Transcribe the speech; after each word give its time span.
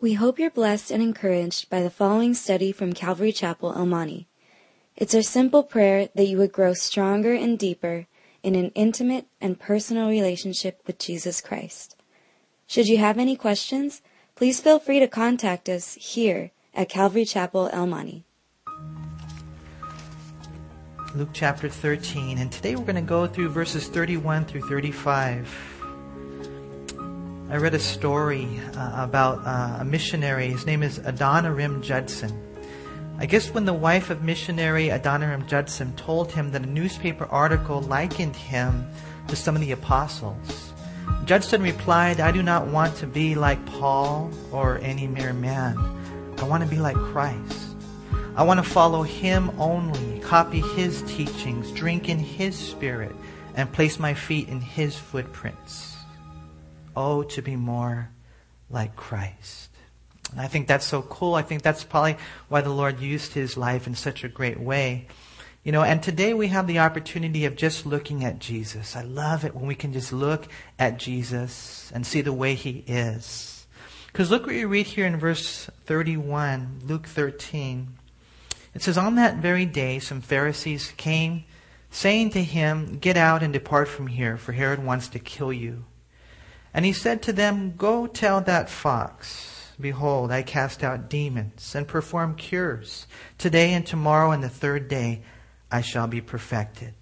We 0.00 0.14
hope 0.14 0.38
you're 0.38 0.48
blessed 0.48 0.92
and 0.92 1.02
encouraged 1.02 1.68
by 1.70 1.82
the 1.82 1.90
following 1.90 2.32
study 2.32 2.70
from 2.70 2.92
Calvary 2.92 3.32
Chapel, 3.32 3.72
El 3.72 3.86
Monte. 3.86 4.28
It's 4.94 5.12
our 5.12 5.22
simple 5.22 5.64
prayer 5.64 6.08
that 6.14 6.28
you 6.28 6.38
would 6.38 6.52
grow 6.52 6.72
stronger 6.72 7.32
and 7.32 7.58
deeper 7.58 8.06
in 8.44 8.54
an 8.54 8.70
intimate 8.76 9.26
and 9.40 9.58
personal 9.58 10.08
relationship 10.08 10.80
with 10.86 11.00
Jesus 11.00 11.40
Christ. 11.40 11.96
Should 12.68 12.86
you 12.86 12.98
have 12.98 13.18
any 13.18 13.34
questions, 13.34 14.00
please 14.36 14.60
feel 14.60 14.78
free 14.78 15.00
to 15.00 15.08
contact 15.08 15.68
us 15.68 15.94
here 15.94 16.52
at 16.74 16.88
Calvary 16.88 17.24
Chapel, 17.24 17.68
El 17.72 17.88
Monte. 17.88 18.24
Luke 21.16 21.30
chapter 21.32 21.68
13, 21.68 22.38
and 22.38 22.52
today 22.52 22.76
we're 22.76 22.84
going 22.84 22.94
to 22.94 23.02
go 23.02 23.26
through 23.26 23.48
verses 23.48 23.88
31 23.88 24.44
through 24.44 24.68
35. 24.68 25.77
I 27.50 27.56
read 27.56 27.72
a 27.72 27.78
story 27.78 28.46
uh, 28.76 28.92
about 28.96 29.38
uh, 29.46 29.78
a 29.80 29.84
missionary. 29.84 30.48
His 30.48 30.66
name 30.66 30.82
is 30.82 30.98
Adoniram 30.98 31.80
Judson. 31.80 32.30
I 33.18 33.24
guess 33.24 33.54
when 33.54 33.64
the 33.64 33.72
wife 33.72 34.10
of 34.10 34.22
missionary 34.22 34.88
Adoniram 34.88 35.46
Judson 35.48 35.96
told 35.96 36.30
him 36.30 36.50
that 36.50 36.62
a 36.62 36.66
newspaper 36.66 37.24
article 37.24 37.80
likened 37.80 38.36
him 38.36 38.86
to 39.28 39.34
some 39.34 39.54
of 39.54 39.62
the 39.62 39.72
apostles, 39.72 40.74
Judson 41.24 41.62
replied, 41.62 42.20
I 42.20 42.32
do 42.32 42.42
not 42.42 42.66
want 42.66 42.94
to 42.96 43.06
be 43.06 43.34
like 43.34 43.64
Paul 43.64 44.30
or 44.52 44.76
any 44.82 45.06
mere 45.06 45.32
man. 45.32 45.78
I 46.36 46.44
want 46.44 46.62
to 46.62 46.68
be 46.68 46.78
like 46.78 46.96
Christ. 46.96 47.76
I 48.36 48.42
want 48.42 48.62
to 48.62 48.70
follow 48.70 49.02
him 49.02 49.50
only, 49.58 50.20
copy 50.20 50.60
his 50.60 51.00
teachings, 51.02 51.72
drink 51.72 52.10
in 52.10 52.18
his 52.18 52.58
spirit, 52.58 53.16
and 53.54 53.72
place 53.72 53.98
my 53.98 54.12
feet 54.12 54.50
in 54.50 54.60
his 54.60 54.98
footprints. 54.98 55.97
Oh, 56.96 57.22
to 57.22 57.42
be 57.42 57.56
more 57.56 58.10
like 58.70 58.96
Christ. 58.96 59.70
And 60.32 60.40
I 60.40 60.46
think 60.46 60.66
that's 60.66 60.86
so 60.86 61.02
cool. 61.02 61.34
I 61.34 61.42
think 61.42 61.62
that's 61.62 61.84
probably 61.84 62.16
why 62.48 62.60
the 62.60 62.70
Lord 62.70 63.00
used 63.00 63.32
his 63.32 63.56
life 63.56 63.86
in 63.86 63.94
such 63.94 64.24
a 64.24 64.28
great 64.28 64.60
way. 64.60 65.06
You 65.64 65.72
know, 65.72 65.82
and 65.82 66.02
today 66.02 66.34
we 66.34 66.48
have 66.48 66.66
the 66.66 66.78
opportunity 66.78 67.44
of 67.44 67.56
just 67.56 67.84
looking 67.84 68.24
at 68.24 68.38
Jesus. 68.38 68.96
I 68.96 69.02
love 69.02 69.44
it 69.44 69.54
when 69.54 69.66
we 69.66 69.74
can 69.74 69.92
just 69.92 70.12
look 70.12 70.48
at 70.78 70.98
Jesus 70.98 71.90
and 71.94 72.06
see 72.06 72.20
the 72.20 72.32
way 72.32 72.54
he 72.54 72.84
is. 72.86 73.66
Because 74.06 74.30
look 74.30 74.46
what 74.46 74.54
you 74.54 74.68
read 74.68 74.86
here 74.86 75.06
in 75.06 75.18
verse 75.18 75.68
31, 75.84 76.80
Luke 76.84 77.06
13. 77.06 77.88
It 78.74 78.82
says, 78.82 78.96
On 78.96 79.16
that 79.16 79.36
very 79.36 79.66
day, 79.66 79.98
some 79.98 80.20
Pharisees 80.20 80.92
came, 80.96 81.44
saying 81.90 82.30
to 82.30 82.42
him, 82.42 82.98
Get 82.98 83.16
out 83.16 83.42
and 83.42 83.52
depart 83.52 83.88
from 83.88 84.06
here, 84.06 84.36
for 84.36 84.52
Herod 84.52 84.84
wants 84.84 85.08
to 85.08 85.18
kill 85.18 85.52
you. 85.52 85.84
And 86.74 86.84
he 86.84 86.92
said 86.92 87.22
to 87.22 87.32
them, 87.32 87.74
Go 87.76 88.06
tell 88.06 88.40
that 88.42 88.70
fox, 88.70 89.72
Behold, 89.80 90.32
I 90.32 90.42
cast 90.42 90.82
out 90.82 91.08
demons 91.08 91.74
and 91.74 91.86
perform 91.86 92.34
cures. 92.34 93.06
Today 93.38 93.72
and 93.74 93.86
tomorrow 93.86 94.32
and 94.32 94.42
the 94.42 94.48
third 94.48 94.88
day 94.88 95.22
I 95.70 95.82
shall 95.82 96.06
be 96.06 96.20
perfected. 96.20 96.94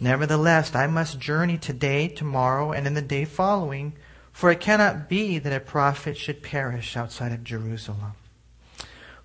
Nevertheless, 0.00 0.74
I 0.74 0.86
must 0.86 1.20
journey 1.20 1.58
today, 1.58 2.08
tomorrow, 2.08 2.72
and 2.72 2.86
in 2.86 2.94
the 2.94 3.02
day 3.02 3.26
following, 3.26 3.92
for 4.32 4.50
it 4.50 4.60
cannot 4.60 5.08
be 5.08 5.38
that 5.38 5.52
a 5.52 5.60
prophet 5.60 6.16
should 6.16 6.42
perish 6.42 6.96
outside 6.96 7.32
of 7.32 7.44
Jerusalem. 7.44 8.14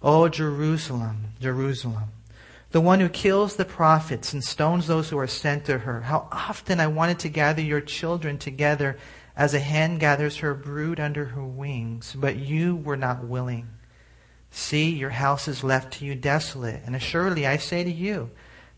O 0.04 0.28
Jerusalem, 0.28 1.30
Jerusalem, 1.40 2.10
the 2.72 2.82
one 2.82 3.00
who 3.00 3.08
kills 3.08 3.56
the 3.56 3.66
prophets 3.66 4.34
and 4.34 4.44
stones 4.44 4.86
those 4.86 5.10
who 5.10 5.18
are 5.18 5.28
sent 5.28 5.66
to 5.66 5.80
her. 5.80 6.02
How 6.02 6.28
often 6.32 6.80
I 6.82 6.88
wanted 6.88 7.20
to 7.20 7.30
gather 7.30 7.62
your 7.62 7.82
children 7.82 8.38
together 8.38 8.98
as 9.36 9.54
a 9.54 9.60
hen 9.60 9.98
gathers 9.98 10.38
her 10.38 10.54
brood 10.54 11.00
under 11.00 11.26
her 11.26 11.44
wings, 11.44 12.16
but 12.18 12.38
you 12.38 12.76
were 12.76 12.98
not 12.98 13.26
willing. 13.26 13.68
See, 14.52 14.90
your 14.90 15.10
house 15.10 15.48
is 15.48 15.64
left 15.64 15.94
to 15.94 16.06
you 16.06 16.16
desolate, 16.16 16.82
and 16.86 16.96
assuredly 16.96 17.46
I 17.46 17.58
say 17.58 17.84
to 17.84 17.92
you, 17.92 18.32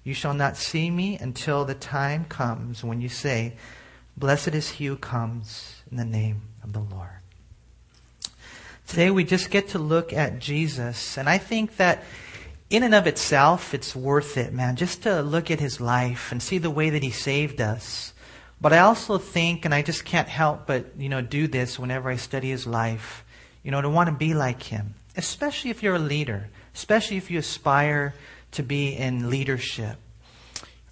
you 0.04 0.14
shall 0.14 0.34
not 0.34 0.58
see 0.58 0.90
me 0.90 1.18
until 1.18 1.66
the 1.66 1.76
time 1.76 2.26
comes 2.26 2.84
when 2.84 3.02
you 3.02 3.10
say, 3.10 3.58
Blessed 4.16 4.56
is 4.56 4.70
he 4.70 4.86
who 4.88 4.96
comes 4.96 5.84
in 5.92 5.98
the 5.98 6.06
name 6.06 6.42
of 6.64 6.74
the 6.74 6.80
Lord. 6.80 7.10
Today 8.88 9.12
we 9.12 9.26
just 9.26 9.52
get 9.52 9.68
to 9.70 9.80
look 9.80 10.14
at 10.14 10.40
Jesus, 10.40 11.18
and 11.18 11.30
I 11.30 11.38
think 11.38 11.76
that 11.76 12.04
in 12.70 12.84
and 12.84 12.96
of 12.96 13.06
itself, 13.06 13.74
it's 13.74 13.96
worth 13.96 14.38
it, 14.38 14.54
man, 14.54 14.76
just 14.76 15.04
to 15.04 15.22
look 15.22 15.52
at 15.52 15.60
his 15.60 15.80
life 15.80 16.32
and 16.32 16.42
see 16.42 16.58
the 16.58 16.70
way 16.70 16.90
that 16.90 17.04
he 17.04 17.12
saved 17.12 17.62
us. 17.62 18.14
But 18.60 18.74
I 18.74 18.80
also 18.80 19.18
think, 19.18 19.66
and 19.66 19.74
I 19.74 19.82
just 19.82 20.04
can't 20.04 20.28
help 20.28 20.66
but, 20.66 20.98
you 20.98 21.10
know, 21.10 21.22
do 21.22 21.48
this 21.48 21.78
whenever 21.78 22.10
I 22.10 22.16
study 22.16 22.50
his 22.50 22.66
life, 22.66 23.24
you 23.64 23.72
know, 23.72 23.82
to 23.82 23.90
want 23.90 24.08
to 24.08 24.16
be 24.16 24.34
like 24.34 24.64
him, 24.64 24.96
especially 25.16 25.70
if 25.70 25.84
you're 25.84 25.96
a 25.96 26.00
leader, 26.00 26.50
especially 26.74 27.18
if 27.18 27.30
you 27.30 27.38
aspire 27.40 28.16
to 28.52 28.64
be 28.64 28.96
in 28.96 29.30
leadership. 29.30 29.98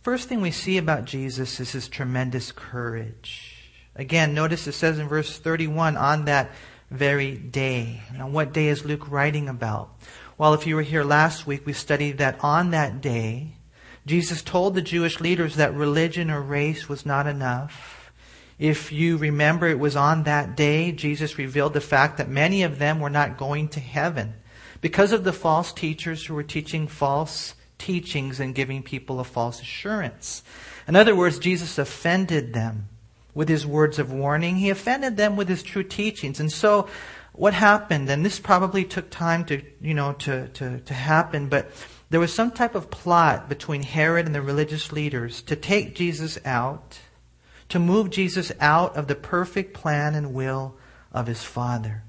First 0.02 0.30
thing 0.30 0.42
we 0.42 0.52
see 0.52 0.78
about 0.78 1.06
Jesus 1.06 1.60
is 1.60 1.72
his 1.72 1.88
tremendous 1.88 2.52
courage. 2.52 3.72
Again, 3.96 4.36
notice 4.36 4.68
it 4.68 4.74
says 4.74 5.00
in 5.00 5.08
verse 5.08 5.40
31, 5.40 5.98
on 5.98 6.26
that 6.26 6.52
very 6.92 7.36
day. 7.36 8.04
Now, 8.16 8.28
what 8.28 8.54
day 8.54 8.68
is 8.68 8.86
Luke 8.86 9.10
writing 9.10 9.50
about? 9.50 9.90
Well, 10.38 10.54
if 10.54 10.68
you 10.68 10.76
were 10.76 10.84
here 10.84 11.04
last 11.04 11.48
week, 11.48 11.66
we 11.66 11.74
studied 11.74 12.20
that 12.20 12.38
on 12.44 12.72
that 12.72 13.02
day, 13.02 13.54
Jesus 14.06 14.42
told 14.42 14.76
the 14.76 14.82
Jewish 14.82 15.20
leaders 15.20 15.56
that 15.56 15.74
religion 15.74 16.30
or 16.30 16.42
race 16.42 16.88
was 16.88 17.06
not 17.06 17.26
enough. 17.26 18.12
If 18.60 18.92
you 18.92 19.18
remember, 19.18 19.68
it 19.68 19.80
was 19.80 19.96
on 19.96 20.24
that 20.24 20.56
day 20.56 20.92
Jesus 20.92 21.38
revealed 21.38 21.74
the 21.74 21.82
fact 21.82 22.18
that 22.18 22.30
many 22.30 22.64
of 22.64 22.80
them 22.80 23.00
were 23.00 23.10
not 23.10 23.38
going 23.38 23.68
to 23.70 23.80
heaven 23.80 24.36
because 24.80 25.12
of 25.12 25.24
the 25.24 25.34
false 25.34 25.74
teachers 25.74 26.26
who 26.26 26.36
were 26.36 26.44
teaching 26.44 26.88
false 26.88 27.56
teachings 27.78 28.40
and 28.40 28.56
giving 28.56 28.84
people 28.84 29.20
a 29.20 29.24
false 29.24 29.62
assurance. 29.62 30.44
In 30.88 30.96
other 30.96 31.16
words, 31.16 31.40
Jesus 31.40 31.78
offended 31.78 32.54
them 32.54 32.88
with 33.34 33.50
his 33.50 33.66
words 33.66 34.00
of 34.00 34.14
warning. 34.14 34.58
He 34.58 34.70
offended 34.70 35.18
them 35.18 35.36
with 35.36 35.50
his 35.50 35.64
true 35.64 35.84
teachings. 35.84 36.40
And 36.40 36.52
so 36.52 36.88
what 37.34 37.54
happened, 37.54 38.10
and 38.10 38.26
this 38.26 38.40
probably 38.40 38.86
took 38.86 39.10
time 39.10 39.44
to, 39.46 39.62
you 39.82 39.94
know, 39.94 40.14
to, 40.14 40.48
to, 40.50 40.80
to 40.80 40.94
happen, 40.94 41.50
but 41.50 41.70
there 42.10 42.20
was 42.20 42.34
some 42.34 42.52
type 42.52 42.76
of 42.76 42.92
plot 42.92 43.50
between 43.50 43.84
Herod 43.84 44.26
and 44.26 44.36
the 44.36 44.42
religious 44.42 44.92
leaders 44.92 45.42
to 45.44 45.56
take 45.56 45.96
Jesus 45.96 46.38
out, 46.46 47.00
to 47.70 47.80
move 47.80 48.12
Jesus 48.12 48.52
out 48.60 48.96
of 48.96 49.08
the 49.08 49.16
perfect 49.16 49.74
plan 49.74 50.14
and 50.14 50.34
will 50.34 50.76
of 51.12 51.28
his 51.28 51.44
Father. 51.44 52.04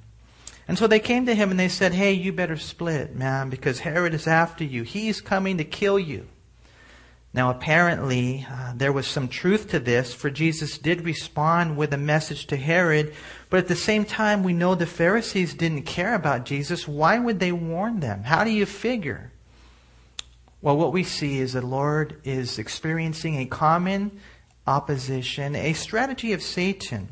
And 0.69 0.77
so 0.77 0.87
they 0.87 1.01
came 1.01 1.27
to 1.27 1.34
him 1.34 1.51
and 1.51 1.59
they 1.59 1.69
said, 1.69 1.93
Hey, 1.95 2.12
you 2.12 2.33
better 2.33 2.57
split, 2.57 3.15
man, 3.15 3.49
because 3.49 3.81
Herod 3.81 4.15
is 4.15 4.27
after 4.27 4.65
you. 4.65 4.83
He's 4.83 5.21
coming 5.21 5.59
to 5.59 5.65
kill 5.65 5.99
you. 5.99 6.27
Now, 7.33 7.51
apparently, 7.51 8.47
uh, 8.51 8.73
there 8.75 8.93
was 8.93 9.07
some 9.07 9.28
truth 9.28 9.69
to 9.71 9.78
this, 9.78 10.15
for 10.15 10.31
Jesus 10.31 10.78
did 10.78 11.05
respond 11.05 11.77
with 11.77 11.93
a 11.93 11.99
message 11.99 12.47
to 12.47 12.57
Herod, 12.57 13.15
but 13.51 13.59
at 13.59 13.69
the 13.69 13.77
same 13.77 14.07
time, 14.07 14.43
we 14.43 14.55
know 14.55 14.75
the 14.75 14.87
Pharisees 14.87 15.53
didn't 15.53 15.83
care 15.83 16.15
about 16.15 16.47
Jesus. 16.47 16.89
Why 16.89 17.19
would 17.19 17.39
they 17.39 17.53
warn 17.53 18.01
them? 18.01 18.25
How 18.25 18.43
do 18.43 18.51
you 18.51 18.65
figure? 18.65 19.33
Well, 20.66 20.77
what 20.77 20.93
we 20.93 21.04
see 21.04 21.38
is 21.38 21.53
the 21.53 21.65
Lord 21.65 22.21
is 22.25 22.59
experiencing 22.59 23.37
a 23.37 23.47
common 23.47 24.19
opposition, 24.66 25.54
a 25.54 25.75
strategy 25.75 26.32
of 26.32 26.43
Satan. 26.43 27.06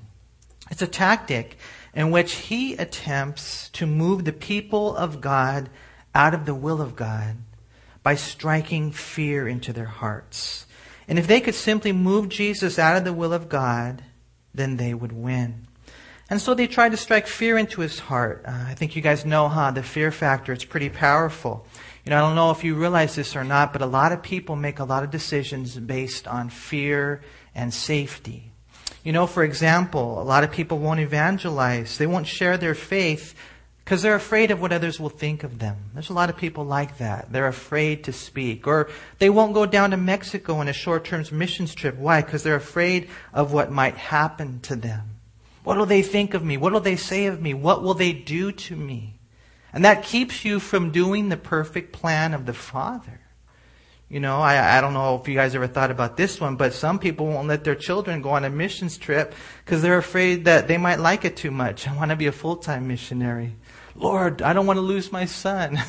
It's 0.72 0.82
a 0.82 0.88
tactic 0.88 1.56
in 1.94 2.10
which 2.10 2.32
he 2.32 2.74
attempts 2.74 3.68
to 3.74 3.86
move 3.86 4.24
the 4.24 4.32
people 4.32 4.96
of 4.96 5.20
God 5.20 5.70
out 6.16 6.34
of 6.34 6.46
the 6.46 6.54
will 6.54 6.82
of 6.82 6.96
God 6.96 7.36
by 8.02 8.16
striking 8.16 8.90
fear 8.90 9.46
into 9.46 9.72
their 9.72 9.84
hearts. 9.84 10.66
And 11.06 11.16
if 11.16 11.28
they 11.28 11.40
could 11.40 11.54
simply 11.54 11.92
move 11.92 12.30
Jesus 12.30 12.76
out 12.76 12.96
of 12.96 13.04
the 13.04 13.12
will 13.12 13.32
of 13.32 13.48
God, 13.48 14.02
then 14.52 14.78
they 14.78 14.94
would 14.94 15.12
win. 15.12 15.68
And 16.28 16.40
so 16.40 16.54
they 16.54 16.66
tried 16.66 16.90
to 16.90 16.96
strike 16.96 17.28
fear 17.28 17.56
into 17.56 17.82
his 17.82 18.00
heart. 18.00 18.42
Uh, 18.48 18.64
I 18.66 18.74
think 18.74 18.96
you 18.96 19.02
guys 19.02 19.24
know, 19.24 19.48
huh? 19.48 19.70
The 19.70 19.84
fear 19.84 20.10
factor, 20.10 20.52
it's 20.52 20.64
pretty 20.64 20.88
powerful. 20.88 21.68
You 22.04 22.10
know, 22.10 22.18
I 22.18 22.20
don't 22.20 22.36
know 22.36 22.50
if 22.50 22.64
you 22.64 22.74
realize 22.74 23.14
this 23.14 23.34
or 23.34 23.44
not, 23.44 23.72
but 23.72 23.80
a 23.80 23.86
lot 23.86 24.12
of 24.12 24.22
people 24.22 24.56
make 24.56 24.78
a 24.78 24.84
lot 24.84 25.04
of 25.04 25.10
decisions 25.10 25.74
based 25.78 26.28
on 26.28 26.50
fear 26.50 27.22
and 27.54 27.72
safety. 27.72 28.52
You 29.02 29.12
know, 29.12 29.26
for 29.26 29.42
example, 29.42 30.20
a 30.20 30.24
lot 30.24 30.44
of 30.44 30.50
people 30.50 30.78
won't 30.78 31.00
evangelize. 31.00 31.96
They 31.96 32.06
won't 32.06 32.26
share 32.26 32.58
their 32.58 32.74
faith 32.74 33.34
because 33.84 34.02
they're 34.02 34.14
afraid 34.14 34.50
of 34.50 34.60
what 34.60 34.72
others 34.72 35.00
will 35.00 35.08
think 35.08 35.44
of 35.44 35.58
them. 35.58 35.76
There's 35.94 36.10
a 36.10 36.14
lot 36.14 36.28
of 36.28 36.36
people 36.36 36.64
like 36.64 36.98
that. 36.98 37.32
They're 37.32 37.46
afraid 37.46 38.04
to 38.04 38.12
speak. 38.12 38.66
Or 38.66 38.90
they 39.18 39.30
won't 39.30 39.54
go 39.54 39.64
down 39.64 39.90
to 39.90 39.96
Mexico 39.96 40.56
on 40.56 40.68
a 40.68 40.72
short-term 40.74 41.24
missions 41.32 41.74
trip. 41.74 41.96
Why? 41.96 42.20
Because 42.20 42.42
they're 42.42 42.54
afraid 42.54 43.08
of 43.32 43.52
what 43.52 43.70
might 43.70 43.96
happen 43.96 44.60
to 44.60 44.76
them. 44.76 45.16
What 45.64 45.78
will 45.78 45.86
they 45.86 46.02
think 46.02 46.34
of 46.34 46.44
me? 46.44 46.58
What 46.58 46.72
will 46.74 46.80
they 46.80 46.96
say 46.96 47.26
of 47.26 47.40
me? 47.40 47.54
What 47.54 47.82
will 47.82 47.94
they 47.94 48.12
do 48.12 48.52
to 48.52 48.76
me? 48.76 49.13
And 49.74 49.84
that 49.84 50.04
keeps 50.04 50.44
you 50.44 50.60
from 50.60 50.92
doing 50.92 51.28
the 51.28 51.36
perfect 51.36 51.92
plan 51.92 52.32
of 52.32 52.46
the 52.46 52.54
Father. 52.54 53.20
You 54.08 54.20
know, 54.20 54.40
I, 54.40 54.78
I 54.78 54.80
don't 54.80 54.94
know 54.94 55.16
if 55.20 55.26
you 55.26 55.34
guys 55.34 55.56
ever 55.56 55.66
thought 55.66 55.90
about 55.90 56.16
this 56.16 56.40
one, 56.40 56.54
but 56.54 56.72
some 56.72 57.00
people 57.00 57.26
won't 57.26 57.48
let 57.48 57.64
their 57.64 57.74
children 57.74 58.22
go 58.22 58.30
on 58.30 58.44
a 58.44 58.50
missions 58.50 58.96
trip 58.96 59.34
because 59.64 59.82
they're 59.82 59.98
afraid 59.98 60.44
that 60.44 60.68
they 60.68 60.78
might 60.78 61.00
like 61.00 61.24
it 61.24 61.36
too 61.36 61.50
much. 61.50 61.88
I 61.88 61.96
want 61.96 62.12
to 62.12 62.16
be 62.16 62.28
a 62.28 62.32
full-time 62.32 62.86
missionary. 62.86 63.56
Lord, 63.96 64.42
I 64.42 64.52
don't 64.52 64.66
want 64.66 64.76
to 64.76 64.82
lose 64.82 65.10
my 65.10 65.24
son. 65.24 65.82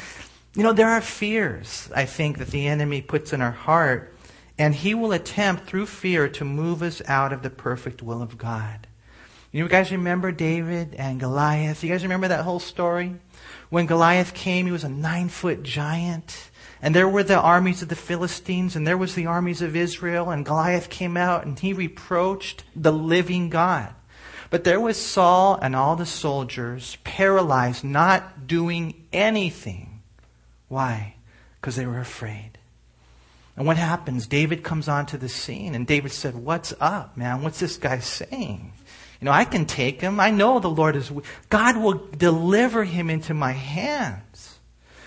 you 0.56 0.64
know, 0.64 0.72
there 0.72 0.88
are 0.88 1.00
fears, 1.00 1.88
I 1.94 2.06
think, 2.06 2.38
that 2.38 2.48
the 2.48 2.66
enemy 2.66 3.02
puts 3.02 3.32
in 3.32 3.40
our 3.40 3.52
heart, 3.52 4.12
and 4.58 4.74
he 4.74 4.94
will 4.94 5.12
attempt 5.12 5.68
through 5.68 5.86
fear 5.86 6.28
to 6.30 6.44
move 6.44 6.82
us 6.82 7.00
out 7.06 7.32
of 7.32 7.42
the 7.42 7.50
perfect 7.50 8.02
will 8.02 8.20
of 8.20 8.36
God. 8.36 8.88
You 9.50 9.66
guys 9.66 9.92
remember 9.92 10.30
David 10.30 10.94
and 10.96 11.18
Goliath? 11.18 11.82
You 11.82 11.88
guys 11.88 12.02
remember 12.02 12.28
that 12.28 12.44
whole 12.44 12.60
story? 12.60 13.14
When 13.70 13.86
Goliath 13.86 14.34
came, 14.34 14.66
he 14.66 14.72
was 14.72 14.84
a 14.84 14.88
nine 14.88 15.28
foot 15.28 15.62
giant. 15.62 16.50
And 16.80 16.94
there 16.94 17.08
were 17.08 17.24
the 17.24 17.38
armies 17.38 17.82
of 17.82 17.88
the 17.88 17.96
Philistines, 17.96 18.76
and 18.76 18.86
there 18.86 18.96
was 18.96 19.14
the 19.14 19.26
armies 19.26 19.62
of 19.62 19.74
Israel, 19.74 20.30
and 20.30 20.44
Goliath 20.44 20.90
came 20.90 21.16
out 21.16 21.44
and 21.44 21.58
he 21.58 21.72
reproached 21.72 22.64
the 22.76 22.92
living 22.92 23.50
God. 23.50 23.94
But 24.50 24.64
there 24.64 24.80
was 24.80 24.96
Saul 24.96 25.58
and 25.60 25.76
all 25.76 25.96
the 25.96 26.06
soldiers 26.06 26.96
paralyzed, 27.04 27.84
not 27.84 28.46
doing 28.46 29.06
anything. 29.12 30.02
Why? 30.68 31.16
Because 31.60 31.76
they 31.76 31.84
were 31.84 31.98
afraid. 31.98 32.52
And 33.56 33.66
what 33.66 33.76
happens? 33.76 34.26
David 34.26 34.62
comes 34.62 34.88
onto 34.88 35.18
the 35.18 35.28
scene, 35.28 35.74
and 35.74 35.86
David 35.86 36.12
said, 36.12 36.36
What's 36.36 36.72
up, 36.80 37.16
man? 37.16 37.42
What's 37.42 37.58
this 37.58 37.76
guy 37.76 37.98
saying? 37.98 38.72
You 39.20 39.26
know, 39.26 39.32
I 39.32 39.44
can 39.44 39.66
take 39.66 40.00
him. 40.00 40.20
I 40.20 40.30
know 40.30 40.60
the 40.60 40.70
Lord 40.70 40.94
is, 40.94 41.10
God 41.48 41.76
will 41.76 41.94
deliver 42.16 42.84
him 42.84 43.10
into 43.10 43.34
my 43.34 43.52
hands. 43.52 44.58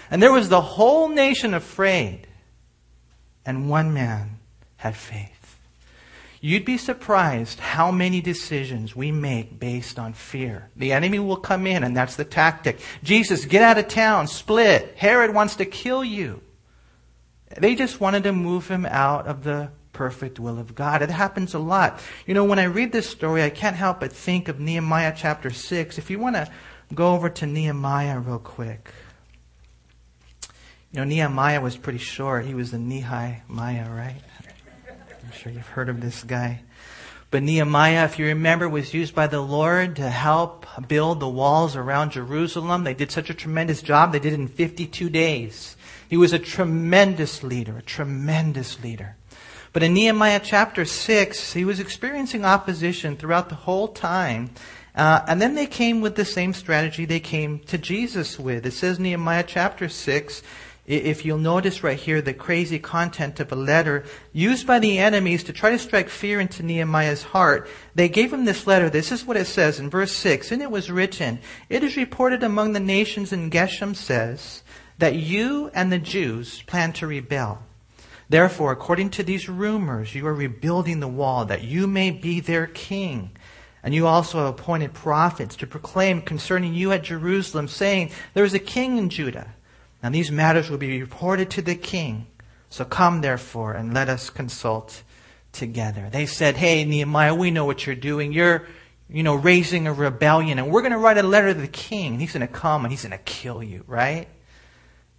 And 0.09 0.21
there 0.21 0.33
was 0.33 0.49
the 0.49 0.61
whole 0.61 1.07
nation 1.07 1.53
afraid, 1.53 2.27
and 3.45 3.69
one 3.69 3.93
man 3.93 4.39
had 4.75 4.95
faith. 4.97 5.41
You'd 6.41 6.65
be 6.65 6.77
surprised 6.77 7.59
how 7.59 7.91
many 7.91 8.19
decisions 8.19 8.95
we 8.95 9.11
make 9.11 9.59
based 9.59 9.99
on 9.99 10.13
fear. 10.13 10.69
The 10.75 10.91
enemy 10.91 11.19
will 11.19 11.37
come 11.37 11.67
in, 11.67 11.83
and 11.83 11.95
that's 11.95 12.15
the 12.15 12.25
tactic. 12.25 12.79
Jesus, 13.03 13.45
get 13.45 13.61
out 13.61 13.77
of 13.77 13.87
town, 13.87 14.27
split. 14.27 14.95
Herod 14.97 15.33
wants 15.33 15.57
to 15.57 15.65
kill 15.65 16.03
you. 16.03 16.41
They 17.57 17.75
just 17.75 18.01
wanted 18.01 18.23
to 18.23 18.33
move 18.33 18.67
him 18.67 18.85
out 18.85 19.27
of 19.27 19.43
the 19.43 19.69
perfect 19.93 20.39
will 20.39 20.59
of 20.59 20.75
God. 20.75 21.01
It 21.01 21.09
happens 21.09 21.53
a 21.53 21.59
lot. 21.59 21.99
You 22.25 22.33
know, 22.33 22.45
when 22.45 22.59
I 22.59 22.63
read 22.63 22.91
this 22.91 23.09
story, 23.09 23.43
I 23.43 23.49
can't 23.49 23.75
help 23.75 23.99
but 23.99 24.13
think 24.13 24.47
of 24.47 24.59
Nehemiah 24.59 25.13
chapter 25.15 25.49
6. 25.49 25.97
If 25.97 26.09
you 26.09 26.19
want 26.19 26.35
to 26.35 26.49
go 26.93 27.13
over 27.13 27.29
to 27.29 27.45
Nehemiah 27.45 28.19
real 28.19 28.39
quick. 28.39 28.91
You 30.91 30.99
know, 30.99 31.03
Nehemiah 31.05 31.61
was 31.61 31.77
pretty 31.77 31.99
short. 31.99 32.45
He 32.45 32.53
was 32.53 32.71
the 32.71 32.77
Nehi 32.77 33.41
Maya, 33.47 33.89
right? 33.89 34.21
I'm 35.23 35.31
sure 35.31 35.51
you've 35.51 35.67
heard 35.67 35.87
of 35.87 36.01
this 36.01 36.23
guy. 36.23 36.63
But 37.29 37.43
Nehemiah, 37.43 38.03
if 38.03 38.19
you 38.19 38.25
remember, 38.25 38.67
was 38.67 38.93
used 38.93 39.15
by 39.15 39.27
the 39.27 39.39
Lord 39.39 39.95
to 39.95 40.09
help 40.09 40.65
build 40.89 41.21
the 41.21 41.29
walls 41.29 41.77
around 41.77 42.11
Jerusalem. 42.11 42.83
They 42.83 42.93
did 42.93 43.09
such 43.09 43.29
a 43.29 43.33
tremendous 43.33 43.81
job. 43.81 44.11
They 44.11 44.19
did 44.19 44.33
it 44.33 44.39
in 44.39 44.49
52 44.49 45.09
days. 45.09 45.77
He 46.09 46.17
was 46.17 46.33
a 46.33 46.39
tremendous 46.39 47.41
leader, 47.41 47.77
a 47.77 47.81
tremendous 47.81 48.83
leader. 48.83 49.15
But 49.73 49.83
in 49.83 49.93
Nehemiah 49.93 50.41
chapter 50.43 50.83
6, 50.85 51.53
he 51.53 51.63
was 51.63 51.79
experiencing 51.79 52.43
opposition 52.43 53.15
throughout 53.15 53.49
the 53.49 53.55
whole 53.55 53.87
time. 53.87 54.49
Uh, 54.93 55.21
and 55.27 55.41
then 55.41 55.55
they 55.55 55.67
came 55.67 56.01
with 56.01 56.15
the 56.15 56.25
same 56.25 56.53
strategy 56.53 57.05
they 57.05 57.21
came 57.21 57.59
to 57.59 57.77
Jesus 57.77 58.37
with. 58.37 58.65
It 58.65 58.73
says 58.73 58.99
Nehemiah 58.99 59.45
chapter 59.47 59.87
6, 59.87 60.43
if 60.85 61.23
you'll 61.23 61.37
notice 61.37 61.83
right 61.83 61.97
here, 61.97 62.21
the 62.21 62.33
crazy 62.33 62.79
content 62.79 63.39
of 63.39 63.51
a 63.51 63.55
letter 63.55 64.03
used 64.33 64.67
by 64.67 64.79
the 64.79 64.97
enemies 64.97 65.43
to 65.45 65.53
try 65.53 65.69
to 65.69 65.79
strike 65.79 66.09
fear 66.09 66.41
into 66.41 66.63
Nehemiah's 66.63 67.23
heart. 67.23 67.69
They 67.95 68.09
gave 68.09 68.33
him 68.33 68.43
this 68.43 68.67
letter. 68.67 68.89
This 68.89 69.11
is 69.11 69.23
what 69.23 69.37
it 69.37 69.45
says 69.45 69.79
in 69.79 69.89
verse 69.89 70.11
6. 70.11 70.51
And 70.51 70.61
it 70.61 70.71
was 70.71 70.91
written, 70.91 71.39
It 71.69 71.83
is 71.83 71.95
reported 71.95 72.43
among 72.43 72.73
the 72.73 72.79
nations, 72.81 73.31
and 73.31 73.51
Geshem 73.51 73.95
says, 73.95 74.63
that 74.97 75.15
you 75.15 75.71
and 75.73 75.91
the 75.91 75.97
Jews 75.97 76.61
plan 76.63 76.93
to 76.93 77.07
rebel. 77.07 77.63
Therefore, 78.31 78.71
according 78.71 79.09
to 79.11 79.23
these 79.23 79.49
rumors, 79.49 80.15
you 80.15 80.25
are 80.25 80.33
rebuilding 80.33 81.01
the 81.01 81.07
wall 81.07 81.43
that 81.45 81.63
you 81.63 81.85
may 81.85 82.11
be 82.11 82.39
their 82.39 82.65
king. 82.65 83.31
And 83.83 83.93
you 83.93 84.07
also 84.07 84.37
have 84.37 84.47
appointed 84.47 84.93
prophets 84.93 85.57
to 85.57 85.67
proclaim 85.67 86.21
concerning 86.21 86.73
you 86.73 86.93
at 86.93 87.03
Jerusalem, 87.03 87.67
saying, 87.67 88.11
There 88.33 88.45
is 88.45 88.53
a 88.53 88.59
king 88.59 88.97
in 88.97 89.09
Judah 89.09 89.53
and 90.01 90.15
these 90.15 90.31
matters 90.31 90.69
will 90.69 90.77
be 90.77 91.01
reported 91.01 91.49
to 91.51 91.61
the 91.61 91.75
king. 91.75 92.25
So 92.69 92.85
come 92.85 93.19
therefore 93.19 93.73
and 93.73 93.93
let 93.93 94.07
us 94.07 94.29
consult 94.29 95.03
together. 95.51 96.07
They 96.09 96.25
said, 96.25 96.55
Hey, 96.55 96.85
Nehemiah, 96.85 97.35
we 97.35 97.51
know 97.51 97.65
what 97.65 97.85
you're 97.85 97.95
doing. 97.95 98.31
You're, 98.31 98.65
you 99.09 99.23
know, 99.23 99.35
raising 99.35 99.87
a 99.87 99.93
rebellion 99.93 100.57
and 100.57 100.71
we're 100.71 100.83
going 100.83 100.93
to 100.93 100.97
write 100.97 101.17
a 101.17 101.23
letter 101.23 101.53
to 101.53 101.59
the 101.59 101.67
king. 101.67 102.13
And 102.13 102.21
he's 102.21 102.31
going 102.31 102.47
to 102.47 102.53
come 102.53 102.85
and 102.85 102.93
he's 102.93 103.03
going 103.03 103.11
to 103.11 103.17
kill 103.25 103.61
you, 103.61 103.83
right? 103.87 104.29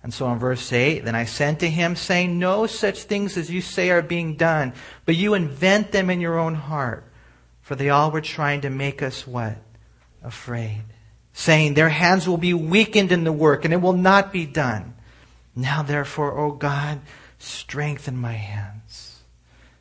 And 0.02 0.12
so 0.12 0.30
in 0.32 0.38
verse 0.38 0.72
8, 0.72 1.04
then 1.04 1.14
I 1.14 1.24
sent 1.24 1.60
to 1.60 1.70
him 1.70 1.94
saying, 1.94 2.38
No 2.38 2.66
such 2.66 3.04
things 3.04 3.36
as 3.36 3.50
you 3.50 3.60
say 3.60 3.90
are 3.90 4.02
being 4.02 4.36
done, 4.36 4.72
but 5.06 5.14
you 5.14 5.34
invent 5.34 5.92
them 5.92 6.10
in 6.10 6.20
your 6.20 6.38
own 6.38 6.54
heart. 6.54 7.04
For 7.60 7.76
they 7.76 7.90
all 7.90 8.10
were 8.10 8.20
trying 8.20 8.62
to 8.62 8.70
make 8.70 9.02
us 9.02 9.26
what? 9.26 9.58
Afraid 10.22 10.82
saying, 11.32 11.74
Their 11.74 11.88
hands 11.88 12.28
will 12.28 12.38
be 12.38 12.54
weakened 12.54 13.12
in 13.12 13.24
the 13.24 13.32
work, 13.32 13.64
and 13.64 13.72
it 13.72 13.80
will 13.80 13.92
not 13.92 14.32
be 14.32 14.46
done. 14.46 14.94
Now, 15.54 15.82
therefore, 15.82 16.38
O 16.38 16.52
God, 16.52 17.00
strengthen 17.38 18.16
my 18.16 18.32
hands. 18.32 19.20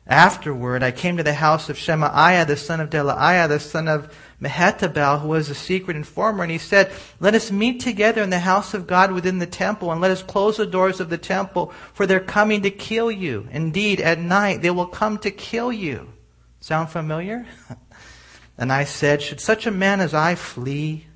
Afterward, 0.06 0.82
I 0.82 0.90
came 0.90 1.16
to 1.16 1.22
the 1.22 1.34
house 1.34 1.68
of 1.68 1.78
Shemaiah, 1.78 2.44
the 2.44 2.56
son 2.56 2.80
of 2.80 2.90
Delaiah, 2.90 3.48
the 3.48 3.60
son 3.60 3.88
of 3.88 4.14
Mehetabel, 4.42 5.20
who 5.20 5.28
was 5.28 5.48
a 5.48 5.54
secret 5.54 5.96
informer, 5.96 6.42
and 6.42 6.50
he 6.50 6.58
said, 6.58 6.90
Let 7.20 7.36
us 7.36 7.52
meet 7.52 7.80
together 7.80 8.22
in 8.22 8.30
the 8.30 8.40
house 8.40 8.74
of 8.74 8.88
God 8.88 9.12
within 9.12 9.38
the 9.38 9.46
temple, 9.46 9.92
and 9.92 10.00
let 10.00 10.10
us 10.10 10.22
close 10.22 10.56
the 10.56 10.66
doors 10.66 10.98
of 10.98 11.10
the 11.10 11.18
temple, 11.18 11.72
for 11.94 12.06
they're 12.06 12.18
coming 12.18 12.62
to 12.62 12.70
kill 12.70 13.10
you. 13.10 13.46
Indeed, 13.52 14.00
at 14.00 14.18
night 14.18 14.60
they 14.60 14.70
will 14.70 14.86
come 14.86 15.18
to 15.18 15.30
kill 15.30 15.72
you. 15.72 16.12
Sound 16.60 16.90
familiar? 16.90 17.46
and 18.58 18.72
I 18.72 18.82
said, 18.82 19.22
Should 19.22 19.40
such 19.40 19.64
a 19.66 19.70
man 19.70 20.00
as 20.00 20.12
I 20.12 20.34
flee? 20.34 21.06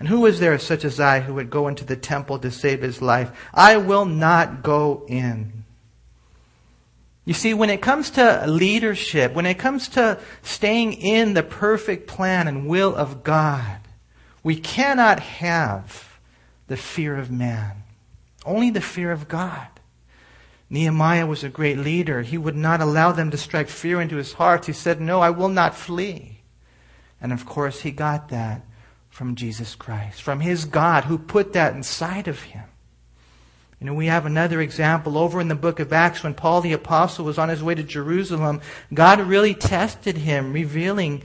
And 0.00 0.08
who 0.08 0.26
is 0.26 0.40
there 0.40 0.58
such 0.58 0.84
as 0.84 0.98
I 0.98 1.20
who 1.20 1.34
would 1.34 1.50
go 1.50 1.68
into 1.68 1.84
the 1.84 1.94
temple 1.94 2.40
to 2.40 2.50
save 2.50 2.82
his 2.82 3.00
life? 3.00 3.30
I 3.54 3.76
will 3.76 4.04
not 4.04 4.64
go 4.64 5.04
in. 5.06 5.64
You 7.24 7.34
see, 7.34 7.54
when 7.54 7.70
it 7.70 7.80
comes 7.80 8.10
to 8.10 8.44
leadership, 8.46 9.32
when 9.32 9.46
it 9.46 9.58
comes 9.58 9.88
to 9.88 10.18
staying 10.42 10.94
in 10.94 11.34
the 11.34 11.42
perfect 11.42 12.08
plan 12.08 12.48
and 12.48 12.66
will 12.66 12.94
of 12.94 13.22
God, 13.22 13.78
we 14.42 14.56
cannot 14.56 15.20
have 15.20 16.18
the 16.66 16.76
fear 16.76 17.16
of 17.16 17.30
man. 17.30 17.84
Only 18.44 18.70
the 18.70 18.80
fear 18.80 19.12
of 19.12 19.28
God. 19.28 19.68
Nehemiah 20.68 21.26
was 21.26 21.44
a 21.44 21.48
great 21.48 21.78
leader. 21.78 22.22
He 22.22 22.38
would 22.38 22.56
not 22.56 22.80
allow 22.80 23.12
them 23.12 23.30
to 23.30 23.36
strike 23.36 23.68
fear 23.68 24.00
into 24.00 24.16
his 24.16 24.32
heart. 24.32 24.66
He 24.66 24.72
said, 24.72 25.00
No, 25.00 25.20
I 25.20 25.30
will 25.30 25.50
not 25.50 25.76
flee. 25.76 26.40
And 27.20 27.32
of 27.32 27.46
course, 27.46 27.82
he 27.82 27.92
got 27.92 28.30
that 28.30 28.64
from 29.10 29.36
Jesus 29.36 29.74
Christ, 29.74 30.22
from 30.22 30.40
his 30.40 30.64
God 30.64 31.04
who 31.04 31.18
put 31.18 31.52
that 31.52 31.74
inside 31.74 32.26
of 32.26 32.40
him. 32.40 32.64
You 33.82 33.86
know, 33.86 33.94
we 33.94 34.06
have 34.06 34.26
another 34.26 34.60
example 34.60 35.18
over 35.18 35.40
in 35.40 35.48
the 35.48 35.56
book 35.56 35.80
of 35.80 35.92
Acts 35.92 36.22
when 36.22 36.34
Paul 36.34 36.60
the 36.60 36.72
apostle 36.72 37.24
was 37.24 37.36
on 37.36 37.48
his 37.48 37.64
way 37.64 37.74
to 37.74 37.82
Jerusalem. 37.82 38.60
God 38.94 39.18
really 39.18 39.54
tested 39.54 40.16
him, 40.18 40.52
revealing 40.52 41.24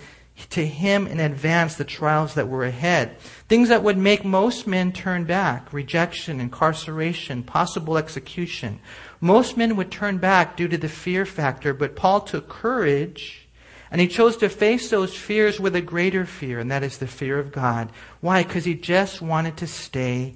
to 0.50 0.66
him 0.66 1.06
in 1.06 1.20
advance 1.20 1.76
the 1.76 1.86
trials 1.86 2.34
that 2.34 2.50
were 2.50 2.66
ahead. 2.66 3.20
Things 3.48 3.70
that 3.70 3.84
would 3.84 4.00
make 4.00 4.26
most 4.26 4.66
men 4.66 4.92
turn 4.92 5.26
back. 5.26 5.72
Rejection, 5.72 6.40
incarceration, 6.40 7.44
possible 7.44 7.96
execution. 7.96 8.80
Most 9.22 9.56
men 9.56 9.76
would 9.76 9.92
turn 9.92 10.18
back 10.18 10.58
due 10.58 10.68
to 10.68 10.80
the 10.80 10.90
fear 10.90 11.28
factor, 11.28 11.76
but 11.76 11.96
Paul 11.96 12.22
took 12.22 12.50
courage 12.50 13.48
and 13.92 14.02
he 14.02 14.08
chose 14.08 14.36
to 14.38 14.50
face 14.50 14.90
those 14.90 15.16
fears 15.16 15.60
with 15.60 15.76
a 15.76 15.82
greater 15.82 16.26
fear, 16.26 16.58
and 16.58 16.72
that 16.72 16.82
is 16.82 16.98
the 16.98 17.06
fear 17.06 17.38
of 17.38 17.52
God. 17.52 17.92
Why? 18.20 18.42
Because 18.42 18.66
he 18.66 18.74
just 18.74 19.22
wanted 19.22 19.58
to 19.58 19.68
stay 19.68 20.34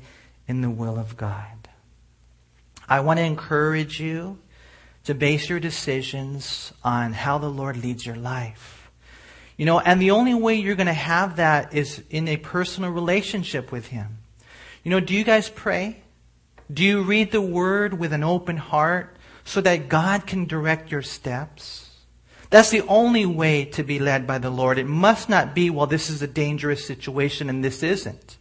in 0.47 0.61
the 0.61 0.69
will 0.69 0.99
of 0.99 1.17
God. 1.17 1.50
I 2.91 2.99
want 2.99 3.19
to 3.19 3.23
encourage 3.23 4.01
you 4.01 4.37
to 5.05 5.15
base 5.15 5.47
your 5.47 5.61
decisions 5.61 6.73
on 6.83 7.13
how 7.13 7.37
the 7.37 7.47
Lord 7.47 7.77
leads 7.77 8.05
your 8.05 8.17
life. 8.17 8.91
You 9.55 9.65
know, 9.65 9.79
and 9.79 10.01
the 10.01 10.11
only 10.11 10.33
way 10.33 10.55
you're 10.55 10.75
going 10.75 10.87
to 10.87 10.93
have 10.93 11.37
that 11.37 11.73
is 11.73 12.03
in 12.09 12.27
a 12.27 12.35
personal 12.35 12.89
relationship 12.89 13.71
with 13.71 13.87
Him. 13.87 14.17
You 14.83 14.91
know, 14.91 14.99
do 14.99 15.13
you 15.13 15.23
guys 15.23 15.47
pray? 15.47 16.03
Do 16.69 16.83
you 16.83 17.01
read 17.03 17.31
the 17.31 17.39
Word 17.39 17.97
with 17.97 18.11
an 18.11 18.25
open 18.25 18.57
heart 18.57 19.15
so 19.45 19.61
that 19.61 19.87
God 19.87 20.27
can 20.27 20.43
direct 20.43 20.91
your 20.91 21.01
steps? 21.01 21.91
That's 22.49 22.71
the 22.71 22.81
only 22.81 23.25
way 23.25 23.63
to 23.63 23.83
be 23.83 23.99
led 23.99 24.27
by 24.27 24.37
the 24.37 24.49
Lord. 24.49 24.77
It 24.77 24.85
must 24.85 25.29
not 25.29 25.55
be, 25.55 25.69
well, 25.69 25.87
this 25.87 26.09
is 26.09 26.21
a 26.21 26.27
dangerous 26.27 26.85
situation 26.85 27.47
and 27.47 27.63
this 27.63 27.83
isn't. 27.83 28.37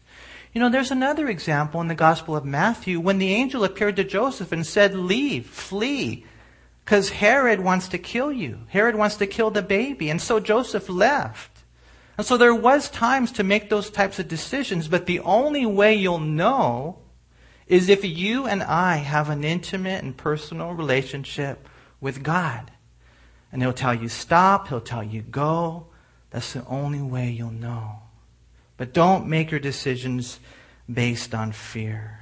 You 0.52 0.61
know, 0.61 0.69
there's 0.69 0.90
another 0.90 1.28
example 1.28 1.80
in 1.80 1.87
the 1.87 1.95
Gospel 1.95 2.35
of 2.35 2.45
Matthew 2.45 2.99
when 2.99 3.19
the 3.19 3.33
angel 3.33 3.62
appeared 3.62 3.97
to 3.97 4.04
Joseph 4.04 4.50
and 4.50 4.66
said, 4.66 4.95
Leave, 4.95 5.47
flee, 5.47 6.26
because 6.85 7.11
Herod 7.11 7.61
wants 7.61 7.87
to 7.88 7.99
kill 7.99 8.33
you. 8.33 8.62
Herod 8.69 8.97
wants 8.97 9.16
to 9.16 9.28
kill 9.28 9.52
the 9.52 9.62
baby. 9.62 10.11
And 10.11 10.21
so 10.21 10.40
Joseph 10.40 10.88
left. 10.88 11.62
And 12.19 12.26
so 12.26 12.37
there 12.37 12.54
was 12.54 12.90
times 12.90 13.30
to 13.33 13.45
make 13.45 13.71
those 13.71 13.90
types 13.90 14.19
of 14.19 14.26
decisions, 14.26 14.88
but 14.88 15.07
the 15.07 15.21
only 15.21 15.64
way 15.66 15.95
you'll 15.95 16.19
know 16.19 16.99
is 17.69 17.88
if 17.88 18.04
you 18.04 18.47
and 18.47 18.62
I 18.64 18.97
have 18.97 19.30
an 19.30 19.45
intimate 19.45 20.02
and 20.02 20.16
personal 20.16 20.73
relationship 20.73 21.69
with 22.00 22.25
God. 22.25 22.73
And 23.52 23.62
He'll 23.62 23.73
tell 23.73 23.95
you 23.95 24.09
stop, 24.09 24.66
He'll 24.66 24.80
tell 24.80 25.04
you 25.04 25.23
go. 25.23 25.87
That's 26.30 26.52
the 26.52 26.66
only 26.66 27.00
way 27.00 27.30
you'll 27.30 27.52
know. 27.52 28.00
But 28.80 28.94
don't 28.94 29.28
make 29.28 29.50
your 29.50 29.60
decisions 29.60 30.40
based 30.90 31.34
on 31.34 31.52
fear. 31.52 32.20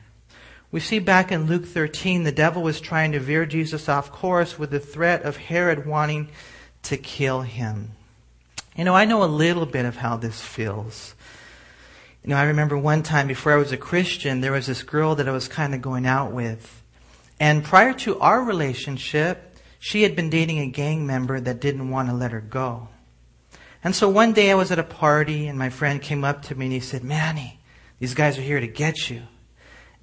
We 0.73 0.81
see 0.81 0.99
back 0.99 1.31
in 1.31 1.47
Luke 1.47 1.65
13, 1.65 2.25
the 2.25 2.33
devil 2.33 2.65
was 2.65 2.81
trying 2.81 3.13
to 3.13 3.21
veer 3.21 3.47
Jesus 3.47 3.89
off 3.89 4.11
course 4.11 4.59
with 4.59 4.73
the 4.73 4.81
threat 4.81 5.23
of 5.23 5.37
Herod 5.37 5.87
wanting 5.87 6.31
to 6.83 6.97
kill 6.97 7.43
him. 7.43 7.93
You 8.75 8.83
know, 8.83 8.97
I 8.97 9.05
know 9.05 9.23
a 9.23 9.27
little 9.27 9.67
bit 9.67 9.85
of 9.85 9.99
how 9.99 10.17
this 10.17 10.41
feels. 10.41 11.15
You 12.25 12.31
know, 12.31 12.37
I 12.37 12.47
remember 12.47 12.77
one 12.77 13.05
time 13.05 13.29
before 13.29 13.53
I 13.53 13.57
was 13.57 13.71
a 13.71 13.77
Christian, 13.77 14.41
there 14.41 14.51
was 14.51 14.67
this 14.67 14.83
girl 14.83 15.15
that 15.15 15.29
I 15.29 15.33
was 15.33 15.47
kind 15.47 15.77
of 15.77 15.81
going 15.81 16.07
out 16.07 16.33
with. 16.33 16.83
And 17.39 17.63
prior 17.63 17.93
to 17.99 18.19
our 18.19 18.43
relationship, 18.43 19.57
she 19.79 20.03
had 20.03 20.17
been 20.17 20.29
dating 20.29 20.59
a 20.59 20.67
gang 20.67 21.07
member 21.07 21.39
that 21.39 21.61
didn't 21.61 21.91
want 21.91 22.09
to 22.09 22.17
let 22.17 22.33
her 22.33 22.41
go. 22.41 22.89
And 23.85 23.95
so 23.95 24.09
one 24.09 24.33
day 24.33 24.51
I 24.51 24.55
was 24.55 24.73
at 24.73 24.79
a 24.79 24.85
party 24.85 25.47
and 25.47 25.59
my 25.59 25.71
friend 25.71 26.03
came 26.03 26.25
up 26.25 26.43
to 26.43 26.55
me 26.55 26.67
and 26.67 26.73
he 26.73 26.81
said, 26.81 27.05
Manny, 27.05 27.61
these 27.99 28.15
guys 28.15 28.39
are 28.39 28.43
here 28.43 28.61
to 28.61 28.67
get 28.67 29.09
you. 29.09 29.23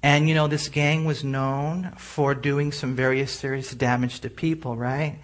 And 0.02 0.28
you 0.28 0.34
know, 0.34 0.48
this 0.48 0.68
gang 0.68 1.04
was 1.04 1.24
known 1.24 1.92
for 1.98 2.34
doing 2.34 2.72
some 2.72 2.94
very 2.94 3.24
serious 3.26 3.72
damage 3.72 4.20
to 4.20 4.30
people, 4.30 4.76
right? 4.76 5.18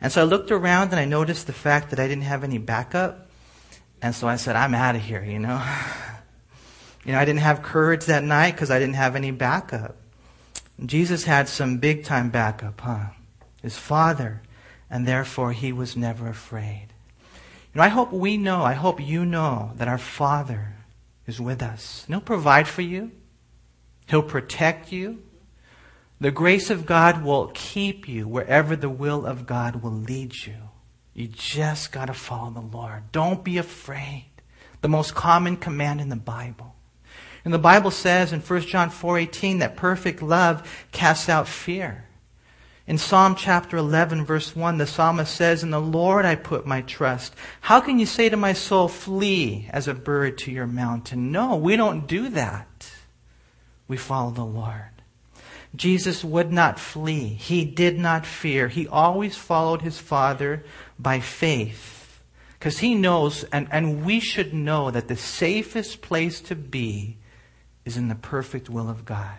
And 0.00 0.12
so 0.12 0.22
I 0.22 0.24
looked 0.24 0.50
around 0.50 0.90
and 0.90 1.00
I 1.00 1.04
noticed 1.04 1.46
the 1.46 1.52
fact 1.52 1.90
that 1.90 2.00
I 2.00 2.08
didn't 2.08 2.24
have 2.24 2.44
any 2.44 2.58
backup. 2.58 3.28
And 4.02 4.14
so 4.14 4.28
I 4.28 4.36
said, 4.36 4.56
I'm 4.56 4.74
out 4.74 4.94
of 4.94 5.02
here, 5.02 5.24
you 5.24 5.38
know. 5.38 5.62
you 7.04 7.12
know, 7.12 7.18
I 7.18 7.24
didn't 7.24 7.40
have 7.40 7.62
courage 7.62 8.06
that 8.06 8.24
night 8.24 8.52
because 8.52 8.70
I 8.70 8.78
didn't 8.78 8.96
have 8.96 9.16
any 9.16 9.30
backup. 9.30 9.96
Jesus 10.84 11.24
had 11.24 11.48
some 11.48 11.78
big 11.78 12.04
time 12.04 12.28
backup, 12.28 12.80
huh? 12.80 13.06
His 13.62 13.78
father. 13.78 14.42
And 14.90 15.06
therefore 15.06 15.52
he 15.52 15.72
was 15.72 15.96
never 15.96 16.28
afraid. 16.28 16.88
I 17.80 17.88
hope 17.88 18.12
we 18.12 18.36
know, 18.36 18.62
I 18.62 18.74
hope 18.74 19.00
you 19.00 19.24
know 19.24 19.72
that 19.76 19.88
our 19.88 19.98
Father 19.98 20.76
is 21.26 21.40
with 21.40 21.62
us. 21.62 22.04
And 22.06 22.14
he'll 22.14 22.20
provide 22.22 22.68
for 22.68 22.82
you. 22.82 23.10
He'll 24.06 24.22
protect 24.22 24.92
you. 24.92 25.22
The 26.20 26.30
grace 26.30 26.70
of 26.70 26.86
God 26.86 27.22
will 27.22 27.50
keep 27.52 28.08
you 28.08 28.26
wherever 28.26 28.76
the 28.76 28.88
will 28.88 29.26
of 29.26 29.46
God 29.46 29.82
will 29.82 29.92
lead 29.92 30.34
you. 30.46 30.56
You 31.12 31.28
just 31.28 31.92
got 31.92 32.06
to 32.06 32.14
follow 32.14 32.50
the 32.50 32.60
Lord. 32.60 33.12
Don't 33.12 33.44
be 33.44 33.58
afraid. 33.58 34.26
The 34.80 34.88
most 34.88 35.14
common 35.14 35.56
command 35.56 36.00
in 36.00 36.08
the 36.08 36.16
Bible. 36.16 36.74
And 37.44 37.52
the 37.52 37.58
Bible 37.58 37.90
says 37.90 38.32
in 38.32 38.40
1 38.40 38.60
John 38.62 38.90
4:18 38.90 39.58
that 39.58 39.76
perfect 39.76 40.22
love 40.22 40.86
casts 40.92 41.28
out 41.28 41.48
fear. 41.48 42.05
In 42.86 42.98
Psalm 42.98 43.34
chapter 43.34 43.76
11 43.76 44.24
verse 44.24 44.54
1, 44.54 44.78
the 44.78 44.86
psalmist 44.86 45.34
says, 45.34 45.64
In 45.64 45.70
the 45.70 45.80
Lord 45.80 46.24
I 46.24 46.36
put 46.36 46.66
my 46.66 46.82
trust. 46.82 47.34
How 47.60 47.80
can 47.80 47.98
you 47.98 48.06
say 48.06 48.28
to 48.28 48.36
my 48.36 48.52
soul, 48.52 48.86
flee 48.86 49.68
as 49.70 49.88
a 49.88 49.94
bird 49.94 50.38
to 50.38 50.52
your 50.52 50.68
mountain? 50.68 51.32
No, 51.32 51.56
we 51.56 51.76
don't 51.76 52.06
do 52.06 52.28
that. 52.28 52.92
We 53.88 53.96
follow 53.96 54.30
the 54.30 54.44
Lord. 54.44 55.02
Jesus 55.74 56.24
would 56.24 56.52
not 56.52 56.78
flee. 56.78 57.28
He 57.28 57.64
did 57.64 57.98
not 57.98 58.24
fear. 58.24 58.68
He 58.68 58.86
always 58.86 59.36
followed 59.36 59.82
his 59.82 59.98
Father 59.98 60.64
by 60.98 61.18
faith. 61.18 62.22
Because 62.58 62.78
he 62.78 62.94
knows, 62.94 63.44
and, 63.52 63.68
and 63.70 64.04
we 64.04 64.20
should 64.20 64.54
know, 64.54 64.90
that 64.92 65.08
the 65.08 65.16
safest 65.16 66.02
place 66.02 66.40
to 66.42 66.54
be 66.54 67.18
is 67.84 67.96
in 67.96 68.08
the 68.08 68.14
perfect 68.14 68.70
will 68.70 68.88
of 68.88 69.04
God. 69.04 69.38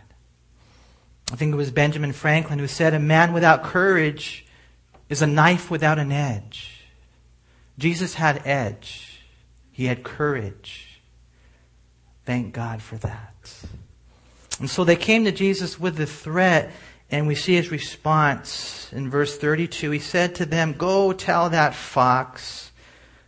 I 1.31 1.35
think 1.35 1.53
it 1.53 1.57
was 1.57 1.71
Benjamin 1.71 2.13
Franklin 2.13 2.59
who 2.59 2.67
said, 2.67 2.93
A 2.93 2.99
man 2.99 3.33
without 3.33 3.63
courage 3.63 4.45
is 5.09 5.21
a 5.21 5.27
knife 5.27 5.69
without 5.69 5.99
an 5.99 6.11
edge. 6.11 6.85
Jesus 7.77 8.15
had 8.15 8.45
edge, 8.45 9.21
he 9.71 9.85
had 9.85 10.03
courage. 10.03 11.01
Thank 12.25 12.53
God 12.53 12.81
for 12.81 12.97
that. 12.97 13.33
And 14.59 14.69
so 14.69 14.83
they 14.83 14.95
came 14.95 15.25
to 15.25 15.31
Jesus 15.31 15.79
with 15.79 15.95
the 15.95 16.05
threat, 16.05 16.71
and 17.09 17.27
we 17.27 17.35
see 17.35 17.55
his 17.55 17.71
response 17.71 18.91
in 18.91 19.09
verse 19.09 19.37
32. 19.37 19.91
He 19.91 19.99
said 19.99 20.35
to 20.35 20.45
them, 20.45 20.73
Go 20.73 21.13
tell 21.13 21.49
that 21.51 21.75
fox, 21.75 22.71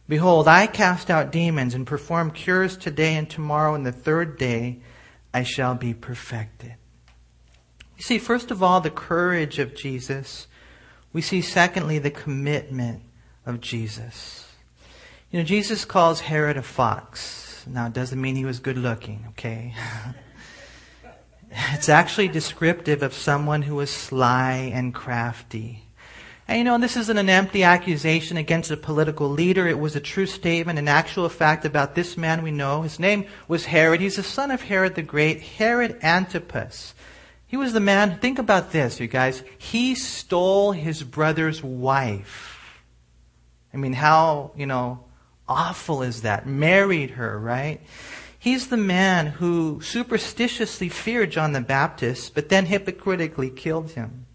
Behold, 0.09 0.47
I 0.47 0.65
cast 0.65 1.11
out 1.11 1.31
demons 1.31 1.75
and 1.75 1.85
perform 1.85 2.31
cures 2.31 2.75
today 2.75 3.13
and 3.15 3.29
tomorrow, 3.29 3.75
and 3.75 3.85
the 3.85 3.91
third 3.91 4.39
day 4.39 4.79
I 5.33 5.43
shall 5.43 5.75
be 5.75 5.93
perfected. 5.93 6.73
You 7.99 8.03
see, 8.03 8.17
first 8.17 8.49
of 8.49 8.63
all, 8.63 8.79
the 8.79 8.89
courage 8.89 9.59
of 9.59 9.75
Jesus. 9.75 10.47
We 11.11 11.21
see, 11.21 11.41
secondly, 11.41 11.99
the 11.99 12.09
commitment 12.09 13.01
of 13.45 13.59
Jesus. 13.59 14.47
You 15.31 15.39
know, 15.39 15.45
Jesus 15.45 15.83
calls 15.83 16.21
Herod 16.21 16.55
a 16.55 16.61
fox. 16.61 17.65
Now, 17.67 17.87
it 17.87 17.93
doesn't 17.93 18.21
mean 18.21 18.37
he 18.37 18.45
was 18.45 18.59
good 18.59 18.77
looking, 18.77 19.25
okay? 19.31 19.75
It's 21.73 21.89
actually 21.89 22.27
descriptive 22.27 23.01
of 23.01 23.11
someone 23.11 23.63
who 23.63 23.73
was 23.73 23.89
sly 23.89 24.71
and 24.71 24.93
crafty. 24.93 25.83
And 26.47 26.59
you 26.59 26.63
know, 26.63 26.77
this 26.77 26.95
isn't 26.95 27.17
an 27.17 27.27
empty 27.27 27.63
accusation 27.63 28.37
against 28.37 28.69
a 28.69 28.77
political 28.77 29.27
leader. 29.27 29.67
It 29.67 29.79
was 29.79 29.95
a 29.95 29.99
true 29.99 30.27
statement, 30.27 30.77
an 30.77 30.87
actual 30.87 31.27
fact 31.27 31.65
about 31.65 31.95
this 31.95 32.15
man 32.17 32.43
we 32.43 32.51
know. 32.51 32.83
His 32.83 32.99
name 32.99 33.25
was 33.47 33.65
Herod. 33.65 33.99
He's 33.99 34.17
the 34.17 34.23
son 34.23 34.51
of 34.51 34.61
Herod 34.61 34.93
the 34.93 35.01
Great, 35.01 35.41
Herod 35.41 35.97
Antipas. 36.03 36.93
He 37.49 37.57
was 37.57 37.73
the 37.73 37.79
man, 37.79 38.19
think 38.19 38.37
about 38.37 38.71
this, 38.71 38.99
you 38.99 39.07
guys. 39.07 39.43
He 39.57 39.95
stole 39.95 40.71
his 40.71 41.01
brother's 41.01 41.63
wife. 41.63 42.83
I 43.73 43.77
mean, 43.77 43.93
how, 43.93 44.51
you 44.55 44.67
know, 44.67 45.03
awful 45.47 46.03
is 46.03 46.21
that? 46.21 46.45
Married 46.45 47.09
her, 47.11 47.39
right? 47.39 47.81
He's 48.37 48.67
the 48.67 48.77
man 48.77 49.25
who 49.25 49.81
superstitiously 49.81 50.89
feared 50.89 51.31
John 51.31 51.53
the 51.53 51.61
Baptist, 51.61 52.35
but 52.35 52.49
then 52.49 52.67
hypocritically 52.67 53.49
killed 53.49 53.91
him. 53.91 54.27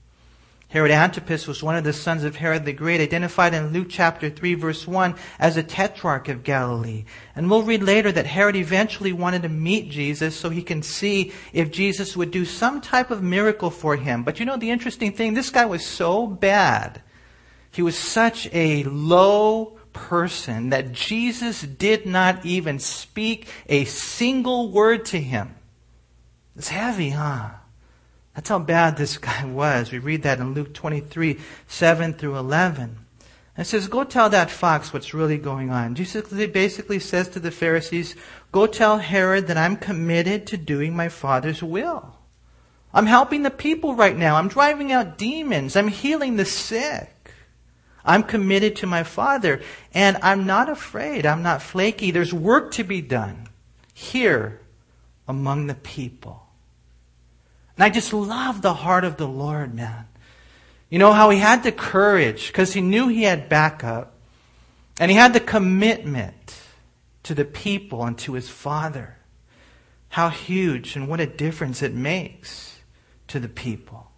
Herod 0.74 0.90
Antipas 0.90 1.46
was 1.46 1.62
one 1.62 1.76
of 1.76 1.84
the 1.84 1.92
sons 1.92 2.24
of 2.24 2.34
Herod 2.34 2.64
the 2.64 2.72
Great, 2.72 3.00
identified 3.00 3.54
in 3.54 3.72
Luke 3.72 3.86
chapter 3.88 4.28
3 4.28 4.54
verse 4.54 4.88
1 4.88 5.14
as 5.38 5.56
a 5.56 5.62
tetrarch 5.62 6.28
of 6.28 6.42
Galilee. 6.42 7.04
And 7.36 7.48
we'll 7.48 7.62
read 7.62 7.84
later 7.84 8.10
that 8.10 8.26
Herod 8.26 8.56
eventually 8.56 9.12
wanted 9.12 9.42
to 9.42 9.48
meet 9.48 9.88
Jesus 9.88 10.34
so 10.34 10.50
he 10.50 10.64
can 10.64 10.82
see 10.82 11.32
if 11.52 11.70
Jesus 11.70 12.16
would 12.16 12.32
do 12.32 12.44
some 12.44 12.80
type 12.80 13.12
of 13.12 13.22
miracle 13.22 13.70
for 13.70 13.94
him. 13.94 14.24
But 14.24 14.40
you 14.40 14.46
know 14.46 14.56
the 14.56 14.72
interesting 14.72 15.12
thing, 15.12 15.34
this 15.34 15.50
guy 15.50 15.64
was 15.64 15.86
so 15.86 16.26
bad. 16.26 17.00
He 17.70 17.82
was 17.82 17.96
such 17.96 18.52
a 18.52 18.82
low 18.82 19.78
person 19.92 20.70
that 20.70 20.90
Jesus 20.90 21.62
did 21.62 22.04
not 22.04 22.44
even 22.44 22.80
speak 22.80 23.46
a 23.68 23.84
single 23.84 24.72
word 24.72 25.04
to 25.04 25.20
him. 25.20 25.54
It's 26.56 26.70
heavy, 26.70 27.10
huh? 27.10 27.50
That's 28.34 28.48
how 28.48 28.58
bad 28.58 28.96
this 28.96 29.18
guy 29.18 29.44
was. 29.44 29.92
We 29.92 29.98
read 29.98 30.22
that 30.22 30.40
in 30.40 30.54
Luke 30.54 30.74
23, 30.74 31.38
7 31.66 32.14
through 32.14 32.36
11. 32.36 32.98
And 33.56 33.64
it 33.64 33.68
says, 33.68 33.86
go 33.86 34.02
tell 34.02 34.30
that 34.30 34.50
fox 34.50 34.92
what's 34.92 35.14
really 35.14 35.38
going 35.38 35.70
on. 35.70 35.94
Jesus 35.94 36.28
basically 36.48 36.98
says 36.98 37.28
to 37.28 37.40
the 37.40 37.52
Pharisees, 37.52 38.16
go 38.50 38.66
tell 38.66 38.98
Herod 38.98 39.46
that 39.46 39.56
I'm 39.56 39.76
committed 39.76 40.46
to 40.48 40.56
doing 40.56 40.96
my 40.96 41.08
Father's 41.08 41.62
will. 41.62 42.16
I'm 42.92 43.06
helping 43.06 43.42
the 43.42 43.50
people 43.50 43.94
right 43.94 44.16
now. 44.16 44.36
I'm 44.36 44.48
driving 44.48 44.92
out 44.92 45.18
demons. 45.18 45.76
I'm 45.76 45.88
healing 45.88 46.36
the 46.36 46.44
sick. 46.44 47.10
I'm 48.04 48.22
committed 48.22 48.76
to 48.76 48.86
my 48.86 49.02
Father, 49.02 49.62
and 49.94 50.18
I'm 50.22 50.46
not 50.46 50.68
afraid. 50.68 51.24
I'm 51.24 51.42
not 51.42 51.62
flaky. 51.62 52.10
There's 52.10 52.34
work 52.34 52.72
to 52.72 52.84
be 52.84 53.00
done 53.00 53.48
here 53.94 54.60
among 55.26 55.68
the 55.68 55.74
people. 55.74 56.43
And 57.76 57.84
I 57.84 57.90
just 57.90 58.12
love 58.12 58.62
the 58.62 58.74
heart 58.74 59.04
of 59.04 59.16
the 59.16 59.28
Lord, 59.28 59.74
man. 59.74 60.06
You 60.90 60.98
know 60.98 61.12
how 61.12 61.30
he 61.30 61.38
had 61.38 61.62
the 61.62 61.72
courage 61.72 62.46
because 62.48 62.72
he 62.72 62.80
knew 62.80 63.08
he 63.08 63.24
had 63.24 63.48
backup, 63.48 64.14
and 65.00 65.10
he 65.10 65.16
had 65.16 65.32
the 65.32 65.40
commitment 65.40 66.60
to 67.24 67.34
the 67.34 67.44
people 67.44 68.04
and 68.04 68.16
to 68.18 68.34
his 68.34 68.48
Father. 68.48 69.16
How 70.10 70.28
huge 70.28 70.94
and 70.94 71.08
what 71.08 71.18
a 71.18 71.26
difference 71.26 71.82
it 71.82 71.92
makes 71.92 72.78
to 73.26 73.40
the 73.40 73.48
people. 73.48 74.12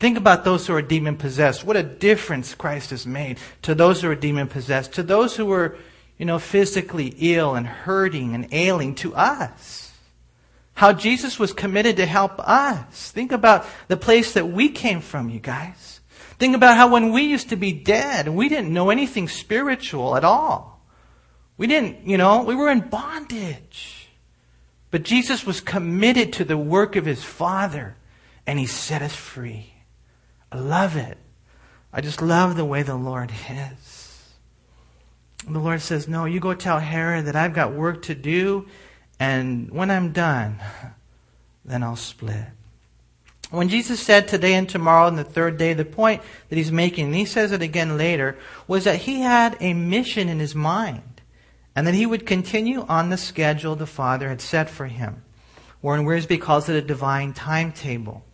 Think 0.00 0.16
about 0.16 0.44
those 0.44 0.66
who 0.66 0.74
are 0.74 0.82
demon 0.82 1.16
possessed. 1.16 1.64
What 1.64 1.76
a 1.76 1.82
difference 1.82 2.54
Christ 2.54 2.90
has 2.90 3.06
made 3.06 3.38
to 3.62 3.74
those 3.74 4.00
who 4.00 4.10
are 4.10 4.14
demon 4.14 4.48
possessed, 4.48 4.92
to 4.94 5.02
those 5.02 5.36
who 5.36 5.52
are, 5.52 5.76
you 6.16 6.24
know, 6.24 6.38
physically 6.38 7.14
ill 7.18 7.54
and 7.54 7.66
hurting 7.66 8.34
and 8.34 8.48
ailing, 8.52 8.94
to 8.96 9.14
us. 9.14 9.83
How 10.74 10.92
Jesus 10.92 11.38
was 11.38 11.52
committed 11.52 11.96
to 11.96 12.06
help 12.06 12.38
us. 12.40 13.10
Think 13.10 13.32
about 13.32 13.66
the 13.88 13.96
place 13.96 14.32
that 14.32 14.48
we 14.48 14.68
came 14.68 15.00
from, 15.00 15.30
you 15.30 15.40
guys. 15.40 16.00
Think 16.38 16.56
about 16.56 16.76
how 16.76 16.88
when 16.88 17.12
we 17.12 17.22
used 17.22 17.50
to 17.50 17.56
be 17.56 17.72
dead 17.72 18.26
and 18.26 18.36
we 18.36 18.48
didn't 18.48 18.72
know 18.72 18.90
anything 18.90 19.28
spiritual 19.28 20.16
at 20.16 20.24
all, 20.24 20.74
We 21.56 21.66
didn't, 21.66 22.06
you 22.06 22.16
know, 22.16 22.42
we 22.42 22.54
were 22.54 22.70
in 22.70 22.80
bondage. 22.80 24.08
But 24.90 25.02
Jesus 25.02 25.46
was 25.46 25.60
committed 25.60 26.32
to 26.34 26.44
the 26.44 26.56
work 26.56 26.96
of 26.96 27.04
his 27.04 27.22
Father, 27.22 27.96
and 28.46 28.58
he 28.58 28.66
set 28.66 29.02
us 29.02 29.14
free. 29.14 29.72
I 30.50 30.58
love 30.58 30.96
it. 30.96 31.18
I 31.92 32.00
just 32.00 32.22
love 32.22 32.56
the 32.56 32.64
way 32.64 32.82
the 32.82 32.96
Lord 32.96 33.32
is. 33.50 34.34
And 35.46 35.54
the 35.54 35.60
Lord 35.60 35.80
says, 35.80 36.08
No, 36.08 36.24
you 36.24 36.40
go 36.40 36.54
tell 36.54 36.80
Herod 36.80 37.26
that 37.26 37.36
I've 37.36 37.54
got 37.54 37.72
work 37.72 38.02
to 38.02 38.14
do, 38.14 38.66
and 39.18 39.70
when 39.70 39.90
I'm 39.90 40.12
done, 40.12 40.58
then 41.64 41.82
I'll 41.82 41.96
split. 41.96 42.46
When 43.50 43.68
Jesus 43.68 44.00
said 44.00 44.26
today 44.26 44.54
and 44.54 44.68
tomorrow 44.68 45.06
and 45.06 45.16
the 45.16 45.24
third 45.24 45.58
day, 45.58 45.74
the 45.74 45.84
point 45.84 46.22
that 46.48 46.56
he's 46.56 46.72
making, 46.72 47.06
and 47.06 47.14
he 47.14 47.24
says 47.24 47.52
it 47.52 47.62
again 47.62 47.96
later, 47.96 48.36
was 48.66 48.84
that 48.84 49.00
he 49.00 49.20
had 49.20 49.56
a 49.60 49.74
mission 49.74 50.28
in 50.28 50.40
his 50.40 50.54
mind 50.54 51.20
and 51.76 51.86
that 51.86 51.94
he 51.94 52.06
would 52.06 52.26
continue 52.26 52.84
on 52.88 53.10
the 53.10 53.16
schedule 53.16 53.76
the 53.76 53.86
Father 53.86 54.28
had 54.28 54.40
set 54.40 54.68
for 54.68 54.86
him. 54.86 55.22
Warren 55.82 56.04
Wiersbe 56.04 56.40
calls 56.40 56.68
it 56.68 56.76
a 56.76 56.82
divine 56.82 57.32
timetable. 57.32 58.24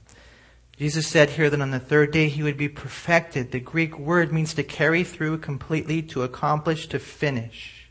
Jesus 0.77 1.07
said 1.07 1.31
here 1.31 1.51
that 1.51 1.61
on 1.61 1.73
the 1.73 1.79
third 1.79 2.13
day 2.13 2.29
he 2.29 2.43
would 2.43 2.57
be 2.57 2.69
perfected. 2.69 3.51
The 3.51 3.61
Greek 3.61 3.99
word 3.99 4.33
means 4.33 4.55
to 4.55 4.63
carry 4.63 5.05
through 5.05 5.39
completely, 5.39 6.01
to 6.05 6.23
accomplish, 6.23 6.87
to 6.89 6.99
finish. 6.99 7.89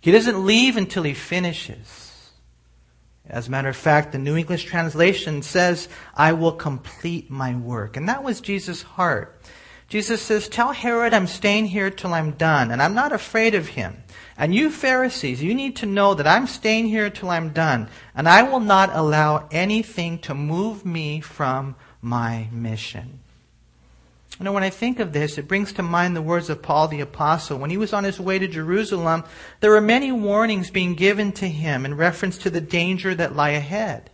He 0.00 0.10
doesn't 0.10 0.44
leave 0.44 0.76
until 0.76 1.04
he 1.04 1.14
finishes. 1.14 2.07
As 3.28 3.48
a 3.48 3.50
matter 3.50 3.68
of 3.68 3.76
fact, 3.76 4.12
the 4.12 4.18
New 4.18 4.36
English 4.36 4.64
translation 4.64 5.42
says, 5.42 5.88
I 6.14 6.32
will 6.32 6.52
complete 6.52 7.30
my 7.30 7.54
work. 7.54 7.96
And 7.96 8.08
that 8.08 8.24
was 8.24 8.40
Jesus' 8.40 8.82
heart. 8.82 9.40
Jesus 9.88 10.20
says, 10.20 10.48
Tell 10.48 10.72
Herod 10.72 11.14
I'm 11.14 11.26
staying 11.26 11.66
here 11.66 11.90
till 11.90 12.12
I'm 12.12 12.32
done, 12.32 12.70
and 12.70 12.82
I'm 12.82 12.94
not 12.94 13.12
afraid 13.12 13.54
of 13.54 13.68
him. 13.68 14.02
And 14.36 14.54
you 14.54 14.70
Pharisees, 14.70 15.42
you 15.42 15.54
need 15.54 15.76
to 15.76 15.86
know 15.86 16.14
that 16.14 16.26
I'm 16.26 16.46
staying 16.46 16.88
here 16.88 17.10
till 17.10 17.30
I'm 17.30 17.50
done, 17.50 17.88
and 18.14 18.28
I 18.28 18.42
will 18.42 18.60
not 18.60 18.94
allow 18.94 19.48
anything 19.50 20.18
to 20.20 20.34
move 20.34 20.84
me 20.84 21.20
from 21.20 21.74
my 22.00 22.48
mission. 22.52 23.20
You 24.38 24.44
know, 24.44 24.52
when 24.52 24.62
I 24.62 24.70
think 24.70 25.00
of 25.00 25.12
this, 25.12 25.36
it 25.36 25.48
brings 25.48 25.72
to 25.72 25.82
mind 25.82 26.14
the 26.14 26.22
words 26.22 26.48
of 26.48 26.62
Paul 26.62 26.86
the 26.86 27.00
Apostle. 27.00 27.58
When 27.58 27.70
he 27.70 27.76
was 27.76 27.92
on 27.92 28.04
his 28.04 28.20
way 28.20 28.38
to 28.38 28.46
Jerusalem, 28.46 29.24
there 29.58 29.72
were 29.72 29.80
many 29.80 30.12
warnings 30.12 30.70
being 30.70 30.94
given 30.94 31.32
to 31.32 31.48
him 31.48 31.84
in 31.84 31.96
reference 31.96 32.38
to 32.38 32.50
the 32.50 32.60
danger 32.60 33.16
that 33.16 33.34
lie 33.34 33.50
ahead. 33.50 34.10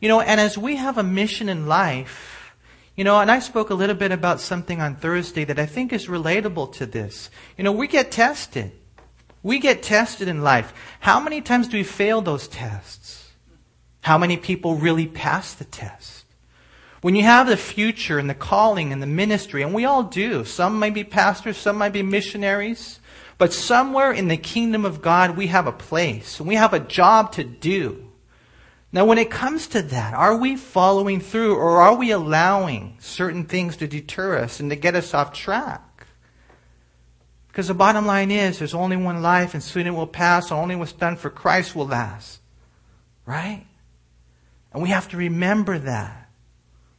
You 0.00 0.08
know, 0.08 0.20
and 0.20 0.38
as 0.38 0.58
we 0.58 0.76
have 0.76 0.98
a 0.98 1.02
mission 1.02 1.48
in 1.48 1.66
life, 1.66 2.52
you 2.94 3.04
know, 3.04 3.18
and 3.18 3.30
I 3.30 3.38
spoke 3.38 3.70
a 3.70 3.74
little 3.74 3.96
bit 3.96 4.12
about 4.12 4.38
something 4.38 4.82
on 4.82 4.96
Thursday 4.96 5.44
that 5.44 5.58
I 5.58 5.64
think 5.64 5.94
is 5.94 6.08
relatable 6.08 6.74
to 6.74 6.84
this. 6.84 7.30
You 7.56 7.64
know, 7.64 7.72
we 7.72 7.88
get 7.88 8.10
tested. 8.12 8.72
We 9.42 9.58
get 9.58 9.82
tested 9.82 10.28
in 10.28 10.42
life. 10.42 10.74
How 11.00 11.20
many 11.20 11.40
times 11.40 11.68
do 11.68 11.78
we 11.78 11.84
fail 11.84 12.20
those 12.20 12.48
tests? 12.48 13.32
How 14.02 14.18
many 14.18 14.36
people 14.36 14.76
really 14.76 15.06
pass 15.06 15.54
the 15.54 15.64
test? 15.64 16.23
When 17.04 17.16
you 17.16 17.24
have 17.24 17.48
the 17.48 17.58
future 17.58 18.18
and 18.18 18.30
the 18.30 18.34
calling 18.34 18.90
and 18.90 19.02
the 19.02 19.06
ministry, 19.06 19.60
and 19.60 19.74
we 19.74 19.84
all 19.84 20.04
do, 20.04 20.42
some 20.46 20.78
might 20.78 20.94
be 20.94 21.04
pastors, 21.04 21.58
some 21.58 21.76
might 21.76 21.92
be 21.92 22.02
missionaries, 22.02 22.98
but 23.36 23.52
somewhere 23.52 24.10
in 24.10 24.28
the 24.28 24.38
kingdom 24.38 24.86
of 24.86 25.02
God, 25.02 25.36
we 25.36 25.48
have 25.48 25.66
a 25.66 25.72
place, 25.72 26.40
and 26.40 26.48
we 26.48 26.54
have 26.54 26.72
a 26.72 26.80
job 26.80 27.32
to 27.32 27.44
do. 27.44 28.10
Now, 28.90 29.04
when 29.04 29.18
it 29.18 29.30
comes 29.30 29.66
to 29.66 29.82
that, 29.82 30.14
are 30.14 30.34
we 30.34 30.56
following 30.56 31.20
through 31.20 31.56
or 31.56 31.82
are 31.82 31.94
we 31.94 32.10
allowing 32.10 32.96
certain 33.00 33.44
things 33.44 33.76
to 33.76 33.86
deter 33.86 34.38
us 34.38 34.58
and 34.58 34.70
to 34.70 34.76
get 34.76 34.94
us 34.94 35.12
off 35.12 35.34
track? 35.34 36.06
Because 37.48 37.68
the 37.68 37.74
bottom 37.74 38.06
line 38.06 38.30
is 38.30 38.58
there's 38.58 38.72
only 38.72 38.96
one 38.96 39.20
life 39.20 39.52
and 39.52 39.62
soon 39.62 39.86
it 39.86 39.90
will 39.90 40.06
pass. 40.06 40.50
Only 40.50 40.74
what's 40.74 40.92
done 40.92 41.16
for 41.16 41.28
Christ 41.28 41.76
will 41.76 41.86
last. 41.86 42.40
Right? 43.26 43.66
And 44.72 44.82
we 44.82 44.88
have 44.88 45.10
to 45.10 45.18
remember 45.18 45.78
that. 45.80 46.23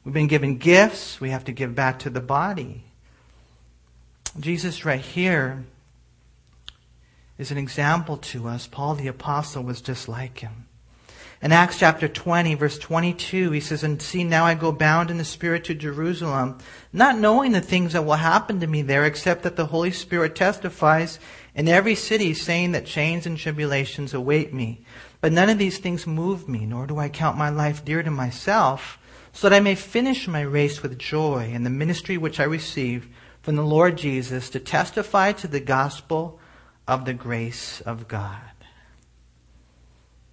We've 0.06 0.14
been 0.14 0.28
given 0.28 0.58
gifts, 0.58 1.20
we 1.20 1.32
have 1.32 1.46
to 1.46 1.52
give 1.52 1.74
back 1.74 1.98
to 2.00 2.12
the 2.12 2.22
body. 2.22 2.84
Jesus, 4.40 4.86
right 4.86 5.02
here, 5.02 5.66
is 7.40 7.50
an 7.50 7.58
example 7.58 8.18
to 8.18 8.48
us. 8.48 8.68
Paul 8.68 8.94
the 8.94 9.08
Apostle 9.08 9.64
was 9.64 9.82
just 9.82 10.08
like 10.08 10.40
him. 10.40 10.68
In 11.42 11.52
Acts 11.52 11.80
chapter 11.80 12.08
20, 12.08 12.54
verse 12.54 12.78
22, 12.78 13.50
he 13.50 13.60
says, 13.60 13.84
And 13.84 14.00
see, 14.00 14.24
now 14.24 14.46
I 14.46 14.54
go 14.54 14.72
bound 14.72 15.10
in 15.10 15.18
the 15.18 15.26
Spirit 15.26 15.64
to 15.66 15.74
Jerusalem, 15.74 16.60
not 16.94 17.18
knowing 17.18 17.52
the 17.52 17.60
things 17.60 17.94
that 17.94 18.06
will 18.06 18.14
happen 18.14 18.60
to 18.60 18.68
me 18.68 18.84
there, 18.84 19.06
except 19.06 19.42
that 19.42 19.56
the 19.56 19.66
Holy 19.66 19.92
Spirit 19.92 20.36
testifies 20.36 21.20
in 21.56 21.68
every 21.68 21.96
city, 21.96 22.36
saying 22.36 22.74
that 22.74 22.86
chains 22.86 23.26
and 23.26 23.40
tribulations 23.40 24.14
await 24.14 24.54
me. 24.54 24.86
But 25.20 25.32
none 25.32 25.50
of 25.50 25.58
these 25.58 25.80
things 25.80 26.06
move 26.06 26.48
me, 26.48 26.68
nor 26.68 26.86
do 26.86 27.00
I 27.00 27.10
count 27.10 27.40
my 27.40 27.50
life 27.50 27.84
dear 27.84 28.04
to 28.04 28.12
myself 28.12 29.00
so 29.36 29.50
that 29.50 29.56
I 29.56 29.60
may 29.60 29.76
finish 29.76 30.30
my 30.30 30.40
race 30.40 30.82
with 30.82 30.98
joy 30.98 31.52
in 31.54 31.66
the 31.66 31.70
ministry 31.70 32.18
which 32.18 32.40
I 32.40 32.46
received 32.46 33.10
from 33.42 33.58
the 33.58 33.66
Lord 33.66 33.98
Jesus 33.98 34.50
to 34.52 34.62
testify 34.62 35.34
to 35.34 35.48
the 35.50 35.60
gospel 35.60 36.40
of 36.88 37.04
the 37.04 37.14
grace 37.14 37.82
of 37.82 38.08
God. 38.08 38.40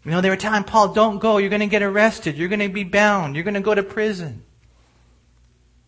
You 0.04 0.12
know, 0.12 0.20
they 0.20 0.30
were 0.30 0.36
telling 0.36 0.62
Paul, 0.62 0.92
don't 0.92 1.18
go, 1.18 1.38
you're 1.38 1.50
going 1.50 1.60
to 1.60 1.66
get 1.66 1.82
arrested, 1.82 2.36
you're 2.36 2.48
going 2.48 2.60
to 2.60 2.68
be 2.68 2.84
bound, 2.84 3.34
you're 3.34 3.42
going 3.42 3.54
to 3.54 3.60
go 3.60 3.74
to 3.74 3.82
prison. 3.82 4.44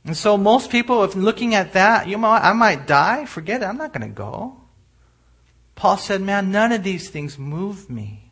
And 0.04 0.16
so 0.16 0.36
most 0.36 0.70
people, 0.70 1.04
if 1.04 1.14
looking 1.14 1.54
at 1.54 1.74
that, 1.74 2.08
you 2.08 2.18
know, 2.18 2.28
I 2.28 2.52
might 2.52 2.88
die, 2.88 3.26
forget 3.26 3.62
it, 3.62 3.66
I'm 3.66 3.78
not 3.78 3.92
going 3.92 4.08
to 4.08 4.14
go. 4.14 4.56
Paul 5.76 5.98
said, 5.98 6.20
man, 6.20 6.50
none 6.50 6.72
of 6.72 6.82
these 6.82 7.10
things 7.10 7.38
move 7.38 7.88
me. 7.88 8.23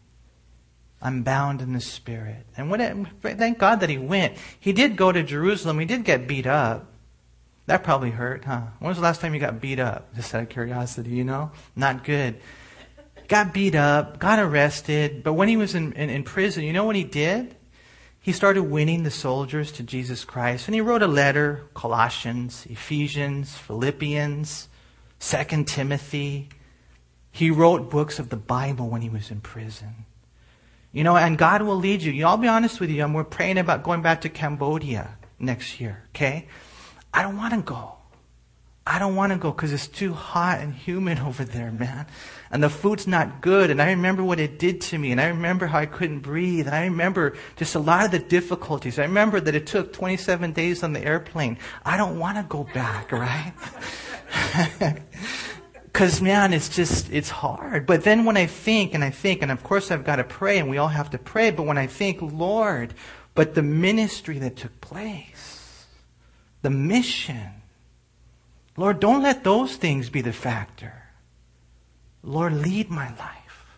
I'm 1.02 1.22
bound 1.24 1.60
in 1.60 1.72
the 1.72 1.80
Spirit. 1.80 2.46
And 2.56 2.70
when 2.70 2.80
it, 2.80 2.96
thank 3.36 3.58
God 3.58 3.80
that 3.80 3.90
he 3.90 3.98
went. 3.98 4.36
He 4.58 4.72
did 4.72 4.96
go 4.96 5.10
to 5.10 5.22
Jerusalem. 5.22 5.80
He 5.80 5.84
did 5.84 6.04
get 6.04 6.28
beat 6.28 6.46
up. 6.46 6.86
That 7.66 7.82
probably 7.82 8.10
hurt, 8.10 8.44
huh? 8.44 8.62
When 8.78 8.88
was 8.88 8.98
the 8.98 9.02
last 9.02 9.20
time 9.20 9.34
you 9.34 9.40
got 9.40 9.60
beat 9.60 9.80
up? 9.80 10.14
Just 10.14 10.34
out 10.34 10.42
of 10.42 10.48
curiosity, 10.48 11.10
you 11.10 11.24
know? 11.24 11.50
Not 11.74 12.04
good. 12.04 12.40
Got 13.28 13.52
beat 13.52 13.74
up, 13.74 14.18
got 14.18 14.38
arrested, 14.38 15.22
but 15.22 15.34
when 15.34 15.48
he 15.48 15.56
was 15.56 15.74
in, 15.74 15.92
in, 15.92 16.10
in 16.10 16.22
prison, 16.22 16.64
you 16.64 16.72
know 16.72 16.84
what 16.84 16.96
he 16.96 17.04
did? 17.04 17.56
He 18.20 18.32
started 18.32 18.64
winning 18.64 19.02
the 19.02 19.10
soldiers 19.10 19.72
to 19.72 19.82
Jesus 19.82 20.24
Christ. 20.24 20.68
And 20.68 20.74
he 20.74 20.80
wrote 20.80 21.02
a 21.02 21.08
letter, 21.08 21.64
Colossians, 21.74 22.66
Ephesians, 22.70 23.56
Philippians, 23.56 24.68
Second 25.18 25.66
Timothy. 25.66 26.48
He 27.32 27.50
wrote 27.50 27.90
books 27.90 28.20
of 28.20 28.28
the 28.28 28.36
Bible 28.36 28.88
when 28.88 29.02
he 29.02 29.08
was 29.08 29.30
in 29.32 29.40
prison. 29.40 30.04
You 30.92 31.04
know, 31.04 31.16
and 31.16 31.38
God 31.38 31.62
will 31.62 31.76
lead 31.76 32.02
you. 32.02 32.12
you 32.12 32.26
I'll 32.26 32.36
be 32.36 32.48
honest 32.48 32.78
with 32.78 32.90
you, 32.90 33.02
and 33.02 33.14
we're 33.14 33.24
praying 33.24 33.58
about 33.58 33.82
going 33.82 34.02
back 34.02 34.20
to 34.22 34.28
Cambodia 34.28 35.16
next 35.38 35.80
year, 35.80 36.04
okay? 36.10 36.46
I 37.12 37.22
don't 37.22 37.36
want 37.36 37.54
to 37.54 37.60
go. 37.60 37.96
I 38.86 38.98
don't 38.98 39.14
want 39.14 39.32
to 39.32 39.38
go 39.38 39.52
because 39.52 39.72
it's 39.72 39.86
too 39.86 40.12
hot 40.12 40.58
and 40.60 40.74
humid 40.74 41.18
over 41.26 41.44
there, 41.44 41.70
man. 41.70 42.06
And 42.50 42.62
the 42.62 42.68
food's 42.68 43.06
not 43.06 43.40
good. 43.40 43.70
And 43.70 43.80
I 43.80 43.90
remember 43.90 44.22
what 44.22 44.40
it 44.40 44.58
did 44.58 44.80
to 44.82 44.98
me. 44.98 45.12
And 45.12 45.20
I 45.20 45.28
remember 45.28 45.66
how 45.66 45.78
I 45.78 45.86
couldn't 45.86 46.20
breathe. 46.20 46.66
And 46.66 46.74
I 46.74 46.84
remember 46.84 47.34
just 47.56 47.74
a 47.74 47.78
lot 47.78 48.04
of 48.04 48.10
the 48.10 48.18
difficulties. 48.18 48.98
I 48.98 49.02
remember 49.02 49.40
that 49.40 49.54
it 49.54 49.66
took 49.66 49.92
27 49.92 50.52
days 50.52 50.82
on 50.82 50.92
the 50.92 51.02
airplane. 51.02 51.58
I 51.84 51.96
don't 51.96 52.18
want 52.18 52.36
to 52.36 52.42
go 52.42 52.64
back, 52.74 53.12
right? 53.12 53.54
Because, 55.92 56.22
man, 56.22 56.54
it's 56.54 56.70
just, 56.70 57.12
it's 57.12 57.28
hard. 57.28 57.84
But 57.84 58.02
then 58.02 58.24
when 58.24 58.38
I 58.38 58.46
think, 58.46 58.94
and 58.94 59.04
I 59.04 59.10
think, 59.10 59.42
and 59.42 59.52
of 59.52 59.62
course 59.62 59.90
I've 59.90 60.04
got 60.04 60.16
to 60.16 60.24
pray, 60.24 60.58
and 60.58 60.70
we 60.70 60.78
all 60.78 60.88
have 60.88 61.10
to 61.10 61.18
pray, 61.18 61.50
but 61.50 61.64
when 61.64 61.76
I 61.76 61.86
think, 61.86 62.22
Lord, 62.22 62.94
but 63.34 63.54
the 63.54 63.62
ministry 63.62 64.38
that 64.38 64.56
took 64.56 64.80
place, 64.80 65.86
the 66.62 66.70
mission, 66.70 67.50
Lord, 68.76 69.00
don't 69.00 69.22
let 69.22 69.44
those 69.44 69.76
things 69.76 70.08
be 70.08 70.22
the 70.22 70.32
factor. 70.32 70.94
Lord, 72.22 72.54
lead 72.54 72.88
my 72.88 73.08
life. 73.16 73.76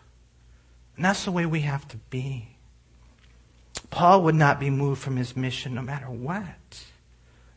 And 0.95 1.03
that's 1.03 1.25
the 1.25 1.31
way 1.31 1.45
we 1.45 1.61
have 1.61 1.85
to 1.89 1.97
be. 2.09 2.47
Paul 3.89 4.23
would 4.23 4.35
not 4.35 4.59
be 4.59 4.69
moved 4.69 5.01
from 5.01 5.17
his 5.17 5.35
mission 5.35 5.75
no 5.75 5.81
matter 5.81 6.09
what. 6.09 6.85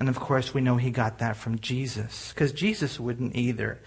And 0.01 0.09
of 0.09 0.19
course, 0.19 0.53
we 0.53 0.61
know 0.61 0.77
he 0.77 0.91
got 0.91 1.19
that 1.19 1.37
from 1.37 1.59
Jesus, 1.61 2.33
because 2.33 2.53
Jesus 2.53 2.99
wouldn't 2.99 3.37
either. 3.37 3.81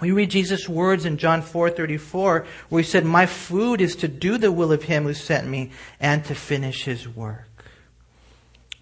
We 0.00 0.10
read 0.10 0.30
Jesus' 0.30 0.68
words 0.68 1.06
in 1.06 1.16
John 1.16 1.42
4:34 1.42 2.46
where 2.68 2.82
he 2.82 2.88
said, 2.88 3.04
"My 3.04 3.24
food 3.26 3.80
is 3.80 3.96
to 3.96 4.08
do 4.08 4.36
the 4.36 4.52
will 4.52 4.72
of 4.72 4.84
him 4.84 5.04
who 5.04 5.14
sent 5.14 5.48
me 5.48 5.70
and 5.98 6.24
to 6.26 6.34
finish 6.34 6.84
his 6.84 7.08
work." 7.08 7.64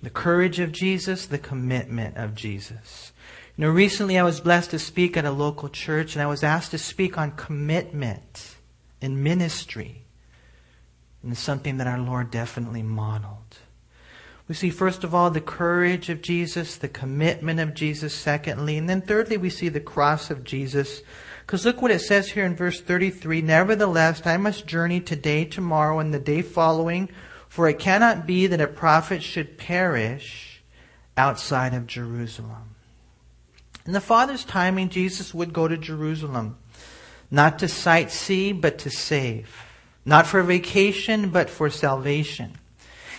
The 0.03 0.11
courage 0.11 0.59
of 0.59 0.72
Jesus, 0.72 1.27
the 1.27 1.38
commitment 1.38 2.16
of 2.16 2.35
Jesus. 2.35 3.12
You 3.57 3.64
know, 3.64 3.70
recently 3.70 4.18
I 4.18 4.24
was 4.24 4.40
blessed 4.40 4.70
to 4.72 4.79
speak 4.79 5.16
at 5.16 5.24
a 5.24 5.31
local 5.31 5.68
church 5.68 6.14
and 6.14 6.22
I 6.22 6.27
was 6.27 6.42
asked 6.42 6.72
to 6.72 6.79
speak 6.79 7.16
on 7.16 7.31
commitment 7.33 8.57
in 9.00 9.22
ministry. 9.22 10.03
And 11.22 11.33
it's 11.33 11.40
something 11.40 11.79
that 11.79 11.87
our 11.87 11.98
Lord 11.98 12.31
definitely 12.31 12.83
modeled. 12.83 13.59
We 14.46 14.54
see, 14.54 14.68
first 14.68 15.04
of 15.04 15.14
all, 15.14 15.30
the 15.30 15.40
courage 15.40 16.11
of 16.11 16.20
Jesus, 16.20 16.76
the 16.76 16.88
commitment 16.88 17.61
of 17.61 17.72
Jesus, 17.72 18.12
secondly. 18.12 18.76
And 18.76 18.88
then 18.88 19.00
thirdly, 19.00 19.38
we 19.38 19.48
see 19.48 19.70
the 19.70 19.80
cross 19.80 20.30
of 20.30 20.44
Jesus, 20.44 21.02
Because 21.40 21.64
look 21.64 21.80
what 21.80 21.90
it 21.90 22.00
says 22.00 22.30
here 22.30 22.44
in 22.44 22.54
verse 22.54 22.80
33 22.80 23.40
Nevertheless, 23.40 24.26
I 24.26 24.37
must 24.37 24.66
journey 24.66 25.00
today, 25.00 25.46
tomorrow, 25.46 25.98
and 25.98 26.12
the 26.12 26.18
day 26.18 26.42
following, 26.42 27.09
for 27.48 27.68
it 27.68 27.78
cannot 27.78 28.26
be 28.26 28.46
that 28.46 28.61
a 28.61 28.66
prophet 28.66 29.22
should 29.22 29.57
perish 29.57 30.62
outside 31.16 31.72
of 31.72 31.87
Jerusalem. 31.87 32.74
In 33.87 33.92
the 33.92 34.00
Father's 34.00 34.44
timing, 34.44 34.88
Jesus 34.88 35.33
would 35.33 35.52
go 35.52 35.68
to 35.68 35.76
Jerusalem, 35.76 36.57
not 37.30 37.59
to 37.61 37.66
sightsee, 37.66 38.59
but 38.59 38.78
to 38.78 38.90
save. 38.90 39.64
Not 40.04 40.26
for 40.26 40.42
vacation, 40.42 41.30
but 41.30 41.48
for 41.48 41.70
salvation. 41.70 42.59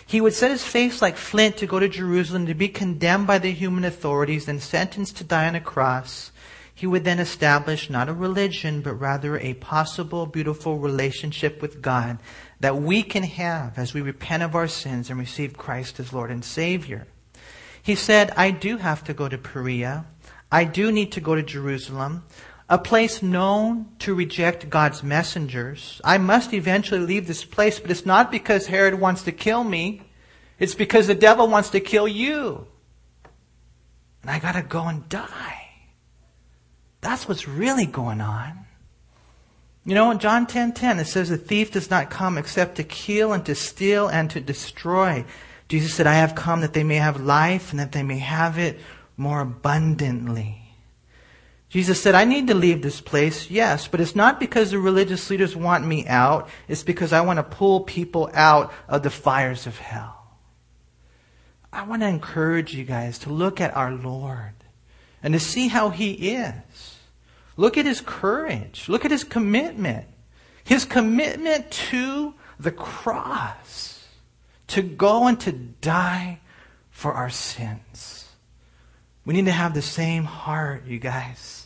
He 0.06 0.22
would 0.22 0.34
set 0.34 0.52
his 0.52 0.64
face 0.64 1.02
like 1.02 1.18
flint 1.18 1.58
to 1.58 1.66
go 1.66 1.80
to 1.80 1.90
Jerusalem 1.90 2.46
to 2.46 2.54
be 2.54 2.68
condemned 2.68 3.26
by 3.26 3.40
the 3.40 3.52
human 3.52 3.84
authorities 3.84 4.48
and 4.48 4.62
sentenced 4.62 5.18
to 5.18 5.24
die 5.24 5.48
on 5.48 5.56
a 5.56 5.62
cross. 5.62 6.32
He 6.74 6.86
would 6.86 7.06
then 7.06 7.20
establish 7.20 7.90
not 7.90 8.10
a 8.10 8.14
religion, 8.14 8.82
but 8.82 8.96
rather 8.96 9.40
a 9.40 9.56
possible, 9.56 10.26
beautiful 10.26 10.78
relationship 10.78 11.62
with 11.62 11.82
God 11.82 12.20
that 12.60 12.76
we 12.76 13.02
can 13.02 13.24
have 13.24 13.78
as 13.78 13.94
we 13.94 14.02
repent 14.02 14.44
of 14.44 14.56
our 14.56 14.68
sins 14.68 15.10
and 15.10 15.18
receive 15.18 15.58
Christ 15.58 16.00
as 16.00 16.14
Lord 16.14 16.32
and 16.32 16.44
Savior. 16.44 17.08
He 17.82 17.96
said, 17.96 18.32
I 18.36 18.52
do 18.52 18.78
have 18.78 19.04
to 19.06 19.14
go 19.14 19.30
to 19.30 19.38
Perea. 19.38 20.06
I 20.52 20.66
do 20.66 20.92
need 20.92 21.12
to 21.14 21.22
go 21.22 21.36
to 21.36 21.44
Jerusalem 21.44 22.24
a 22.70 22.78
place 22.78 23.22
known 23.22 23.88
to 24.00 24.16
reject 24.16 24.70
God's 24.70 25.04
messengers. 25.04 26.02
I 26.04 26.18
must 26.18 26.54
eventually 26.54 27.02
leave 27.02 27.28
this 27.28 27.46
place, 27.46 27.80
but 27.80 27.92
it's 27.92 28.06
not 28.06 28.32
because 28.32 28.68
Herod 28.68 29.00
wants 29.00 29.24
to 29.24 29.32
kill 29.32 29.64
me. 29.64 30.02
It's 30.58 30.74
because 30.74 31.08
the 31.08 31.16
devil 31.16 31.48
wants 31.48 31.70
to 31.72 31.80
kill 31.80 32.08
you. 32.08 32.66
And 34.22 34.32
I 34.32 34.40
gotta 34.40 34.64
go 34.64 34.84
and 34.88 35.08
die. 35.10 35.70
That's 37.02 37.28
what's 37.28 37.48
really 37.48 37.86
going 37.86 38.20
on. 38.20 38.66
You 39.86 39.94
know, 39.94 40.10
in 40.10 40.18
John 40.18 40.48
10:10 40.48 40.74
10, 40.74 40.74
10, 40.74 41.00
it 41.00 41.06
says 41.06 41.30
the 41.30 41.38
thief 41.38 41.72
does 41.72 41.92
not 41.92 42.10
come 42.10 42.40
except 42.40 42.78
to 42.78 42.84
kill 42.84 43.32
and 43.32 43.46
to 43.46 43.54
steal 43.54 44.08
and 44.08 44.32
to 44.32 44.42
destroy. 44.42 45.24
Jesus 45.68 45.94
said, 45.94 46.08
I 46.08 46.16
have 46.16 46.34
come 46.34 46.62
that 46.62 46.74
they 46.74 46.84
may 46.84 46.96
have 46.96 47.22
life 47.22 47.70
and 47.70 47.80
that 47.80 47.92
they 47.92 48.02
may 48.02 48.18
have 48.18 48.58
it 48.58 48.80
more 49.18 49.42
abundantly. 49.42 50.65
Jesus 51.76 52.02
said, 52.02 52.16
I 52.16 52.24
need 52.24 52.48
to 52.48 52.54
leave 52.54 52.82
this 52.82 53.02
place, 53.02 53.52
yes, 53.52 53.90
but 53.90 54.00
it's 54.00 54.16
not 54.16 54.40
because 54.40 54.72
the 54.72 54.80
religious 54.80 55.30
leaders 55.30 55.58
want 55.58 55.86
me 55.86 56.08
out. 56.08 56.48
It's 56.70 56.84
because 56.84 57.12
I 57.12 57.20
want 57.20 57.36
to 57.36 57.44
pull 57.44 57.82
people 57.82 58.30
out 58.34 58.72
of 58.88 59.04
the 59.04 59.10
fires 59.10 59.68
of 59.68 59.78
hell. 59.78 60.38
I 61.74 61.84
want 61.84 62.02
to 62.02 62.08
encourage 62.08 62.74
you 62.74 62.86
guys 62.86 63.20
to 63.20 63.30
look 63.30 63.60
at 63.60 63.76
our 63.76 63.92
Lord 63.92 64.54
and 65.22 65.34
to 65.34 65.40
see 65.42 65.68
how 65.68 65.90
He 65.90 66.14
is. 66.38 66.96
Look 67.58 67.78
at 67.78 67.86
His 67.86 68.00
courage. 68.00 68.88
Look 68.88 69.04
at 69.04 69.12
His 69.12 69.26
commitment. 69.26 70.08
His 70.64 70.86
commitment 70.86 71.72
to 71.72 72.36
the 72.58 72.72
cross. 72.72 74.08
To 74.68 74.82
go 74.82 75.28
and 75.28 75.38
to 75.42 75.52
die 75.52 76.40
for 76.90 77.12
our 77.12 77.30
sins. 77.30 78.30
We 79.26 79.34
need 79.34 79.48
to 79.48 79.52
have 79.52 79.74
the 79.74 79.82
same 79.82 80.24
heart, 80.24 80.86
you 80.86 81.00
guys. 81.00 81.65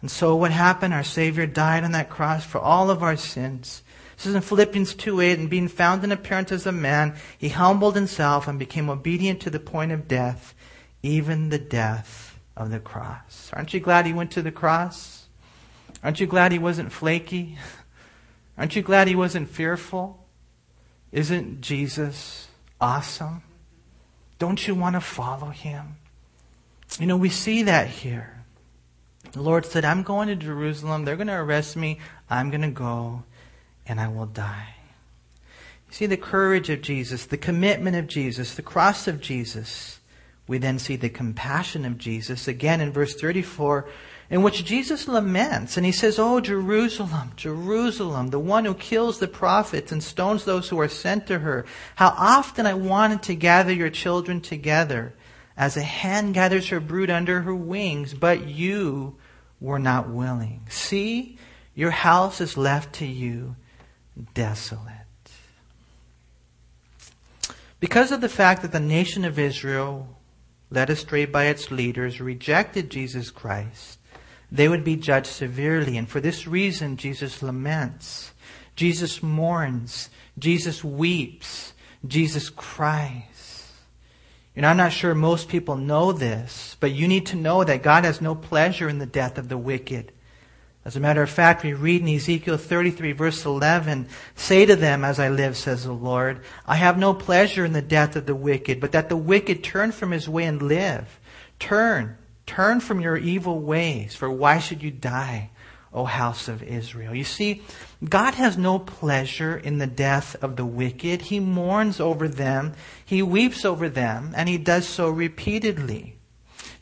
And 0.00 0.10
so 0.10 0.36
what 0.36 0.50
happened? 0.50 0.94
Our 0.94 1.04
Savior 1.04 1.46
died 1.46 1.84
on 1.84 1.92
that 1.92 2.10
cross 2.10 2.44
for 2.44 2.58
all 2.58 2.90
of 2.90 3.02
our 3.02 3.16
sins. 3.16 3.82
This 4.16 4.26
is 4.26 4.34
in 4.34 4.42
Philippians 4.42 4.94
2 4.94 5.20
8, 5.20 5.38
and 5.38 5.50
being 5.50 5.68
found 5.68 6.02
in 6.02 6.12
appearance 6.12 6.52
as 6.52 6.66
a 6.66 6.72
man, 6.72 7.16
he 7.36 7.50
humbled 7.50 7.94
himself 7.94 8.48
and 8.48 8.58
became 8.58 8.88
obedient 8.88 9.40
to 9.42 9.50
the 9.50 9.60
point 9.60 9.92
of 9.92 10.08
death, 10.08 10.54
even 11.02 11.50
the 11.50 11.58
death 11.58 12.38
of 12.56 12.70
the 12.70 12.80
cross. 12.80 13.50
Aren't 13.52 13.74
you 13.74 13.80
glad 13.80 14.06
he 14.06 14.12
went 14.14 14.30
to 14.32 14.42
the 14.42 14.50
cross? 14.50 15.26
Aren't 16.02 16.20
you 16.20 16.26
glad 16.26 16.52
he 16.52 16.58
wasn't 16.58 16.92
flaky? 16.92 17.58
Aren't 18.58 18.74
you 18.74 18.82
glad 18.82 19.08
he 19.08 19.14
wasn't 19.14 19.50
fearful? 19.50 20.26
Isn't 21.12 21.60
Jesus 21.60 22.48
awesome? 22.80 23.42
Don't 24.38 24.66
you 24.66 24.74
want 24.74 24.96
to 24.96 25.00
follow 25.00 25.48
him? 25.50 25.96
You 26.98 27.06
know, 27.06 27.16
we 27.16 27.28
see 27.28 27.64
that 27.64 27.88
here. 27.88 28.44
The 29.36 29.42
Lord 29.42 29.66
said, 29.66 29.84
I'm 29.84 30.02
going 30.02 30.28
to 30.28 30.34
Jerusalem. 30.34 31.04
They're 31.04 31.14
going 31.14 31.26
to 31.26 31.34
arrest 31.34 31.76
me. 31.76 31.98
I'm 32.30 32.48
going 32.48 32.62
to 32.62 32.68
go 32.68 33.22
and 33.86 34.00
I 34.00 34.08
will 34.08 34.24
die. 34.24 34.76
You 35.88 35.92
see 35.92 36.06
the 36.06 36.16
courage 36.16 36.70
of 36.70 36.80
Jesus, 36.80 37.26
the 37.26 37.36
commitment 37.36 37.96
of 37.96 38.06
Jesus, 38.06 38.54
the 38.54 38.62
cross 38.62 39.06
of 39.06 39.20
Jesus. 39.20 40.00
We 40.48 40.56
then 40.56 40.78
see 40.78 40.96
the 40.96 41.10
compassion 41.10 41.84
of 41.84 41.98
Jesus 41.98 42.48
again 42.48 42.80
in 42.80 42.92
verse 42.92 43.14
34 43.14 43.86
in 44.30 44.40
which 44.40 44.64
Jesus 44.64 45.06
laments 45.06 45.76
and 45.76 45.84
he 45.84 45.92
says, 45.92 46.18
Oh, 46.18 46.40
Jerusalem, 46.40 47.32
Jerusalem, 47.36 48.28
the 48.28 48.38
one 48.38 48.64
who 48.64 48.72
kills 48.72 49.18
the 49.18 49.28
prophets 49.28 49.92
and 49.92 50.02
stones 50.02 50.46
those 50.46 50.70
who 50.70 50.80
are 50.80 50.88
sent 50.88 51.26
to 51.26 51.40
her. 51.40 51.66
How 51.96 52.14
often 52.16 52.64
I 52.64 52.72
wanted 52.72 53.22
to 53.24 53.34
gather 53.34 53.72
your 53.74 53.90
children 53.90 54.40
together 54.40 55.12
as 55.58 55.76
a 55.76 55.82
hen 55.82 56.32
gathers 56.32 56.70
her 56.70 56.80
brood 56.80 57.10
under 57.10 57.42
her 57.42 57.54
wings, 57.54 58.14
but 58.14 58.48
you 58.48 59.16
were 59.60 59.78
not 59.78 60.08
willing. 60.08 60.62
See, 60.68 61.38
your 61.74 61.90
house 61.90 62.40
is 62.40 62.56
left 62.56 62.96
to 62.96 63.06
you 63.06 63.56
desolate. 64.34 64.92
Because 67.78 68.10
of 68.10 68.20
the 68.20 68.28
fact 68.28 68.62
that 68.62 68.72
the 68.72 68.80
nation 68.80 69.24
of 69.24 69.38
Israel, 69.38 70.18
led 70.70 70.90
astray 70.90 71.26
by 71.26 71.44
its 71.44 71.70
leaders, 71.70 72.20
rejected 72.20 72.90
Jesus 72.90 73.30
Christ, 73.30 73.98
they 74.50 74.68
would 74.68 74.84
be 74.84 74.96
judged 74.96 75.26
severely. 75.26 75.96
And 75.96 76.08
for 76.08 76.20
this 76.20 76.46
reason, 76.46 76.96
Jesus 76.96 77.42
laments. 77.42 78.32
Jesus 78.74 79.22
mourns. 79.22 80.08
Jesus 80.38 80.82
weeps. 80.82 81.72
Jesus 82.06 82.48
cries. 82.50 83.35
And 84.56 84.64
I'm 84.64 84.78
not 84.78 84.92
sure 84.92 85.14
most 85.14 85.50
people 85.50 85.76
know 85.76 86.12
this, 86.12 86.76
but 86.80 86.90
you 86.90 87.06
need 87.06 87.26
to 87.26 87.36
know 87.36 87.62
that 87.62 87.82
God 87.82 88.04
has 88.04 88.22
no 88.22 88.34
pleasure 88.34 88.88
in 88.88 88.98
the 88.98 89.06
death 89.06 89.36
of 89.36 89.50
the 89.50 89.58
wicked. 89.58 90.12
As 90.82 90.96
a 90.96 91.00
matter 91.00 91.22
of 91.22 91.28
fact, 91.28 91.62
we 91.62 91.74
read 91.74 92.00
in 92.00 92.08
Ezekiel 92.14 92.56
33 92.56 93.12
verse 93.12 93.44
11, 93.44 94.08
Say 94.34 94.64
to 94.64 94.76
them, 94.76 95.04
as 95.04 95.18
I 95.18 95.28
live, 95.28 95.56
says 95.56 95.84
the 95.84 95.92
Lord, 95.92 96.40
I 96.66 96.76
have 96.76 96.96
no 96.96 97.12
pleasure 97.12 97.64
in 97.66 97.74
the 97.74 97.82
death 97.82 98.16
of 98.16 98.24
the 98.24 98.36
wicked, 98.36 98.80
but 98.80 98.92
that 98.92 99.10
the 99.10 99.16
wicked 99.16 99.62
turn 99.62 99.92
from 99.92 100.12
his 100.12 100.28
way 100.28 100.44
and 100.44 100.62
live. 100.62 101.20
Turn, 101.58 102.16
turn 102.46 102.80
from 102.80 103.00
your 103.00 103.16
evil 103.16 103.60
ways, 103.60 104.14
for 104.14 104.30
why 104.30 104.58
should 104.58 104.82
you 104.82 104.90
die? 104.90 105.50
O 105.96 106.04
house 106.04 106.46
of 106.46 106.62
Israel. 106.62 107.14
You 107.14 107.24
see, 107.24 107.62
God 108.06 108.34
has 108.34 108.58
no 108.58 108.78
pleasure 108.78 109.56
in 109.56 109.78
the 109.78 109.86
death 109.86 110.36
of 110.42 110.56
the 110.56 110.66
wicked. 110.66 111.22
He 111.22 111.40
mourns 111.40 111.98
over 111.98 112.28
them. 112.28 112.74
He 113.04 113.22
weeps 113.22 113.64
over 113.64 113.88
them, 113.88 114.34
and 114.36 114.48
he 114.48 114.58
does 114.58 114.86
so 114.86 115.08
repeatedly. 115.08 116.18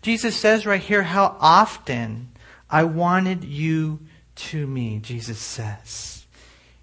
Jesus 0.02 0.36
says 0.36 0.66
right 0.66 0.82
here, 0.82 1.04
how 1.04 1.36
often 1.40 2.32
I 2.68 2.84
wanted 2.84 3.44
you 3.44 4.00
to 4.34 4.66
me, 4.66 4.98
Jesus 4.98 5.38
says. 5.38 6.26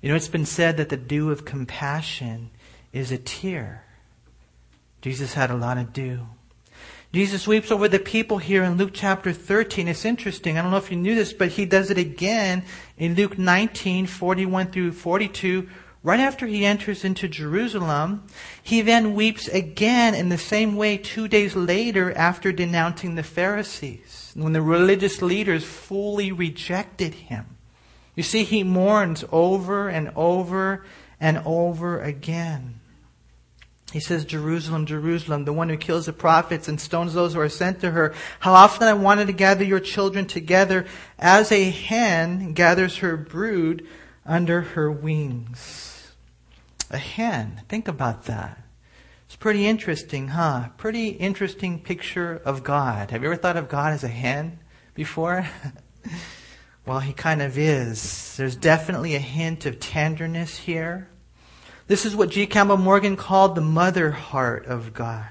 You 0.02 0.10
know, 0.10 0.16
it's 0.16 0.30
been 0.30 0.46
said 0.46 0.78
that 0.78 0.90
the 0.90 0.98
dew 0.98 1.32
of 1.32 1.44
compassion 1.44 2.50
is 2.94 3.12
a 3.12 3.18
tear. 3.18 3.84
Jesus 5.02 5.34
had 5.34 5.52
a 5.52 5.56
lot 5.56 5.78
of 5.78 5.92
dew. 5.92 6.28
Jesus 7.14 7.46
weeps 7.46 7.72
over 7.72 7.90
the 7.90 8.00
people 8.00 8.38
here 8.38 8.64
in 8.64 8.78
Luke 8.78 8.92
chapter 8.94 9.34
13. 9.34 9.90
It's 9.90 10.06
interesting. 10.06 10.58
I 10.58 10.62
don't 10.62 10.72
know 10.72 10.78
if 10.78 10.92
you 10.92 10.96
knew 10.96 11.14
this, 11.14 11.34
but 11.34 11.50
he 11.50 11.66
does 11.66 11.92
it 11.92 11.98
again 11.98 12.64
in 12.98 13.16
Luke 13.16 13.38
19, 13.38 14.06
41 14.06 14.68
through 14.68 14.94
42. 14.94 15.68
Right 16.04 16.22
after 16.22 16.48
he 16.48 16.66
enters 16.66 17.04
into 17.04 17.28
Jerusalem, 17.28 18.24
he 18.64 18.82
then 18.82 19.14
weeps 19.14 19.50
again 19.50 20.16
in 20.16 20.30
the 20.30 20.38
same 20.38 20.78
way 20.78 20.96
two 20.96 21.28
days 21.28 21.54
later 21.54 22.14
after 22.14 22.54
denouncing 22.54 23.16
the 23.16 23.24
Pharisees, 23.24 24.32
when 24.34 24.54
the 24.54 24.62
religious 24.62 25.22
leaders 25.22 25.66
fully 25.66 26.32
rejected 26.32 27.14
him. 27.14 27.58
You 28.16 28.24
see, 28.24 28.46
he 28.46 28.64
mourns 28.64 29.26
over 29.34 29.90
and 29.90 30.14
over 30.16 30.86
and 31.20 31.40
over 31.46 32.02
again. 32.02 32.81
He 33.92 34.00
says, 34.00 34.24
Jerusalem, 34.24 34.86
Jerusalem, 34.86 35.44
the 35.44 35.52
one 35.52 35.68
who 35.68 35.76
kills 35.76 36.06
the 36.06 36.14
prophets 36.14 36.70
and 36.70 36.80
stones 36.80 37.14
those 37.14 37.34
who 37.34 37.42
are 37.42 37.50
sent 37.50 37.82
to 37.82 37.92
her. 37.92 38.14
How 38.40 38.54
often 38.54 38.88
I 38.88 38.94
wanted 38.94 39.28
to 39.28 39.34
gather 39.34 39.66
your 39.66 39.82
children 39.82 40.28
together 40.28 40.86
as 41.20 41.52
a 41.52 41.70
hen 41.70 42.54
gathers 42.54 42.98
her 42.98 43.18
brood 43.18 43.86
under 44.26 44.62
her 44.62 44.90
wings. 44.90 46.14
A 46.90 46.98
hen. 46.98 47.64
Think 47.68 47.90
about 47.90 48.26
that. 48.26 48.64
It's 49.26 49.36
pretty 49.36 49.68
interesting, 49.68 50.30
huh? 50.30 50.70
Pretty 50.78 51.10
interesting 51.10 51.80
picture 51.80 52.42
of 52.46 52.64
God. 52.64 53.12
Have 53.12 53.24
you 53.24 53.28
ever 53.30 53.38
thought 53.38 53.58
of 53.58 53.70
God 53.70 53.94
as 53.94 54.04
a 54.06 54.10
hen 54.10 54.60
before? 54.94 55.46
well, 56.86 57.00
he 57.00 57.12
kind 57.12 57.42
of 57.42 57.58
is. 57.58 58.38
There's 58.38 58.56
definitely 58.56 59.16
a 59.16 59.20
hint 59.20 59.66
of 59.66 59.80
tenderness 59.80 60.58
here. 60.58 61.10
This 61.88 62.06
is 62.06 62.16
what 62.16 62.30
G. 62.30 62.46
Campbell 62.48 62.78
Morgan 62.78 63.16
called 63.16 63.56
the 63.56 63.62
mother 63.62 64.12
heart 64.12 64.66
of 64.66 64.94
God. 64.94 65.28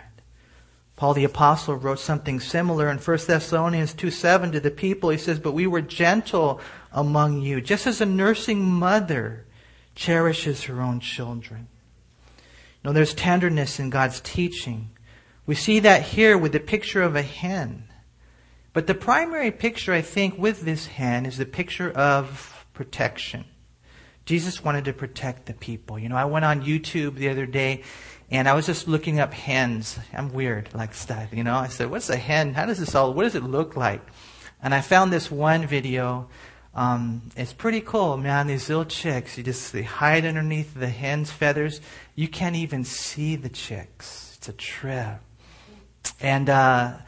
Paul 0.97 1.15
the 1.15 1.25
apostle 1.25 1.77
wrote 1.77 1.99
something 1.99 2.41
similar 2.41 2.91
in 2.91 2.99
1 2.99 3.19
Thessalonians 3.27 3.95
2 3.95 4.11
7 4.11 4.53
to 4.53 4.61
the 4.61 4.71
people. 4.71 5.09
He 5.09 5.17
says, 5.17 5.39
But 5.39 5.53
we 5.53 5.67
were 5.67 5.81
gentle 5.81 6.61
among 6.93 7.41
you, 7.41 7.63
just 7.63 7.87
as 7.87 8.03
a 8.03 8.07
nursing 8.07 8.63
mother 8.63 9.47
cherishes 9.95 10.65
her 10.65 10.83
own 10.83 11.01
children. 11.01 11.69
You 12.37 12.89
know, 12.89 12.93
there's 12.93 13.15
tenderness 13.15 13.81
in 13.81 13.89
God's 13.89 14.21
teaching. 14.21 14.91
We 15.47 15.55
see 15.55 15.81
that 15.81 16.03
here 16.03 16.37
with 16.37 16.53
the 16.53 16.61
picture 16.61 17.03
of 17.03 17.17
a 17.17 17.23
hen. 17.23 17.85
But 18.73 18.87
the 18.87 18.95
primary 18.95 19.51
picture, 19.51 19.93
I 19.93 20.03
think, 20.03 20.39
with 20.39 20.63
this 20.63 20.87
hen 20.87 21.27
is 21.27 21.39
the 21.39 21.47
picture 21.47 21.91
of 21.91 22.67
protection. 22.73 23.47
Jesus 24.31 24.63
wanted 24.63 24.85
to 24.85 24.93
protect 24.93 25.47
the 25.47 25.55
people. 25.55 25.99
You 25.99 26.09
know, 26.09 26.15
I 26.15 26.27
went 26.27 26.45
on 26.45 26.63
YouTube 26.63 27.17
the 27.17 27.31
other 27.31 27.47
day 27.47 27.83
and 28.31 28.47
I 28.47 28.55
was 28.55 28.65
just 28.65 28.87
looking 28.87 29.19
up 29.19 29.35
hens. 29.35 29.99
I'm 30.13 30.33
weird 30.33 30.73
like 30.73 30.95
stuff, 30.95 31.33
you 31.33 31.43
know. 31.43 31.57
I 31.57 31.67
said, 31.67 31.91
what's 31.91 32.09
a 32.11 32.17
hen? 32.17 32.55
How 32.55 32.65
does 32.65 32.79
this 32.79 32.95
all, 32.95 33.13
what 33.13 33.25
does 33.25 33.35
it 33.35 33.43
look 33.43 33.75
like? 33.75 34.01
And 34.63 34.73
I 34.73 34.83
found 34.83 35.13
this 35.13 35.33
one 35.33 35.67
video. 35.67 36.29
Um, 36.77 37.23
it's 37.35 37.53
pretty 37.53 37.81
cool, 37.81 38.17
man. 38.19 38.47
These 38.47 38.69
little 38.69 38.85
chicks, 38.85 39.37
you 39.37 39.43
just, 39.43 39.73
they 39.73 39.83
hide 39.83 40.25
underneath 40.25 40.75
the 40.75 40.91
hen's 40.91 41.33
feathers. 41.33 41.81
You 42.15 42.29
can't 42.29 42.55
even 42.55 42.85
see 42.85 43.35
the 43.35 43.49
chicks. 43.49 44.37
It's 44.39 44.49
a 44.49 44.53
trip. 44.53 45.19
And, 46.21 46.49
uh, 46.49 46.99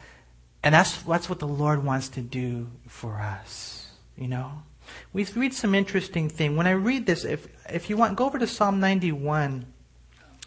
and 0.61 0.75
that's, 0.75 1.01
that's 1.03 1.29
what 1.29 1.39
the 1.39 1.47
Lord 1.47 1.85
wants 1.85 2.09
to 2.09 2.21
do 2.21 2.67
for 2.89 3.21
us, 3.21 3.87
you 4.17 4.27
know. 4.27 4.63
We 5.13 5.25
read 5.35 5.53
some 5.53 5.75
interesting 5.75 6.27
thing. 6.27 6.57
When 6.57 6.65
I 6.65 6.71
read 6.71 7.05
this, 7.05 7.23
if, 7.23 7.47
if 7.69 7.89
you 7.89 7.95
want, 7.95 8.17
go 8.17 8.25
over 8.25 8.39
to 8.39 8.47
Psalm 8.47 8.79
91. 8.79 9.65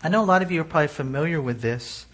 I 0.02 0.08
know 0.08 0.22
a 0.22 0.26
lot 0.26 0.42
of 0.42 0.50
you 0.50 0.60
are 0.60 0.64
probably 0.64 0.88
familiar 0.88 1.40
with 1.40 1.60
this. 1.60 2.06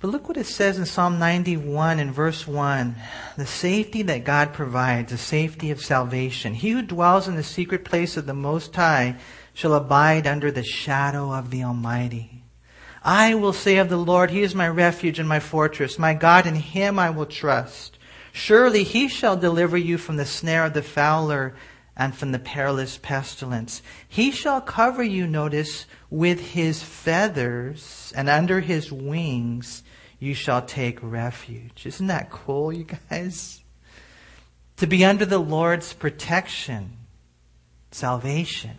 But 0.00 0.10
look 0.10 0.26
what 0.26 0.36
it 0.36 0.46
says 0.46 0.78
in 0.78 0.86
Psalm 0.86 1.20
91 1.20 2.00
in 2.00 2.10
verse 2.10 2.48
1. 2.48 2.96
The 3.36 3.46
safety 3.46 4.02
that 4.02 4.24
God 4.24 4.52
provides, 4.52 5.12
the 5.12 5.18
safety 5.18 5.70
of 5.70 5.80
salvation. 5.80 6.54
He 6.54 6.70
who 6.70 6.82
dwells 6.82 7.28
in 7.28 7.36
the 7.36 7.44
secret 7.44 7.84
place 7.84 8.16
of 8.16 8.26
the 8.26 8.34
Most 8.34 8.74
High 8.74 9.16
shall 9.54 9.74
abide 9.74 10.26
under 10.26 10.50
the 10.50 10.64
shadow 10.64 11.32
of 11.32 11.50
the 11.50 11.62
Almighty. 11.62 12.42
I 13.04 13.34
will 13.34 13.52
say 13.52 13.76
of 13.78 13.88
the 13.88 13.96
Lord, 13.96 14.32
He 14.32 14.42
is 14.42 14.56
my 14.56 14.66
refuge 14.66 15.20
and 15.20 15.28
my 15.28 15.38
fortress. 15.38 15.96
My 16.00 16.14
God, 16.14 16.46
in 16.46 16.56
Him 16.56 16.98
I 16.98 17.10
will 17.10 17.26
trust. 17.26 17.98
Surely 18.32 18.82
He 18.82 19.08
shall 19.08 19.36
deliver 19.36 19.76
you 19.76 19.98
from 19.98 20.16
the 20.16 20.26
snare 20.26 20.64
of 20.64 20.72
the 20.72 20.82
fowler 20.82 21.54
and 21.96 22.14
from 22.14 22.32
the 22.32 22.38
perilous 22.38 22.98
pestilence. 22.98 23.82
He 24.08 24.30
shall 24.30 24.60
cover 24.60 25.02
you, 25.02 25.26
notice, 25.26 25.86
with 26.08 26.40
his 26.40 26.82
feathers, 26.82 28.12
and 28.16 28.28
under 28.28 28.60
his 28.60 28.90
wings 28.90 29.82
you 30.18 30.34
shall 30.34 30.62
take 30.62 30.98
refuge. 31.02 31.84
Isn't 31.84 32.06
that 32.06 32.30
cool, 32.30 32.72
you 32.72 32.86
guys? 33.10 33.62
To 34.78 34.86
be 34.86 35.04
under 35.04 35.26
the 35.26 35.38
Lord's 35.38 35.92
protection, 35.92 36.96
salvation. 37.90 38.76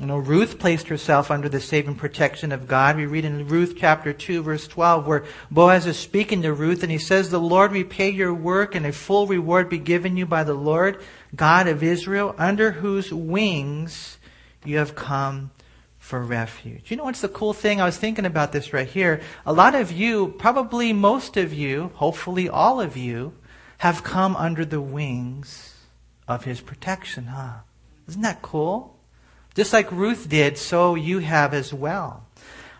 You 0.00 0.06
know, 0.06 0.18
Ruth 0.18 0.58
placed 0.58 0.88
herself 0.88 1.30
under 1.30 1.48
the 1.48 1.60
saving 1.60 1.94
protection 1.94 2.50
of 2.50 2.66
God. 2.66 2.96
We 2.96 3.06
read 3.06 3.24
in 3.24 3.46
Ruth 3.46 3.76
chapter 3.78 4.12
2 4.12 4.42
verse 4.42 4.66
12 4.66 5.06
where 5.06 5.24
Boaz 5.52 5.86
is 5.86 5.96
speaking 5.96 6.42
to 6.42 6.52
Ruth 6.52 6.82
and 6.82 6.90
he 6.90 6.98
says, 6.98 7.30
The 7.30 7.38
Lord 7.38 7.70
repay 7.70 8.10
your 8.10 8.34
work 8.34 8.74
and 8.74 8.84
a 8.84 8.92
full 8.92 9.28
reward 9.28 9.68
be 9.68 9.78
given 9.78 10.16
you 10.16 10.26
by 10.26 10.42
the 10.42 10.54
Lord, 10.54 11.00
God 11.36 11.68
of 11.68 11.84
Israel, 11.84 12.34
under 12.38 12.72
whose 12.72 13.14
wings 13.14 14.18
you 14.64 14.78
have 14.78 14.96
come 14.96 15.52
for 15.96 16.20
refuge. 16.20 16.90
You 16.90 16.96
know 16.96 17.04
what's 17.04 17.20
the 17.20 17.28
cool 17.28 17.52
thing? 17.52 17.80
I 17.80 17.84
was 17.84 17.96
thinking 17.96 18.26
about 18.26 18.50
this 18.50 18.72
right 18.72 18.88
here. 18.88 19.20
A 19.46 19.52
lot 19.52 19.76
of 19.76 19.92
you, 19.92 20.34
probably 20.38 20.92
most 20.92 21.36
of 21.36 21.54
you, 21.54 21.92
hopefully 21.94 22.48
all 22.48 22.80
of 22.80 22.96
you, 22.96 23.32
have 23.78 24.02
come 24.02 24.34
under 24.34 24.64
the 24.64 24.80
wings 24.80 25.76
of 26.26 26.44
his 26.44 26.60
protection, 26.60 27.26
huh? 27.26 27.58
Isn't 28.08 28.22
that 28.22 28.42
cool? 28.42 28.93
Just 29.54 29.72
like 29.72 29.90
Ruth 29.92 30.28
did, 30.28 30.58
so 30.58 30.94
you 30.94 31.20
have 31.20 31.54
as 31.54 31.72
well. 31.72 32.26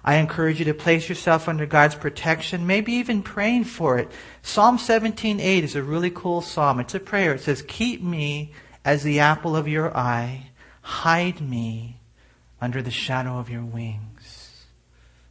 I 0.05 0.17
encourage 0.17 0.59
you 0.59 0.67
to 0.67 0.75
place 0.75 1.09
yourself 1.09 1.49
under 1.49 1.65
God's 1.65 1.95
protection, 1.95 2.67
maybe 2.67 2.93
even 2.95 3.23
praying 3.23 3.65
for 3.65 3.97
it. 3.97 4.11
Psalm 4.43 4.77
17:8 4.77 5.65
is 5.65 5.75
a 5.75 5.83
really 5.83 6.11
cool 6.11 6.43
psalm. 6.43 6.79
It's 6.79 6.95
a 6.95 7.01
prayer. 7.01 7.33
It 7.33 7.41
says, 7.41 7.65
"Keep 7.67 8.03
me 8.03 8.53
as 8.85 9.03
the 9.03 9.21
apple 9.21 9.57
of 9.57 9.67
your 9.67 9.97
eye, 9.97 10.51
hide 10.83 11.41
me 11.41 12.01
under 12.61 12.83
the 12.83 12.91
shadow 12.91 13.39
of 13.39 13.49
your 13.49 13.65
wings." 13.65 14.67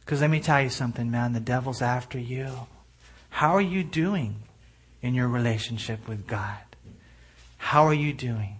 Cuz 0.06 0.20
let 0.20 0.30
me 0.30 0.40
tell 0.40 0.60
you 0.60 0.70
something, 0.70 1.10
man, 1.10 1.34
the 1.34 1.40
devil's 1.40 1.80
after 1.80 2.18
you. 2.18 2.66
How 3.30 3.54
are 3.54 3.60
you 3.60 3.84
doing 3.84 4.42
in 5.02 5.14
your 5.14 5.28
relationship 5.28 6.08
with 6.08 6.26
God? 6.26 6.76
How 7.58 7.86
are 7.86 7.94
you 7.94 8.12
doing? 8.12 8.56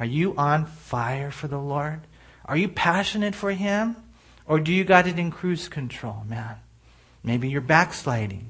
Are 0.00 0.06
you 0.06 0.34
on 0.36 0.64
fire 0.64 1.30
for 1.30 1.46
the 1.46 1.58
Lord? 1.58 2.06
Are 2.44 2.56
you 2.56 2.68
passionate 2.68 3.34
for 3.34 3.52
Him? 3.52 3.96
Or 4.46 4.58
do 4.58 4.72
you 4.72 4.84
got 4.84 5.06
it 5.06 5.18
in 5.18 5.30
cruise 5.30 5.68
control, 5.68 6.24
man? 6.26 6.56
Maybe 7.22 7.48
you're 7.50 7.60
backsliding. 7.60 8.48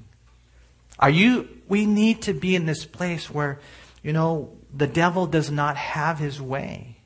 Are 0.99 1.11
you, 1.11 1.49
we 1.69 1.87
need 1.87 2.23
to 2.23 2.33
be 2.33 2.55
in 2.55 2.67
this 2.67 2.85
place 2.85 3.29
where, 3.29 3.59
you 4.03 4.13
know, 4.13 4.53
the 4.75 4.87
devil 4.87 5.27
does 5.27 5.51
not 5.51 5.77
have 5.77 6.19
his 6.19 6.41
way. 6.41 6.97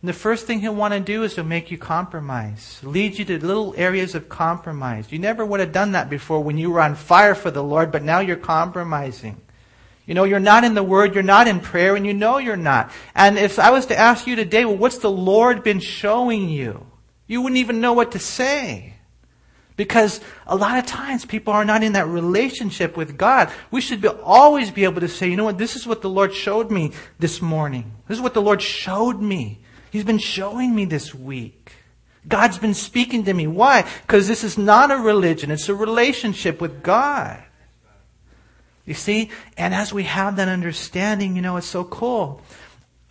And 0.00 0.08
the 0.08 0.14
first 0.14 0.46
thing 0.46 0.60
he'll 0.60 0.74
want 0.74 0.94
to 0.94 1.00
do 1.00 1.22
is 1.24 1.34
to 1.34 1.44
make 1.44 1.70
you 1.70 1.76
compromise, 1.76 2.80
lead 2.82 3.18
you 3.18 3.24
to 3.26 3.44
little 3.44 3.74
areas 3.76 4.14
of 4.14 4.30
compromise. 4.30 5.12
You 5.12 5.18
never 5.18 5.44
would 5.44 5.60
have 5.60 5.72
done 5.72 5.92
that 5.92 6.08
before 6.08 6.42
when 6.42 6.56
you 6.56 6.70
were 6.70 6.80
on 6.80 6.94
fire 6.94 7.34
for 7.34 7.50
the 7.50 7.62
Lord, 7.62 7.92
but 7.92 8.02
now 8.02 8.20
you're 8.20 8.36
compromising. 8.36 9.40
You 10.10 10.14
know, 10.14 10.24
you're 10.24 10.40
not 10.40 10.64
in 10.64 10.74
the 10.74 10.82
Word, 10.82 11.14
you're 11.14 11.22
not 11.22 11.46
in 11.46 11.60
prayer, 11.60 11.94
and 11.94 12.04
you 12.04 12.12
know 12.12 12.38
you're 12.38 12.56
not. 12.56 12.90
And 13.14 13.38
if 13.38 13.60
I 13.60 13.70
was 13.70 13.86
to 13.86 13.96
ask 13.96 14.26
you 14.26 14.34
today, 14.34 14.64
well, 14.64 14.76
what's 14.76 14.98
the 14.98 15.08
Lord 15.08 15.62
been 15.62 15.78
showing 15.78 16.48
you? 16.48 16.84
You 17.28 17.42
wouldn't 17.42 17.60
even 17.60 17.80
know 17.80 17.92
what 17.92 18.10
to 18.10 18.18
say. 18.18 18.94
Because 19.76 20.20
a 20.48 20.56
lot 20.56 20.78
of 20.78 20.86
times 20.86 21.24
people 21.24 21.52
are 21.52 21.64
not 21.64 21.84
in 21.84 21.92
that 21.92 22.08
relationship 22.08 22.96
with 22.96 23.16
God. 23.16 23.52
We 23.70 23.80
should 23.80 24.00
be, 24.00 24.08
always 24.08 24.72
be 24.72 24.82
able 24.82 25.00
to 25.00 25.06
say, 25.06 25.30
you 25.30 25.36
know 25.36 25.44
what, 25.44 25.58
this 25.58 25.76
is 25.76 25.86
what 25.86 26.02
the 26.02 26.10
Lord 26.10 26.34
showed 26.34 26.72
me 26.72 26.90
this 27.20 27.40
morning. 27.40 27.94
This 28.08 28.18
is 28.18 28.22
what 28.22 28.34
the 28.34 28.42
Lord 28.42 28.60
showed 28.60 29.20
me. 29.20 29.60
He's 29.92 30.02
been 30.02 30.18
showing 30.18 30.74
me 30.74 30.86
this 30.86 31.14
week. 31.14 31.70
God's 32.26 32.58
been 32.58 32.74
speaking 32.74 33.26
to 33.26 33.32
me. 33.32 33.46
Why? 33.46 33.88
Because 34.02 34.26
this 34.26 34.42
is 34.42 34.58
not 34.58 34.90
a 34.90 34.96
religion, 34.96 35.52
it's 35.52 35.68
a 35.68 35.74
relationship 35.76 36.60
with 36.60 36.82
God. 36.82 37.44
You 38.90 38.94
see? 38.94 39.30
And 39.56 39.72
as 39.72 39.92
we 39.92 40.02
have 40.02 40.34
that 40.34 40.48
understanding, 40.48 41.36
you 41.36 41.42
know, 41.42 41.56
it's 41.56 41.68
so 41.68 41.84
cool. 41.84 42.42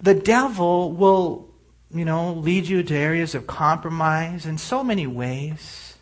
The 0.01 0.13
devil 0.13 0.91
will, 0.91 1.47
you 1.89 2.03
know, 2.03 2.33
lead 2.33 2.67
you 2.67 2.83
to 2.83 2.93
areas 2.93 3.33
of 3.33 3.47
compromise 3.47 4.45
in 4.45 4.57
so 4.57 4.83
many 4.83 5.07
ways. 5.07 5.95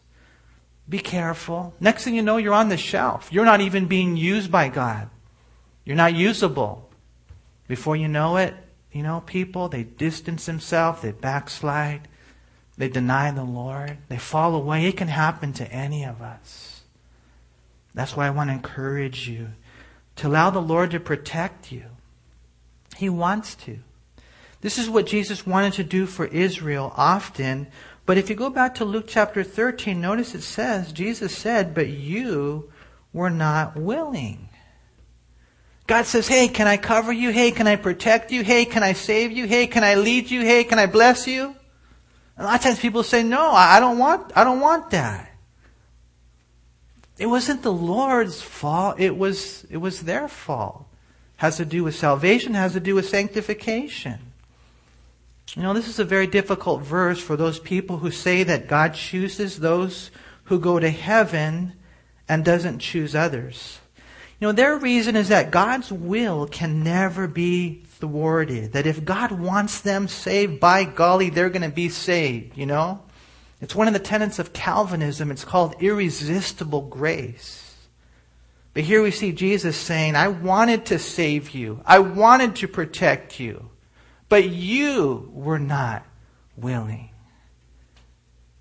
Be 0.90 0.98
careful. 0.98 1.76
Next 1.80 2.04
thing 2.04 2.16
you 2.16 2.24
know, 2.24 2.38
you're 2.38 2.56
on 2.56 2.70
the 2.70 2.78
shelf. 2.78 3.32
You're 3.32 3.46
not 3.46 3.62
even 3.62 3.86
being 3.86 4.18
used 4.18 4.52
by 4.52 4.70
God. 4.70 5.12
You're 5.86 5.96
not 5.96 6.16
usable. 6.16 6.90
Before 7.68 7.96
you 7.96 8.08
know 8.08 8.38
it, 8.38 8.56
you 8.92 9.04
know, 9.04 9.22
people, 9.28 9.70
they 9.70 9.84
distance 9.84 10.48
themselves, 10.48 11.04
they 11.04 11.12
backslide, 11.12 12.08
they 12.80 12.90
deny 12.90 13.30
the 13.30 13.44
Lord, 13.44 14.00
they 14.10 14.18
fall 14.18 14.56
away. 14.56 14.88
It 14.88 14.98
can 14.98 15.10
happen 15.10 15.54
to 15.54 15.72
any 15.72 16.04
of 16.04 16.20
us. 16.20 16.82
That's 17.94 18.18
why 18.18 18.26
I 18.26 18.32
want 18.32 18.50
to 18.50 18.56
encourage 18.56 19.30
you 19.30 19.50
to 20.18 20.28
allow 20.28 20.50
the 20.50 20.62
Lord 20.62 20.92
to 20.92 21.00
protect 21.00 21.72
you. 21.72 21.86
He 22.98 23.10
wants 23.10 23.56
to. 23.56 23.80
This 24.62 24.78
is 24.78 24.90
what 24.90 25.06
Jesus 25.06 25.46
wanted 25.46 25.74
to 25.74 25.84
do 25.84 26.06
for 26.06 26.26
Israel 26.26 26.92
often. 26.96 27.68
But 28.06 28.18
if 28.18 28.30
you 28.30 28.36
go 28.36 28.50
back 28.50 28.76
to 28.76 28.86
Luke 28.86 29.06
chapter 29.08 29.44
13, 29.44 30.00
notice 30.00 30.34
it 30.34 30.42
says, 30.42 30.92
Jesus 30.92 31.36
said, 31.36 31.74
but 31.74 31.88
you 31.88 32.72
were 33.14 33.30
not 33.30 33.76
willing. 33.76 34.50
God 35.86 36.06
says, 36.06 36.28
hey, 36.28 36.48
can 36.48 36.68
I 36.68 36.78
cover 36.78 37.14
you? 37.14 37.30
Hey, 37.30 37.52
can 37.52 37.68
I 37.68 37.76
protect 37.76 38.32
you? 38.32 38.44
Hey, 38.44 38.66
can 38.66 38.84
I 38.84 38.94
save 38.94 39.32
you? 39.32 39.46
Hey, 39.46 39.68
can 39.68 39.84
I 39.84 39.96
lead 39.96 40.30
you? 40.30 40.42
Hey, 40.42 40.64
can 40.64 40.80
I 40.80 40.86
bless 40.86 41.28
you? 41.28 41.56
A 42.38 42.44
lot 42.44 42.56
of 42.56 42.62
times 42.62 42.80
people 42.80 43.04
say, 43.04 43.24
no, 43.24 43.52
I 43.52 43.80
don't 43.80 43.98
want, 43.98 44.32
I 44.36 44.44
don't 44.44 44.60
want 44.60 44.92
that. 44.92 45.32
It 47.18 47.26
wasn't 47.26 47.64
the 47.64 47.72
Lord's 47.72 48.42
fault. 48.42 49.00
It 49.00 49.18
was, 49.18 49.66
it 49.70 49.78
was 49.78 50.02
their 50.02 50.28
fault. 50.28 50.86
Has 51.38 51.58
to 51.58 51.66
do 51.66 51.84
with 51.84 51.96
salvation, 51.96 52.54
has 52.54 52.74
to 52.74 52.80
do 52.80 52.96
with 52.96 53.10
sanctification. 53.10 54.20
You 55.56 55.64
know, 55.64 55.74
this 55.74 55.88
is 55.88 56.00
a 56.00 56.06
very 56.06 56.28
difficult 56.28 56.82
verse 56.82 57.20
for 57.20 57.36
those 57.36 57.60
people 57.60 57.98
who 57.98 58.12
say 58.12 58.44
that 58.44 58.68
God 58.68 58.94
chooses 58.94 59.60
those 59.60 60.12
who 60.46 60.60
go 60.60 60.80
to 60.80 60.90
heaven 60.90 61.74
and 62.28 62.44
doesn't 62.44 62.80
choose 62.80 63.16
others. 63.16 63.80
You 64.40 64.48
know, 64.48 64.52
their 64.52 64.78
reason 64.78 65.16
is 65.16 65.30
that 65.30 65.52
God's 65.52 65.92
will 65.92 66.48
can 66.48 66.84
never 66.84 67.28
be 67.28 67.84
thwarted. 67.86 68.74
That 68.74 68.86
if 68.86 69.04
God 69.04 69.32
wants 69.32 69.82
them 69.82 70.08
saved, 70.08 70.60
by 70.60 70.84
golly, 70.84 71.30
they're 71.30 71.50
going 71.50 71.64
to 71.64 71.70
be 71.70 71.90
saved, 71.90 72.56
you 72.58 72.66
know? 72.68 73.02
It's 73.60 73.76
one 73.76 73.88
of 73.88 73.94
the 73.94 74.00
tenets 74.00 74.40
of 74.40 74.54
Calvinism. 74.54 75.32
It's 75.32 75.46
called 75.46 75.76
irresistible 75.82 76.82
grace. 76.82 77.76
But 78.74 78.84
here 78.84 79.02
we 79.02 79.10
see 79.10 79.32
Jesus 79.32 79.76
saying, 79.76 80.16
I 80.16 80.28
wanted 80.28 80.86
to 80.88 81.00
save 81.00 81.52
you. 81.52 81.82
I 81.86 82.00
wanted 82.00 82.58
to 82.58 82.68
protect 82.68 83.40
you. 83.40 83.72
But 84.30 84.50
you 84.50 85.32
were 85.34 85.58
not 85.58 86.06
willing. 86.56 87.10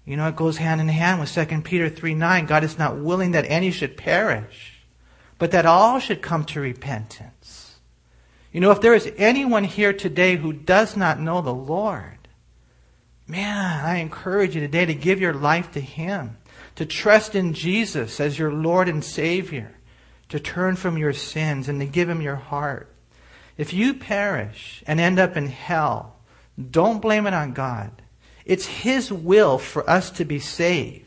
You 0.06 0.16
know, 0.16 0.28
it 0.28 0.36
goes 0.36 0.56
hand 0.56 0.80
in 0.80 0.88
hand 0.88 1.20
with 1.20 1.34
2 1.34 1.62
Peter 1.62 1.90
3 1.90 2.14
9. 2.14 2.46
God 2.46 2.64
is 2.64 2.78
not 2.78 2.96
willing 2.96 3.32
that 3.32 3.44
any 3.48 3.72
should 3.72 3.96
perish, 3.96 4.80
but 5.36 5.50
that 5.50 5.66
all 5.66 5.98
should 5.98 6.22
come 6.22 6.44
to 6.44 6.60
repentance. 6.60 7.76
You 8.52 8.60
know, 8.60 8.70
if 8.70 8.80
there 8.80 8.94
is 8.94 9.12
anyone 9.18 9.64
here 9.64 9.92
today 9.92 10.36
who 10.36 10.52
does 10.52 10.96
not 10.96 11.20
know 11.20 11.42
the 11.42 11.52
Lord, 11.52 12.15
man, 13.26 13.84
I 13.84 13.96
encourage 13.96 14.54
you 14.54 14.60
today 14.60 14.86
to 14.86 14.94
give 14.94 15.20
your 15.20 15.34
life 15.34 15.72
to 15.72 15.80
Him, 15.80 16.36
to 16.76 16.86
trust 16.86 17.34
in 17.34 17.54
Jesus 17.54 18.20
as 18.20 18.38
your 18.38 18.52
Lord 18.52 18.88
and 18.88 19.04
Savior, 19.04 19.76
to 20.28 20.40
turn 20.40 20.76
from 20.76 20.98
your 20.98 21.12
sins 21.12 21.68
and 21.68 21.80
to 21.80 21.86
give 21.86 22.08
Him 22.08 22.20
your 22.20 22.36
heart. 22.36 22.92
If 23.56 23.72
you 23.72 23.94
perish 23.94 24.82
and 24.86 25.00
end 25.00 25.18
up 25.18 25.36
in 25.36 25.48
hell, 25.48 26.16
don't 26.70 27.00
blame 27.00 27.26
it 27.26 27.34
on 27.34 27.52
God. 27.52 27.90
It's 28.44 28.66
His 28.66 29.12
will 29.12 29.58
for 29.58 29.88
us 29.88 30.10
to 30.12 30.24
be 30.24 30.38
saved. 30.38 31.04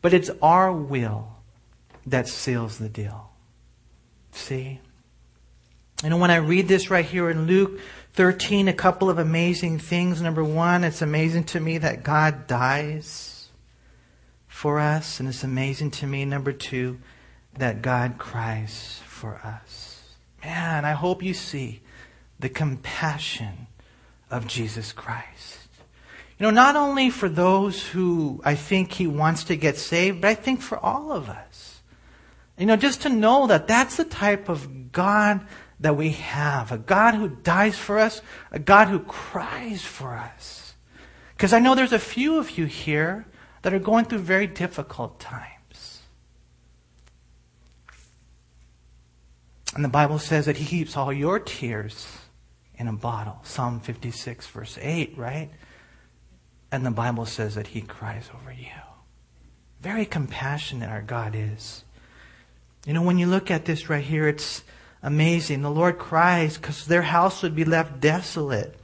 But 0.00 0.14
it's 0.14 0.30
our 0.40 0.72
will 0.72 1.36
that 2.06 2.28
seals 2.28 2.78
the 2.78 2.88
deal. 2.88 3.30
See? 4.32 4.80
And 6.04 6.20
when 6.20 6.30
I 6.30 6.36
read 6.36 6.68
this 6.68 6.90
right 6.90 7.04
here 7.04 7.28
in 7.28 7.46
Luke 7.46 7.80
13, 8.18 8.66
a 8.66 8.72
couple 8.72 9.08
of 9.08 9.20
amazing 9.20 9.78
things. 9.78 10.20
Number 10.20 10.42
one, 10.42 10.82
it's 10.82 11.02
amazing 11.02 11.44
to 11.44 11.60
me 11.60 11.78
that 11.78 12.02
God 12.02 12.48
dies 12.48 13.46
for 14.48 14.80
us. 14.80 15.20
And 15.20 15.28
it's 15.28 15.44
amazing 15.44 15.92
to 15.92 16.06
me, 16.08 16.24
number 16.24 16.50
two, 16.50 16.98
that 17.58 17.80
God 17.80 18.18
cries 18.18 19.00
for 19.06 19.36
us. 19.44 20.02
Man, 20.42 20.84
I 20.84 20.94
hope 20.94 21.22
you 21.22 21.32
see 21.32 21.80
the 22.40 22.48
compassion 22.48 23.68
of 24.32 24.48
Jesus 24.48 24.90
Christ. 24.90 25.68
You 26.40 26.46
know, 26.46 26.50
not 26.50 26.74
only 26.74 27.10
for 27.10 27.28
those 27.28 27.86
who 27.86 28.40
I 28.44 28.56
think 28.56 28.90
he 28.90 29.06
wants 29.06 29.44
to 29.44 29.54
get 29.54 29.76
saved, 29.76 30.22
but 30.22 30.28
I 30.28 30.34
think 30.34 30.60
for 30.60 30.76
all 30.84 31.12
of 31.12 31.28
us. 31.28 31.82
You 32.58 32.66
know, 32.66 32.74
just 32.74 33.02
to 33.02 33.10
know 33.10 33.46
that 33.46 33.68
that's 33.68 33.96
the 33.96 34.04
type 34.04 34.48
of 34.48 34.90
God 34.90 35.46
that 35.80 35.96
we 35.96 36.10
have. 36.10 36.72
A 36.72 36.78
God 36.78 37.14
who 37.14 37.28
dies 37.28 37.78
for 37.78 37.98
us, 37.98 38.20
a 38.50 38.58
God 38.58 38.88
who 38.88 39.00
cries 39.00 39.82
for 39.82 40.14
us. 40.14 40.74
Because 41.36 41.52
I 41.52 41.60
know 41.60 41.74
there's 41.74 41.92
a 41.92 41.98
few 41.98 42.38
of 42.38 42.58
you 42.58 42.66
here 42.66 43.26
that 43.62 43.72
are 43.72 43.78
going 43.78 44.04
through 44.04 44.18
very 44.18 44.46
difficult 44.46 45.20
times. 45.20 46.02
And 49.74 49.84
the 49.84 49.88
Bible 49.88 50.18
says 50.18 50.46
that 50.46 50.56
he 50.56 50.64
keeps 50.64 50.96
all 50.96 51.12
your 51.12 51.38
tears 51.38 52.18
in 52.76 52.88
a 52.88 52.92
bottle. 52.92 53.38
Psalm 53.42 53.80
56 53.80 54.46
verse 54.48 54.78
8, 54.80 55.16
right? 55.16 55.50
And 56.70 56.84
the 56.84 56.90
Bible 56.90 57.26
says 57.26 57.54
that 57.54 57.68
He 57.68 57.80
cries 57.80 58.30
over 58.34 58.52
you. 58.52 58.68
Very 59.80 60.04
compassionate 60.04 60.90
our 60.90 61.02
God 61.02 61.34
is. 61.34 61.84
You 62.86 62.92
know, 62.92 63.02
when 63.02 63.18
you 63.18 63.26
look 63.26 63.50
at 63.50 63.64
this 63.64 63.88
right 63.88 64.04
here, 64.04 64.28
it's 64.28 64.62
amazing. 65.02 65.62
The 65.62 65.70
Lord 65.70 65.98
cries 65.98 66.56
because 66.56 66.86
their 66.86 67.02
house 67.02 67.42
would 67.42 67.54
be 67.54 67.64
left 67.64 68.00
desolate. 68.00 68.78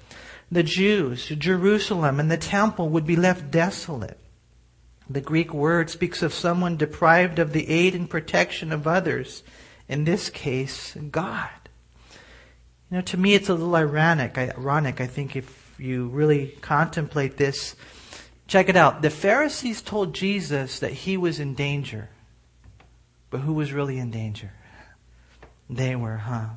The 0.50 0.62
Jews, 0.62 1.26
Jerusalem, 1.26 2.20
and 2.20 2.30
the 2.30 2.36
temple 2.36 2.88
would 2.90 3.06
be 3.06 3.16
left 3.16 3.50
desolate. 3.50 4.18
The 5.08 5.20
Greek 5.20 5.52
word 5.52 5.90
speaks 5.90 6.22
of 6.22 6.32
someone 6.32 6.76
deprived 6.76 7.38
of 7.38 7.52
the 7.52 7.68
aid 7.68 7.94
and 7.94 8.08
protection 8.08 8.72
of 8.72 8.86
others. 8.86 9.42
In 9.88 10.04
this 10.04 10.30
case, 10.30 10.96
God. 11.10 11.50
You 12.90 12.98
know, 12.98 13.02
to 13.02 13.16
me, 13.16 13.34
it's 13.34 13.48
a 13.48 13.54
little 13.54 13.76
ironic. 13.76 14.38
Ironic, 14.38 15.00
I 15.00 15.06
think, 15.06 15.36
if 15.36 15.74
you 15.78 16.08
really 16.08 16.56
contemplate 16.60 17.36
this, 17.36 17.74
check 18.46 18.68
it 18.68 18.76
out. 18.76 19.02
The 19.02 19.10
Pharisees 19.10 19.82
told 19.82 20.14
Jesus 20.14 20.78
that 20.78 20.92
he 20.92 21.16
was 21.16 21.40
in 21.40 21.54
danger. 21.54 22.08
But 23.30 23.40
who 23.40 23.54
was 23.54 23.72
really 23.72 23.98
in 23.98 24.10
danger? 24.10 24.52
They 25.68 25.96
were, 25.96 26.18
huh? 26.18 26.50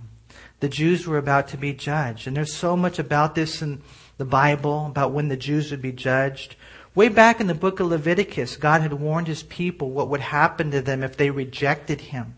The 0.60 0.70
Jews 0.70 1.06
were 1.06 1.18
about 1.18 1.48
to 1.50 1.58
be 1.58 1.74
judged. 1.74 2.28
And 2.28 2.36
there's 2.36 2.56
so 2.56 2.76
much 2.76 2.98
about 2.98 3.36
this 3.36 3.62
in 3.62 3.82
the 4.18 4.26
Bible, 4.26 4.88
about 4.88 5.12
when 5.12 5.28
the 5.28 5.38
Jews 5.38 5.70
would 5.72 5.82
be 5.82 5.92
judged. 5.92 6.56
Way 6.96 7.10
back 7.10 7.40
in 7.40 7.46
the 7.46 7.54
book 7.54 7.80
of 7.80 7.88
Leviticus, 7.88 8.58
God 8.58 8.82
had 8.82 8.94
warned 8.94 9.28
his 9.28 9.44
people 9.44 9.92
what 9.92 10.10
would 10.10 10.22
happen 10.22 10.72
to 10.72 10.82
them 10.82 11.04
if 11.04 11.16
they 11.16 11.30
rejected 11.30 12.02
him. 12.02 12.37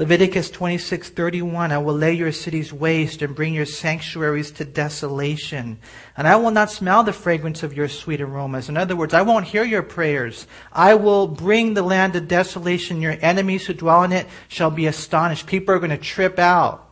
Leviticus 0.00 0.50
26:31 0.50 1.72
I 1.72 1.76
will 1.76 1.94
lay 1.94 2.14
your 2.14 2.32
cities 2.32 2.72
waste 2.72 3.20
and 3.20 3.34
bring 3.34 3.52
your 3.52 3.66
sanctuaries 3.66 4.50
to 4.52 4.64
desolation 4.64 5.78
and 6.16 6.26
I 6.26 6.36
will 6.36 6.52
not 6.52 6.70
smell 6.70 7.04
the 7.04 7.12
fragrance 7.12 7.62
of 7.62 7.76
your 7.76 7.86
sweet 7.86 8.22
aromas 8.22 8.70
in 8.70 8.78
other 8.78 8.96
words 8.96 9.12
I 9.12 9.20
won't 9.20 9.44
hear 9.44 9.62
your 9.62 9.82
prayers 9.82 10.46
I 10.72 10.94
will 10.94 11.26
bring 11.26 11.74
the 11.74 11.82
land 11.82 12.14
to 12.14 12.22
desolation 12.22 13.02
your 13.02 13.18
enemies 13.20 13.66
who 13.66 13.74
dwell 13.74 14.02
in 14.04 14.12
it 14.12 14.26
shall 14.48 14.70
be 14.70 14.86
astonished 14.86 15.46
people 15.46 15.74
are 15.74 15.78
going 15.78 15.90
to 15.90 15.98
trip 15.98 16.38
out 16.38 16.88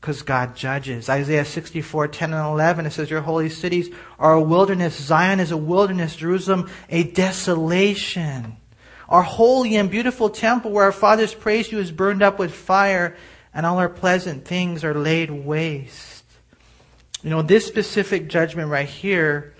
because 0.00 0.22
God 0.22 0.54
judges. 0.56 1.08
Isaiah 1.08 1.44
64, 1.44 2.08
10 2.08 2.32
and 2.32 2.44
11, 2.44 2.86
it 2.86 2.90
says, 2.90 3.08
Your 3.08 3.20
holy 3.20 3.48
cities 3.48 3.88
are 4.18 4.32
a 4.32 4.42
wilderness. 4.42 5.00
Zion 5.00 5.38
is 5.38 5.52
a 5.52 5.56
wilderness. 5.56 6.16
Jerusalem, 6.16 6.68
a 6.88 7.04
desolation. 7.04 8.56
Our 9.12 9.22
holy 9.22 9.76
and 9.76 9.90
beautiful 9.90 10.30
temple 10.30 10.70
where 10.70 10.86
our 10.86 10.90
fathers 10.90 11.34
praised 11.34 11.70
you 11.70 11.78
is 11.78 11.92
burned 11.92 12.22
up 12.22 12.38
with 12.38 12.54
fire, 12.54 13.14
and 13.52 13.66
all 13.66 13.76
our 13.76 13.90
pleasant 13.90 14.46
things 14.46 14.84
are 14.84 14.94
laid 14.94 15.30
waste. 15.30 16.24
You 17.22 17.28
know, 17.28 17.42
this 17.42 17.66
specific 17.66 18.28
judgment 18.28 18.70
right 18.70 18.88
here 18.88 19.52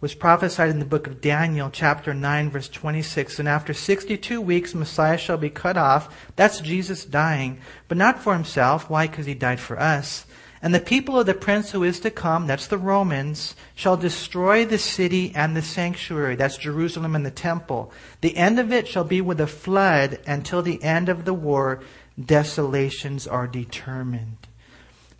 was 0.00 0.14
prophesied 0.14 0.70
in 0.70 0.78
the 0.78 0.86
book 0.86 1.06
of 1.06 1.20
Daniel, 1.20 1.68
chapter 1.70 2.14
9, 2.14 2.48
verse 2.48 2.70
26. 2.70 3.40
And 3.40 3.46
after 3.46 3.74
62 3.74 4.40
weeks, 4.40 4.74
Messiah 4.74 5.18
shall 5.18 5.36
be 5.36 5.50
cut 5.50 5.76
off. 5.76 6.32
That's 6.36 6.60
Jesus 6.60 7.04
dying, 7.04 7.60
but 7.88 7.98
not 7.98 8.22
for 8.22 8.32
himself. 8.32 8.88
Why? 8.88 9.06
Because 9.06 9.26
he 9.26 9.34
died 9.34 9.60
for 9.60 9.78
us. 9.78 10.24
And 10.64 10.74
the 10.74 10.80
people 10.80 11.20
of 11.20 11.26
the 11.26 11.34
prince 11.34 11.72
who 11.72 11.84
is 11.84 12.00
to 12.00 12.10
come, 12.10 12.46
that's 12.46 12.68
the 12.68 12.78
Romans, 12.78 13.54
shall 13.74 13.98
destroy 13.98 14.64
the 14.64 14.78
city 14.78 15.30
and 15.34 15.54
the 15.54 15.60
sanctuary, 15.60 16.36
that's 16.36 16.56
Jerusalem 16.56 17.14
and 17.14 17.26
the 17.26 17.30
temple. 17.30 17.92
The 18.22 18.34
end 18.34 18.58
of 18.58 18.72
it 18.72 18.88
shall 18.88 19.04
be 19.04 19.20
with 19.20 19.42
a 19.42 19.46
flood 19.46 20.20
until 20.26 20.62
the 20.62 20.82
end 20.82 21.10
of 21.10 21.26
the 21.26 21.34
war, 21.34 21.82
desolations 22.18 23.26
are 23.26 23.46
determined. 23.46 24.38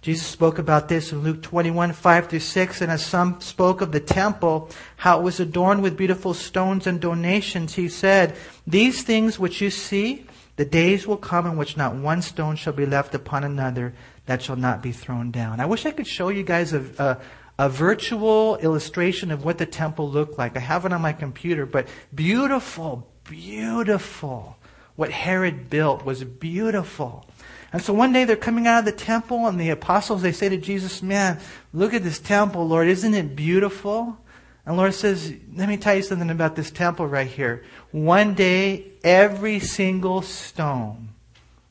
Jesus 0.00 0.26
spoke 0.26 0.59
about 0.59 0.88
this 0.88 1.12
in 1.12 1.22
Luke 1.22 1.42
21, 1.42 1.92
5 1.92 2.28
through 2.28 2.38
6, 2.38 2.80
and 2.80 2.90
as 2.90 3.04
some 3.04 3.38
spoke 3.42 3.83
of 3.83 3.92
the 3.92 4.00
temple, 4.00 4.70
how 4.96 5.20
it 5.20 5.24
was 5.24 5.40
adorned 5.40 5.83
with 5.83 5.98
beautiful 5.98 6.33
stones 6.33 6.87
and 6.87 7.02
donations, 7.02 7.74
he 7.74 7.90
said, 7.90 8.35
These 8.66 9.02
things 9.02 9.38
which 9.38 9.61
you 9.61 9.68
see, 9.68 10.24
the 10.57 10.64
days 10.64 11.07
will 11.07 11.16
come 11.18 11.46
in 11.46 11.57
which 11.59 11.76
not 11.76 11.96
one 11.96 12.22
stone 12.22 12.57
shall 12.57 12.72
be 12.72 12.87
left 12.87 13.14
upon 13.14 13.44
another 13.44 13.92
that 14.26 14.42
shall 14.42 14.56
not 14.56 14.82
be 14.82 14.92
thrown 14.92 15.30
down. 15.30 15.60
I 15.60 15.66
wish 15.66 15.87
I 15.87 15.90
could 15.90 16.06
show 16.06 16.28
you 16.28 16.42
guys 16.42 16.72
a, 16.72 16.84
a, 16.98 17.64
a, 17.64 17.68
virtual 17.68 18.56
illustration 18.56 19.30
of 19.30 19.44
what 19.44 19.58
the 19.58 19.66
temple 19.66 20.10
looked 20.10 20.38
like. 20.38 20.56
I 20.56 20.60
have 20.60 20.84
it 20.87 20.92
on 20.92 21.02
my 21.02 21.12
computer, 21.12 21.66
but 21.66 21.88
beautiful, 22.14 23.06
beautiful. 23.24 24.56
What 24.96 25.10
Herod 25.10 25.68
built 25.68 26.04
was 26.04 26.24
beautiful. 26.24 27.26
And 27.72 27.82
so 27.82 27.92
one 27.92 28.12
day 28.12 28.24
they're 28.24 28.37
coming 28.37 28.66
out 28.66 28.78
of 28.78 28.84
the 28.84 28.92
temple 28.92 29.46
and 29.46 29.60
the 29.60 29.70
apostles, 29.70 30.22
they 30.22 30.32
say 30.32 30.48
to 30.48 30.56
Jesus, 30.56 31.02
man, 31.02 31.40
look 31.72 31.92
at 31.92 32.04
this 32.04 32.20
temple, 32.20 32.66
Lord. 32.68 32.87
Isn't 32.88 33.14
it 33.14 33.34
beautiful? 33.34 34.16
And 34.64 34.76
Lord 34.76 34.94
says, 34.94 35.34
let 35.54 35.68
me 35.68 35.76
tell 35.76 35.96
you 35.96 36.02
something 36.02 36.30
about 36.30 36.56
this 36.56 36.70
temple 36.70 37.06
right 37.06 37.26
here. 37.26 37.64
One 37.90 38.34
day, 38.34 38.92
every 39.02 39.58
single 39.58 40.22
stone 40.22 41.08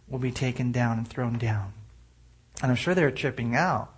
will 0.08 0.20
be 0.20 0.32
taken 0.32 0.72
down 0.72 1.00
and 1.00 1.08
thrown 1.08 1.38
down. 1.38 1.74
And 2.64 2.72
I'm 2.72 2.78
sure 2.78 2.96
they 2.96 3.04
were 3.04 3.12
tripping 3.12 3.56
out. 3.56 3.94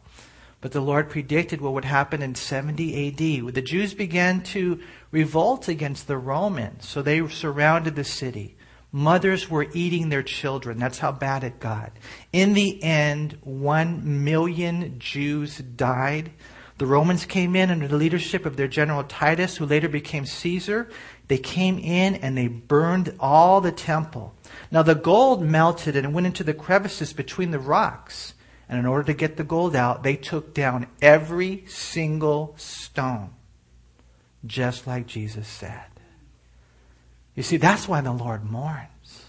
But 0.60 0.72
the 0.72 0.82
Lord 0.82 1.12
predicted 1.12 1.62
what 1.62 1.74
would 1.74 1.86
happen 1.86 2.24
in 2.24 2.34
70 2.34 3.10
AD. 3.10 3.54
The 3.54 3.62
Jews 3.62 3.94
began 3.94 4.42
to 4.42 4.82
revolt 5.12 5.68
against 5.68 6.08
the 6.08 6.18
Romans, 6.18 6.88
so 6.90 7.04
they 7.04 7.26
surrounded 7.28 7.96
the 7.96 8.04
city. 8.04 8.58
Mothers 8.92 9.52
were 9.52 9.68
eating 9.74 10.10
their 10.10 10.24
children. 10.24 10.80
That's 10.80 10.98
how 10.98 11.12
bad 11.12 11.44
it 11.44 11.60
got. 11.60 11.92
In 12.34 12.54
the 12.54 12.82
end, 12.82 13.38
one 13.42 14.24
million 14.24 14.98
Jews 14.98 15.60
died. 15.60 16.32
The 16.80 16.88
Romans 16.88 17.26
came 17.26 17.56
in 17.56 17.70
under 17.70 17.88
the 17.88 17.98
leadership 17.98 18.48
of 18.48 18.58
their 18.58 18.68
general 18.68 19.04
Titus, 19.04 19.58
who 19.58 19.68
later 19.68 19.90
became 19.90 20.26
Caesar. 20.26 20.90
They 21.28 21.38
came 21.38 21.78
in 21.78 22.16
and 22.16 22.36
they 22.36 22.48
burned 22.48 23.16
all 23.20 23.62
the 23.62 23.72
temple. 23.72 24.34
Now 24.72 24.82
the 24.82 24.96
gold 24.96 25.44
melted 25.44 25.96
and 25.96 26.14
went 26.14 26.26
into 26.26 26.44
the 26.44 26.54
crevices 26.56 27.14
between 27.14 27.52
the 27.52 27.60
rocks. 27.60 28.34
And 28.68 28.80
in 28.80 28.86
order 28.86 29.04
to 29.04 29.14
get 29.14 29.38
the 29.38 29.44
gold 29.44 29.76
out, 29.76 30.04
they 30.04 30.16
took 30.16 30.54
down 30.54 30.88
every 31.02 31.66
single 31.68 32.56
stone. 32.58 33.32
just 34.46 34.86
like 34.86 35.08
Jesus 35.08 35.48
said. 35.48 35.86
You 37.36 37.44
see, 37.44 37.58
that's 37.58 37.88
why 37.88 38.02
the 38.02 38.12
Lord 38.12 38.44
mourns. 38.44 39.26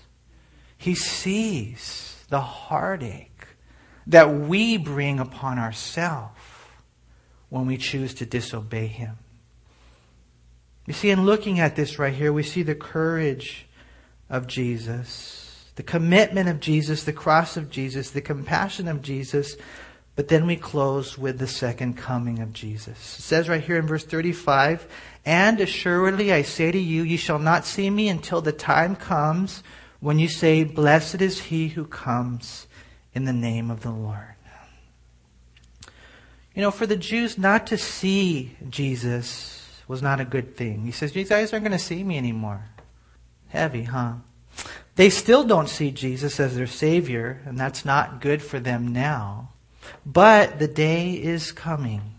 He 0.76 0.95
sees 0.95 2.22
the 2.28 2.41
heartache 2.41 3.47
that 4.07 4.32
we 4.32 4.76
bring 4.76 5.18
upon 5.18 5.59
ourselves 5.59 6.39
when 7.49 7.66
we 7.66 7.76
choose 7.76 8.14
to 8.14 8.26
disobey 8.26 8.87
Him. 8.87 9.16
You 10.87 10.93
see, 10.93 11.11
in 11.11 11.24
looking 11.24 11.59
at 11.59 11.74
this 11.74 11.99
right 11.99 12.14
here, 12.14 12.32
we 12.32 12.43
see 12.45 12.62
the 12.62 12.74
courage 12.74 13.66
of 14.30 14.47
Jesus, 14.47 15.45
the 15.77 15.83
commitment 15.83 16.49
of 16.49 16.61
Jesus, 16.61 17.05
the 17.05 17.12
cross 17.12 17.57
of 17.57 17.70
Jesus, 17.70 18.11
the 18.11 18.20
compassion 18.20 18.89
of 18.89 19.03
Jesus, 19.03 19.57
but 20.16 20.29
then 20.29 20.47
we 20.47 20.57
close 20.57 21.18
with 21.18 21.39
the 21.39 21.47
second 21.47 21.99
coming 21.99 22.41
of 22.41 22.55
Jesus. 22.55 23.18
It 23.18 23.22
says 23.22 23.49
right 23.49 23.62
here 23.62 23.77
in 23.77 23.87
verse 23.87 24.05
35, 24.05 24.87
And 25.27 25.61
assuredly 25.61 26.33
I 26.33 26.43
say 26.43 26.72
to 26.72 26.79
you, 26.79 27.03
you 27.03 27.18
shall 27.18 27.39
not 27.39 27.66
see 27.66 27.91
me 27.91 28.09
until 28.09 28.41
the 28.41 28.53
time 28.53 28.97
comes 28.97 29.62
when 30.01 30.18
you 30.18 30.29
say, 30.29 30.64
Blessed 30.64 31.20
is 31.20 31.43
he 31.43 31.68
who 31.68 31.85
comes 31.85 32.66
in 33.14 33.27
the 33.27 33.33
name 33.35 33.70
of 33.70 33.83
the 33.83 33.91
Lord. 33.91 34.35
You 36.55 36.62
know, 36.62 36.70
for 36.70 36.87
the 36.87 36.97
Jews 36.97 37.37
not 37.37 37.66
to 37.66 37.77
see 37.77 38.57
Jesus 38.70 39.83
was 39.87 40.01
not 40.01 40.20
a 40.20 40.24
good 40.24 40.57
thing. 40.57 40.87
He 40.87 40.91
says, 40.91 41.14
You 41.14 41.24
guys 41.24 41.53
aren't 41.53 41.66
going 41.66 41.79
to 41.79 41.85
see 41.85 42.03
me 42.03 42.16
anymore. 42.16 42.64
Heavy, 43.49 43.83
huh? 43.83 44.14
They 44.97 45.11
still 45.11 45.44
don't 45.44 45.68
see 45.68 45.90
Jesus 45.90 46.40
as 46.40 46.57
their 46.57 46.66
Savior, 46.66 47.42
and 47.44 47.59
that's 47.59 47.84
not 47.84 48.20
good 48.20 48.42
for 48.42 48.59
them 48.59 48.88
now. 48.88 49.51
But 50.05 50.59
the 50.59 50.68
day 50.68 51.12
is 51.12 51.53
coming. 51.53 52.16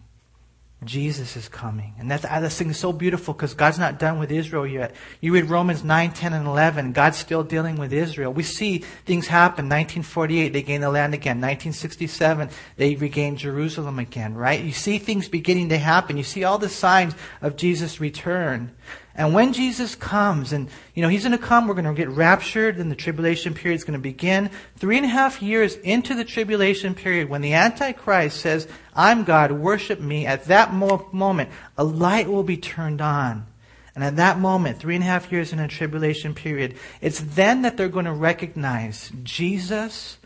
Jesus 0.84 1.36
is 1.36 1.50
coming. 1.50 1.96
And 1.98 2.10
that's, 2.10 2.22
this 2.22 2.58
thing 2.58 2.70
is 2.70 2.78
so 2.78 2.94
beautiful 2.94 3.34
because 3.34 3.56
God's 3.56 3.80
not 3.80 3.98
done 3.98 4.20
with 4.20 4.32
Israel 4.32 4.66
yet. 4.68 4.96
You 5.22 5.34
read 5.34 5.50
Romans 5.50 5.84
9, 5.84 6.12
10, 6.12 6.34
and 6.34 6.46
11. 6.46 6.92
God's 6.92 7.18
still 7.18 7.44
dealing 7.44 7.78
with 7.78 7.92
Israel. 7.92 8.32
We 8.32 8.44
see 8.44 8.80
things 9.06 9.26
happen. 9.26 9.66
1948, 9.66 10.54
they 10.54 10.62
gain 10.62 10.82
the 10.82 10.92
land 10.92 11.16
again. 11.16 11.38
1967, 11.38 12.50
they 12.76 12.96
regain 12.96 13.38
Jerusalem 13.38 13.98
again, 13.98 14.36
right? 14.36 14.64
You 14.64 14.72
see 14.72 15.00
things 15.00 15.28
beginning 15.28 15.70
to 15.70 15.80
happen. 15.80 16.16
You 16.16 16.24
see 16.24 16.44
all 16.44 16.60
the 16.60 16.70
signs 16.70 17.16
of 17.42 17.56
Jesus' 17.56 18.00
return. 18.00 18.72
And 19.18 19.34
when 19.34 19.52
Jesus 19.52 19.96
comes, 19.96 20.54
and 20.54 20.70
you 20.94 21.02
know, 21.02 21.10
he's 21.10 21.24
going 21.24 21.32
to 21.32 21.44
come, 21.44 21.68
we're 21.68 21.74
going 21.74 21.86
to 21.86 21.94
get 21.94 22.10
raptured, 22.10 22.78
and 22.78 22.92
the 22.92 22.96
tribulation 22.96 23.56
period 23.56 23.78
is 23.78 23.84
going 23.84 23.98
to 23.98 24.00
begin. 24.00 24.52
Three 24.76 24.96
and 24.96 25.06
a 25.08 25.10
half 25.10 25.42
years 25.42 25.76
into 25.78 26.14
the 26.14 26.24
tribulation 26.24 26.94
period, 26.94 27.28
when 27.28 27.42
the 27.42 27.56
Antichrist 27.56 28.40
says, 28.40 28.68
I'm 28.98 29.24
God, 29.24 29.52
worship 29.52 30.00
me, 30.02 30.26
at 30.26 30.46
that 30.46 30.74
mo- 30.74 31.08
moment, 31.12 31.52
a 31.78 31.84
light 31.84 32.28
will 32.28 32.44
be 32.44 32.58
turned 32.58 33.00
on. 33.00 33.46
And 33.94 34.04
at 34.04 34.16
that 34.18 34.40
moment, 34.40 34.80
three 34.80 34.96
and 34.96 35.04
a 35.04 35.08
half 35.08 35.32
years 35.32 35.54
in 35.54 35.60
a 35.60 35.68
tribulation 35.68 36.34
period, 36.34 36.76
it's 37.00 37.20
then 37.20 37.62
that 37.62 37.78
they're 37.78 37.90
going 37.90 38.06
to 38.06 38.14
recognize 38.14 39.12
Jesus 39.24 40.18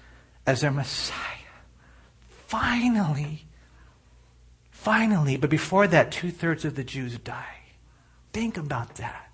as 0.46 0.62
their 0.62 0.72
Messiah. 0.72 1.16
Finally. 2.48 3.46
Finally. 4.72 5.38
But 5.38 5.50
before 5.50 5.88
that, 5.88 6.12
two 6.12 6.32
thirds 6.32 6.66
of 6.66 6.76
the 6.76 6.84
Jews 6.84 7.18
die. 7.18 7.60
Think 8.34 8.58
about 8.58 8.96
that. 8.96 9.31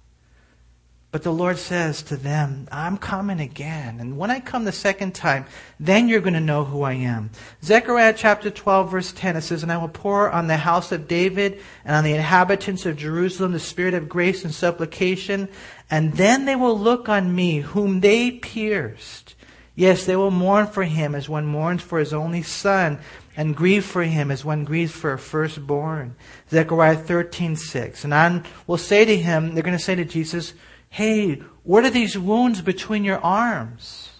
But 1.09 1.23
the 1.23 1.31
Lord 1.31 1.57
says 1.57 2.03
to 2.03 2.17
them, 2.17 2.67
I'm 2.69 2.97
coming 2.97 3.39
again. 3.39 4.01
And 4.01 4.17
when 4.17 4.29
I 4.29 4.41
come 4.41 4.65
the 4.65 4.73
second 4.73 5.15
time, 5.15 5.45
then 5.79 6.09
you're 6.09 6.19
going 6.19 6.33
to 6.33 6.41
know 6.41 6.65
who 6.65 6.81
I 6.81 6.93
am. 6.93 7.29
Zechariah 7.63 8.13
chapter 8.15 8.49
12 8.49 8.91
verse 8.91 9.13
10, 9.13 9.37
it 9.37 9.41
says, 9.41 9.63
And 9.63 9.71
I 9.71 9.77
will 9.77 9.87
pour 9.87 10.29
on 10.29 10.47
the 10.47 10.57
house 10.57 10.91
of 10.91 11.07
David 11.07 11.61
and 11.85 11.95
on 11.95 12.03
the 12.03 12.13
inhabitants 12.13 12.85
of 12.85 12.97
Jerusalem 12.97 13.53
the 13.53 13.59
spirit 13.59 13.93
of 13.93 14.09
grace 14.09 14.43
and 14.43 14.53
supplication. 14.53 15.47
And 15.89 16.13
then 16.13 16.43
they 16.43 16.57
will 16.57 16.77
look 16.77 17.07
on 17.07 17.33
me, 17.33 17.61
whom 17.61 18.01
they 18.01 18.31
pierced. 18.31 19.35
Yes, 19.75 20.05
they 20.05 20.15
will 20.15 20.31
mourn 20.31 20.67
for 20.67 20.83
him 20.83 21.15
as 21.15 21.29
one 21.29 21.45
mourns 21.45 21.83
for 21.83 21.99
his 21.99 22.11
only 22.11 22.41
son 22.41 22.99
and 23.37 23.55
grieve 23.55 23.85
for 23.85 24.01
him 24.01 24.31
as 24.31 24.43
one 24.43 24.65
grieves 24.65 24.91
for 24.91 25.13
a 25.13 25.19
firstborn. 25.19 26.15
Zechariah 26.49 26.97
13:6. 26.97 28.03
And 28.03 28.13
I 28.13 28.41
will 28.65 28.79
say 28.79 29.05
to 29.05 29.15
him, 29.15 29.53
they're 29.53 29.63
going 29.63 29.77
to 29.77 29.83
say 29.83 29.93
to 29.95 30.03
Jesus, 30.03 30.53
"Hey, 30.89 31.35
what 31.63 31.83
are 31.83 31.89
these 31.89 32.17
wounds 32.17 32.61
between 32.61 33.03
your 33.03 33.19
arms?" 33.23 34.11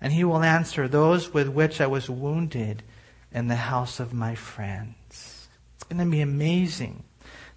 And 0.00 0.12
he 0.12 0.24
will 0.24 0.42
answer, 0.42 0.88
"Those 0.88 1.32
with 1.32 1.48
which 1.48 1.80
I 1.80 1.86
was 1.86 2.08
wounded 2.08 2.82
in 3.32 3.48
the 3.48 3.56
house 3.56 4.00
of 4.00 4.12
my 4.12 4.34
friends." 4.34 5.48
It's 5.74 5.84
going 5.84 6.04
to 6.04 6.10
be 6.10 6.20
amazing. 6.20 7.04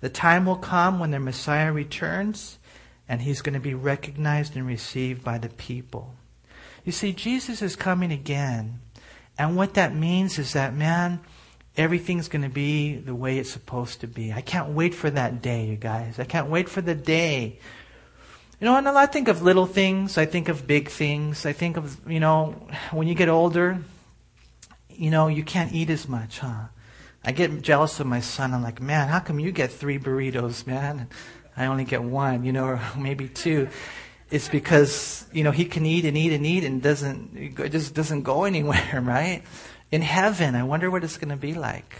The 0.01 0.09
time 0.09 0.45
will 0.45 0.57
come 0.57 0.99
when 0.99 1.11
their 1.11 1.20
Messiah 1.20 1.72
returns 1.72 2.59
and 3.07 3.22
he's 3.22 3.41
going 3.41 3.53
to 3.53 3.59
be 3.59 3.74
recognized 3.74 4.55
and 4.55 4.66
received 4.66 5.24
by 5.24 5.38
the 5.38 5.49
people. 5.49 6.16
You 6.84 6.91
see, 6.91 7.14
Jesus 7.14 7.61
is 7.61 7.76
coming 7.76 8.11
again 8.11 8.82
and 9.38 9.55
what 9.55 9.74
that 9.76 9.95
means 9.95 10.38
is 10.38 10.53
that, 10.53 10.76
man, 10.76 11.20
everything's 11.76 12.28
going 12.28 12.43
to 12.43 12.49
be 12.49 12.95
the 12.95 13.16
way 13.16 13.39
it's 13.39 13.49
supposed 13.49 14.01
to 14.01 14.07
be. 14.07 14.32
I 14.32 14.41
can't 14.41 14.70
wait 14.70 14.93
for 14.93 15.09
that 15.09 15.41
day, 15.41 15.66
you 15.66 15.76
guys. 15.76 16.20
I 16.20 16.26
can't 16.26 16.49
wait 16.49 16.70
for 16.70 16.82
the 16.82 16.95
day. 16.95 17.59
You 18.64 18.70
know, 18.70 18.78
and 18.78 18.88
I 18.88 19.07
think 19.07 19.28
of 19.28 19.41
little 19.41 19.66
things. 19.66 20.18
I 20.18 20.26
think 20.26 20.47
of 20.47 20.66
big 20.66 20.88
things. 20.88 21.45
I 21.45 21.51
think 21.51 21.76
of, 21.76 21.99
you 22.09 22.22
know, 22.22 22.55
when 22.91 23.09
you 23.09 23.14
get 23.14 23.28
older, 23.28 23.80
you 24.89 25.11
know, 25.11 25.28
you 25.28 25.43
can't 25.43 25.74
eat 25.74 25.89
as 25.89 26.07
much, 26.07 26.39
huh? 26.39 26.68
I 27.26 27.34
get 27.34 27.61
jealous 27.61 27.99
of 27.99 28.07
my 28.07 28.22
son. 28.22 28.53
I'm 28.53 28.64
like, 28.64 28.82
man, 28.82 29.09
how 29.09 29.20
come 29.20 29.38
you 29.38 29.51
get 29.51 29.70
three 29.70 29.99
burritos, 29.99 30.66
man? 30.66 31.09
I 31.57 31.66
only 31.66 31.84
get 31.84 32.03
one, 32.03 32.45
you 32.45 32.53
know, 32.53 32.64
or 32.64 32.82
maybe 32.97 33.28
two 33.28 33.68
it's 34.32 34.47
because 34.47 35.28
you 35.34 35.43
know 35.43 35.51
he 35.51 35.66
can 35.66 35.86
eat 35.86 36.05
and 36.05 36.16
eat 36.16 36.32
and 36.32 36.45
eat 36.45 36.64
and 36.64 36.82
doesn't 36.82 37.36
it 37.36 37.70
just 37.70 37.93
doesn't 37.93 38.22
go 38.22 38.45
anywhere, 38.45 39.01
right? 39.03 39.43
In 39.91 40.01
heaven, 40.01 40.55
I 40.55 40.64
wonder 40.64 40.89
what 40.89 41.03
it's 41.03 41.18
going 41.18 41.32
to 41.32 41.36
be 41.36 41.53
like. 41.53 41.97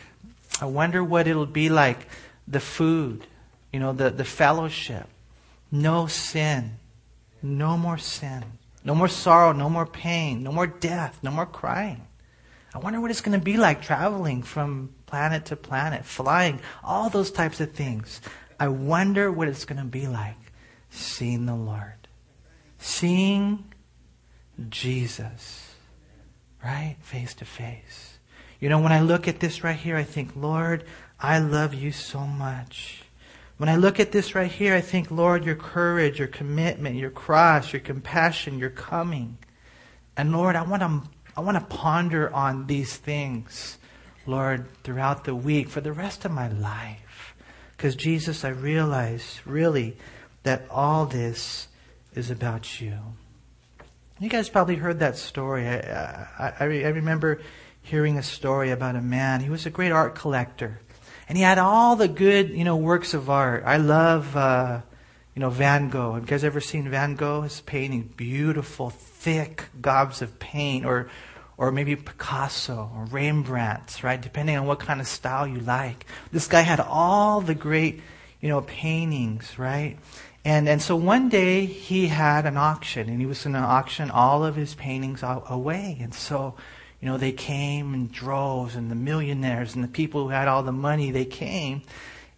I 0.62 0.66
wonder 0.66 1.04
what 1.04 1.28
it'll 1.28 1.46
be 1.46 1.68
like. 1.68 2.08
The 2.48 2.62
food, 2.62 3.28
you 3.74 3.82
know, 3.82 3.92
the 3.92 4.10
the 4.10 4.24
fellowship, 4.24 5.10
no 5.74 6.06
sin, 6.06 6.78
no 7.42 7.76
more 7.76 7.98
sin, 7.98 8.44
no 8.86 8.94
more 8.94 9.08
sorrow, 9.08 9.52
no 9.52 9.72
more 9.72 9.88
pain, 9.88 10.44
no 10.44 10.52
more 10.52 10.68
death, 10.68 11.18
no 11.24 11.32
more 11.32 11.48
crying. 11.48 12.06
I 12.76 12.78
wonder 12.78 13.02
what 13.02 13.10
it's 13.10 13.22
going 13.22 13.38
to 13.38 13.44
be 13.44 13.58
like 13.58 13.82
traveling 13.82 14.44
from 14.44 14.94
planet 15.08 15.46
to 15.46 15.56
planet, 15.56 16.06
flying, 16.06 16.60
all 16.84 17.10
those 17.10 17.32
types 17.32 17.60
of 17.60 17.72
things. 17.72 18.22
I 18.60 18.68
wonder 18.68 19.32
what 19.32 19.48
it's 19.48 19.66
going 19.66 19.80
to 19.80 19.88
be 19.88 20.06
like 20.06 20.38
seeing 20.92 21.48
the 21.48 21.56
Lord. 21.56 22.08
Seeing 22.78 23.74
Jesus, 24.70 25.74
right? 26.64 26.98
Face 27.02 27.34
to 27.36 27.46
face. 27.46 28.20
You 28.60 28.70
know, 28.70 28.80
when 28.80 28.92
I 28.92 29.02
look 29.02 29.28
at 29.28 29.40
this 29.40 29.64
right 29.64 29.76
here, 29.76 29.98
I 29.98 30.04
think, 30.04 30.36
Lord, 30.36 30.84
I 31.20 31.40
love 31.40 31.74
you 31.74 31.92
so 31.92 32.20
much. 32.20 33.03
When 33.58 33.70
I 33.70 33.76
look 33.76 34.00
at 34.00 34.12
this 34.12 34.36
right 34.36 34.52
here, 34.52 34.74
I 34.74 34.82
think, 34.82 35.12
Lord, 35.12 35.46
your 35.46 35.56
courage, 35.56 36.20
your 36.20 36.28
commitment, 36.28 36.96
your 36.96 37.12
cross, 37.12 37.72
your 37.72 37.82
compassion, 37.82 38.60
your 38.60 38.72
coming. 38.72 39.38
And 40.18 40.32
Lord, 40.32 40.56
I 40.56 40.64
want 40.64 40.82
to, 40.82 41.10
I 41.38 41.42
want 41.42 41.58
to 41.58 41.76
ponder 41.76 42.34
on 42.34 42.68
these 42.68 42.98
things, 42.98 43.78
Lord, 44.26 44.68
throughout 44.84 45.24
the 45.24 45.36
week 45.36 45.70
for 45.70 45.82
the 45.82 45.94
rest 45.94 46.26
of 46.26 46.32
my 46.32 46.50
life. 46.50 47.36
Because 47.78 47.96
Jesus, 47.96 48.44
I 48.44 48.50
realize 48.50 49.42
really 49.46 49.98
that 50.44 50.66
all 50.70 51.06
this 51.06 51.68
is 52.16 52.30
about 52.30 52.80
you. 52.82 52.98
You 54.20 54.30
guys 54.30 54.50
probably 54.50 54.76
heard 54.76 55.00
that 55.00 55.18
story. 55.18 55.68
I, 55.68 56.28
I, 56.40 56.54
I, 56.60 56.64
remember 56.66 57.42
hearing 57.82 58.18
a 58.18 58.24
story 58.24 58.72
about 58.72 58.96
a 58.96 59.02
man. 59.02 59.42
He 59.42 59.50
was 59.50 59.66
a 59.66 59.70
great 59.70 59.92
art 59.92 60.16
collector, 60.16 60.80
and 61.28 61.38
he 61.38 61.44
had 61.44 61.58
all 61.58 61.96
the 61.96 62.08
good, 62.08 62.50
you 62.50 62.64
know, 62.64 62.76
works 62.76 63.14
of 63.14 63.30
art. 63.30 63.64
I 63.66 63.78
love, 63.78 64.36
uh, 64.36 64.82
you 65.36 65.40
know, 65.40 65.50
Van 65.50 65.90
Gogh. 65.90 66.14
Have 66.14 66.24
you 66.24 66.28
guys 66.28 66.44
ever 66.44 66.60
seen 66.60 66.90
Van 66.90 67.16
Gogh? 67.16 67.42
His 67.42 67.62
painting, 67.62 68.14
beautiful, 68.16 68.90
thick 68.90 69.66
gobs 69.82 70.22
of 70.22 70.40
paint, 70.40 70.86
or, 70.86 71.10
or 71.58 71.72
maybe 71.72 71.96
Picasso 71.96 72.92
or 72.96 73.06
Rembrandt, 73.06 74.04
right? 74.04 74.22
Depending 74.22 74.58
on 74.58 74.66
what 74.66 74.80
kind 74.80 75.00
of 75.00 75.08
style 75.08 75.48
you 75.48 75.60
like. 75.60 76.06
This 76.32 76.48
guy 76.48 76.62
had 76.62 76.80
all 76.80 77.42
the 77.42 77.56
great, 77.56 78.02
you 78.42 78.50
know, 78.50 78.62
paintings, 78.62 79.58
right? 79.58 79.98
And, 80.46 80.68
and 80.68 80.82
so 80.82 80.96
one 80.96 81.30
day 81.30 81.66
he 81.66 82.08
had 82.08 82.46
an 82.46 82.58
auction 82.58 83.08
and 83.08 83.20
he 83.20 83.26
was 83.26 83.44
going 83.44 83.54
to 83.54 83.60
auction 83.60 84.12
all 84.12 84.44
of 84.44 84.56
his 84.56 84.76
paintings 84.76 85.24
away. 85.24 85.98
And 86.02 86.14
so, 86.14 86.56
you 87.04 87.10
know, 87.10 87.18
they 87.18 87.34
came 87.34 87.94
in 87.94 88.08
droves 88.08 88.78
and 88.78 88.90
the 88.90 88.96
millionaires 88.96 89.76
and 89.76 89.84
the 89.84 89.90
people 89.90 90.24
who 90.24 90.30
had 90.30 90.48
all 90.48 90.64
the 90.64 90.72
money, 90.72 91.12
they 91.12 91.26
came. 91.26 91.82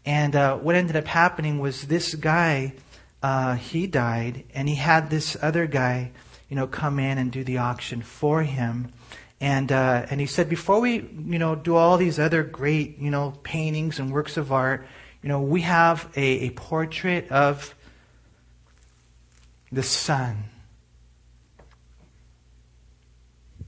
And 0.07 0.36
uh, 0.36 0.57
what 0.57 0.74
ended 0.74 0.95
up 0.95 1.05
happening 1.05 1.59
was 1.59 1.84
this 1.84 2.16
guy, 2.16 2.74
uh, 3.22 3.57
he 3.57 3.86
died 3.86 4.43
and 4.55 4.68
he 4.68 4.74
had 4.74 5.11
this 5.11 5.38
other 5.39 5.68
guy, 5.68 6.13
you 6.49 6.55
know, 6.55 6.66
come 6.66 6.97
in 6.97 7.20
and 7.20 7.32
do 7.32 7.43
the 7.43 7.59
auction 7.59 8.01
for 8.01 8.41
him. 8.41 8.91
And, 9.39 9.72
uh, 9.72 10.07
and 10.09 10.20
he 10.20 10.26
said, 10.26 10.49
before 10.49 10.82
we, 10.82 10.93
you 10.93 11.38
know, 11.38 11.53
do 11.53 11.76
all 11.76 11.97
these 11.97 12.18
other 12.18 12.41
great, 12.41 12.97
you 12.97 13.11
know, 13.11 13.36
paintings 13.43 13.99
and 13.99 14.11
works 14.11 14.36
of 14.36 14.51
art, 14.51 14.88
You 15.22 15.30
know, 15.30 15.41
we 15.41 15.61
have 15.61 16.11
a, 16.16 16.47
a 16.47 16.49
portrait 16.49 17.32
of 17.32 17.76
the 19.72 19.84
son, 19.84 20.45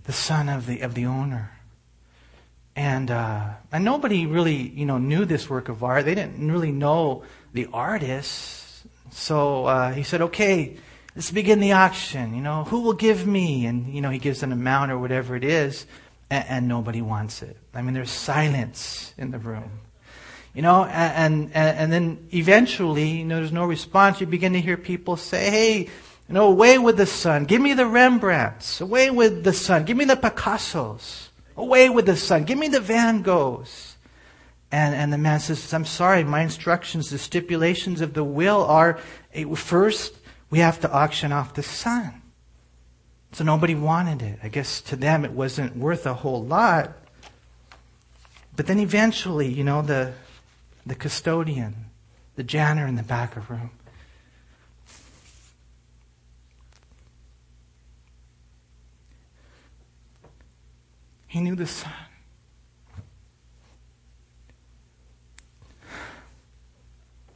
the 0.08 0.14
son 0.14 0.48
of 0.48 0.66
the 0.66 0.80
of 0.82 0.96
the 0.96 1.06
owner, 1.06 1.52
and 2.76 3.12
uh, 3.12 3.50
and 3.72 3.84
nobody 3.84 4.26
really 4.26 4.56
you 4.56 4.86
know 4.86 4.98
knew 4.98 5.26
this 5.26 5.50
work 5.50 5.70
of 5.70 5.84
art. 5.84 6.06
They 6.06 6.16
didn't 6.16 6.50
really 6.50 6.72
know 6.72 7.24
the 7.54 7.68
artist, 7.74 8.88
so 9.12 9.66
uh, 9.66 9.92
he 9.92 10.04
said, 10.04 10.22
"Okay, 10.22 10.78
let's 11.14 11.30
begin 11.30 11.60
the 11.60 11.74
auction. 11.74 12.34
You 12.34 12.42
know, 12.42 12.64
who 12.64 12.82
will 12.82 12.94
give 12.94 13.28
me?" 13.28 13.66
And 13.66 13.94
you 13.94 14.00
know, 14.00 14.10
he 14.10 14.18
gives 14.18 14.44
an 14.44 14.54
amount 14.54 14.92
or 14.92 14.98
whatever 14.98 15.36
it 15.36 15.44
is, 15.44 15.86
and, 16.30 16.46
and 16.48 16.68
nobody 16.70 17.02
wants 17.02 17.42
it. 17.42 17.58
I 17.74 17.82
mean, 17.82 17.94
there's 17.94 18.10
silence 18.10 19.14
in 19.18 19.32
the 19.32 19.40
room. 19.40 19.82
You 20.54 20.64
know, 20.64 20.86
and, 20.86 21.52
and, 21.54 21.78
and 21.78 21.94
then 21.94 22.30
eventually, 22.34 23.10
you 23.10 23.26
know, 23.26 23.36
there's 23.36 23.52
no 23.52 23.66
response. 23.66 24.20
You 24.20 24.26
begin 24.26 24.54
to 24.54 24.62
hear 24.62 24.76
people 24.76 25.16
say, 25.16 25.52
hey, 25.52 25.90
you 26.28 26.34
know, 26.34 26.48
away 26.48 26.78
with 26.78 26.98
the 26.98 27.06
son. 27.06 27.46
Give 27.46 27.62
me 27.62 27.74
the 27.74 27.86
Rembrandts. 27.86 28.82
Away 28.82 29.10
with 29.10 29.44
the 29.44 29.54
son. 29.54 29.86
Give 29.86 29.96
me 29.96 30.06
the 30.06 30.18
Picassos. 30.18 31.30
Away 31.56 31.90
with 31.90 32.06
the 32.06 32.18
son. 32.18 32.44
Give 32.44 32.58
me 32.58 32.68
the 32.68 32.82
Van 32.82 33.24
Goghs. 33.24 33.96
And, 34.72 34.94
and 34.94 35.14
the 35.14 35.18
man 35.18 35.40
says, 35.40 35.74
I'm 35.74 35.86
sorry, 35.86 36.26
my 36.26 36.42
instructions, 36.42 37.10
the 37.10 37.18
stipulations 37.18 38.02
of 38.02 38.14
the 38.14 38.24
will 38.24 38.66
are, 38.66 39.00
eh, 39.34 39.46
first, 39.56 40.18
we 40.50 40.60
have 40.60 40.82
to 40.82 40.92
auction 40.92 41.32
off 41.32 41.54
the 41.54 41.64
son. 41.64 42.22
So 43.32 43.46
nobody 43.46 43.76
wanted 43.76 44.22
it. 44.22 44.40
I 44.44 44.50
guess 44.50 44.82
to 44.82 44.98
them 44.98 45.24
it 45.24 45.32
wasn't 45.32 45.78
worth 45.78 46.06
a 46.06 46.14
whole 46.14 46.44
lot. 46.44 46.98
But 48.56 48.68
then 48.68 48.80
eventually, 48.80 49.48
you 49.48 49.64
know, 49.64 49.82
the, 49.82 50.14
the 50.86 50.96
custodian, 50.96 51.76
the 52.36 52.44
janitor 52.44 52.88
in 52.88 52.96
the 52.96 53.04
back 53.04 53.38
of 53.38 53.48
the 53.48 53.54
room. 53.54 53.72
He 61.38 61.44
knew 61.44 61.56
the 61.56 61.68
son. 61.68 61.92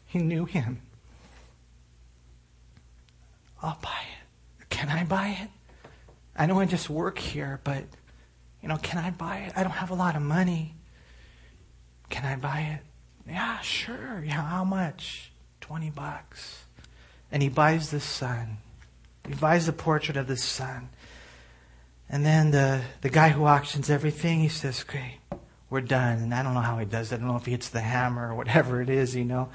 He 0.08 0.18
knew 0.18 0.46
him. 0.46 0.82
I'll 3.62 3.78
buy 3.80 3.90
it. 3.92 4.70
Can 4.72 4.90
I 4.90 5.04
buy 5.04 5.38
it? 5.44 5.50
I 6.36 6.48
know 6.48 6.60
I 6.60 6.66
just 6.66 6.90
work 6.90 7.20
here, 7.20 7.62
but, 7.64 7.84
you 8.64 8.70
know, 8.70 8.78
can 8.78 8.98
I 8.98 9.12
buy 9.12 9.38
it? 9.42 9.54
I 9.56 9.62
don't 9.62 9.72
have 9.72 9.92
a 9.92 9.94
lot 9.94 10.16
of 10.16 10.24
money. 10.24 10.74
Can 12.10 12.26
I 12.26 12.38
buy 12.38 12.80
it? 12.80 13.32
Yeah, 13.32 13.60
sure. 13.60 14.24
Yeah, 14.26 14.42
how 14.42 14.64
much? 14.64 15.32
20 15.60 15.92
bucks. 15.92 16.64
And 17.32 17.44
he 17.44 17.50
buys 17.50 17.92
the 17.92 18.00
son. 18.00 18.58
He 19.28 19.36
buys 19.36 19.68
the 19.68 19.74
portrait 19.74 20.18
of 20.18 20.26
the 20.26 20.38
son. 20.38 20.90
And 22.12 22.26
then 22.26 22.52
the, 22.52 22.82
the 23.00 23.10
guy 23.10 23.30
who 23.30 23.46
auctions 23.46 23.90
everything, 23.90 24.42
he 24.42 24.50
says, 24.50 24.82
okay, 24.82 25.20
we're 25.70 25.80
done. 25.80 26.18
And 26.18 26.34
I 26.34 26.44
don't 26.44 26.54
know 26.54 26.60
how 26.60 26.78
he 26.78 26.86
does 26.86 27.14
it. 27.14 27.16
I 27.16 27.18
don't 27.20 27.30
know 27.30 27.38
if 27.38 27.46
he 27.46 27.52
hits 27.52 27.70
the 27.70 27.80
hammer 27.80 28.30
or 28.30 28.36
whatever 28.36 28.82
it 28.82 28.90
is, 28.90 29.16
you 29.16 29.24
know. 29.24 29.50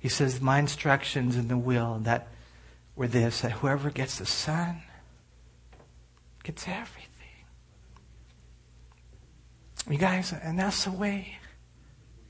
He 0.00 0.08
says, 0.08 0.40
my 0.40 0.58
instructions 0.58 1.36
in 1.36 1.48
the 1.48 1.58
will 1.58 1.98
that 2.04 2.28
were 2.96 3.06
this, 3.06 3.42
that 3.42 3.52
whoever 3.52 3.90
gets 3.90 4.18
the 4.18 4.24
son 4.24 4.80
gets 6.42 6.66
everything. 6.66 7.10
You 9.90 9.98
guys, 9.98 10.32
and 10.32 10.58
that's 10.58 10.84
the 10.84 10.92
way 10.92 11.36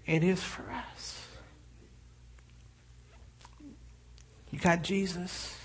it 0.05 0.25
is 0.25 0.43
for 0.43 0.65
us. 0.73 1.29
You 4.51 4.59
got 4.59 4.83
Jesus, 4.83 5.57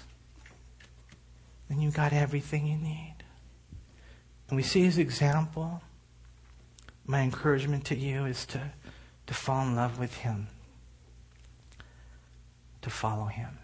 and 1.70 1.82
you 1.82 1.90
got 1.90 2.14
everything 2.14 2.68
you 2.68 2.78
need. 2.78 3.19
And 4.50 4.58
we 4.58 4.64
see 4.64 4.84
his 4.84 4.98
example. 4.98 5.82
My 7.06 7.22
encouragement 7.22 7.86
to 7.86 7.96
you 7.96 8.26
is 8.26 8.46
to, 8.48 8.72
to 9.28 9.34
fall 9.34 9.66
in 9.68 9.76
love 9.76 10.00
with 10.00 10.16
him, 10.18 10.48
to 12.82 12.90
follow 12.90 13.26
him. 13.26 13.58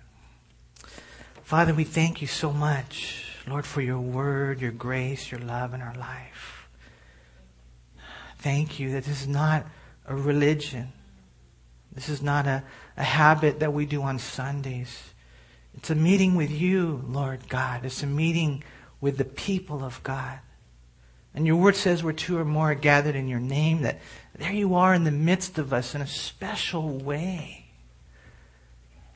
Father, 1.43 1.73
we 1.73 1.83
thank 1.83 2.21
you 2.21 2.27
so 2.27 2.51
much, 2.51 3.25
Lord, 3.47 3.65
for 3.65 3.81
your 3.81 3.99
word, 3.99 4.61
your 4.61 4.71
grace, 4.71 5.31
your 5.31 5.39
love 5.41 5.73
in 5.73 5.81
our 5.81 5.93
life. 5.95 6.67
Thank 8.39 8.79
you 8.79 8.91
that 8.91 9.05
this 9.05 9.21
is 9.21 9.27
not 9.27 9.65
a 10.07 10.15
religion. 10.15 10.89
This 11.91 12.09
is 12.09 12.21
not 12.21 12.45
a, 12.45 12.63
a 12.97 13.03
habit 13.03 13.59
that 13.59 13.73
we 13.73 13.85
do 13.85 14.01
on 14.01 14.19
Sundays. 14.19 15.13
It's 15.75 15.89
a 15.89 15.95
meeting 15.95 16.35
with 16.35 16.51
you, 16.51 17.03
Lord 17.07 17.47
God. 17.49 17.85
It's 17.85 18.03
a 18.03 18.07
meeting 18.07 18.63
with 19.01 19.17
the 19.17 19.25
people 19.25 19.83
of 19.83 20.01
God. 20.03 20.39
And 21.35 21.45
your 21.45 21.57
word 21.57 21.75
says 21.75 22.01
where 22.01 22.13
two 22.13 22.37
or 22.37 22.45
more 22.45 22.71
are 22.71 22.75
gathered 22.75 23.15
in 23.15 23.27
your 23.27 23.39
name, 23.39 23.83
that 23.83 23.99
there 24.37 24.53
you 24.53 24.75
are 24.75 24.93
in 24.93 25.03
the 25.03 25.11
midst 25.11 25.59
of 25.59 25.73
us 25.73 25.93
in 25.93 26.01
a 26.01 26.07
special 26.07 26.97
way. 26.97 27.65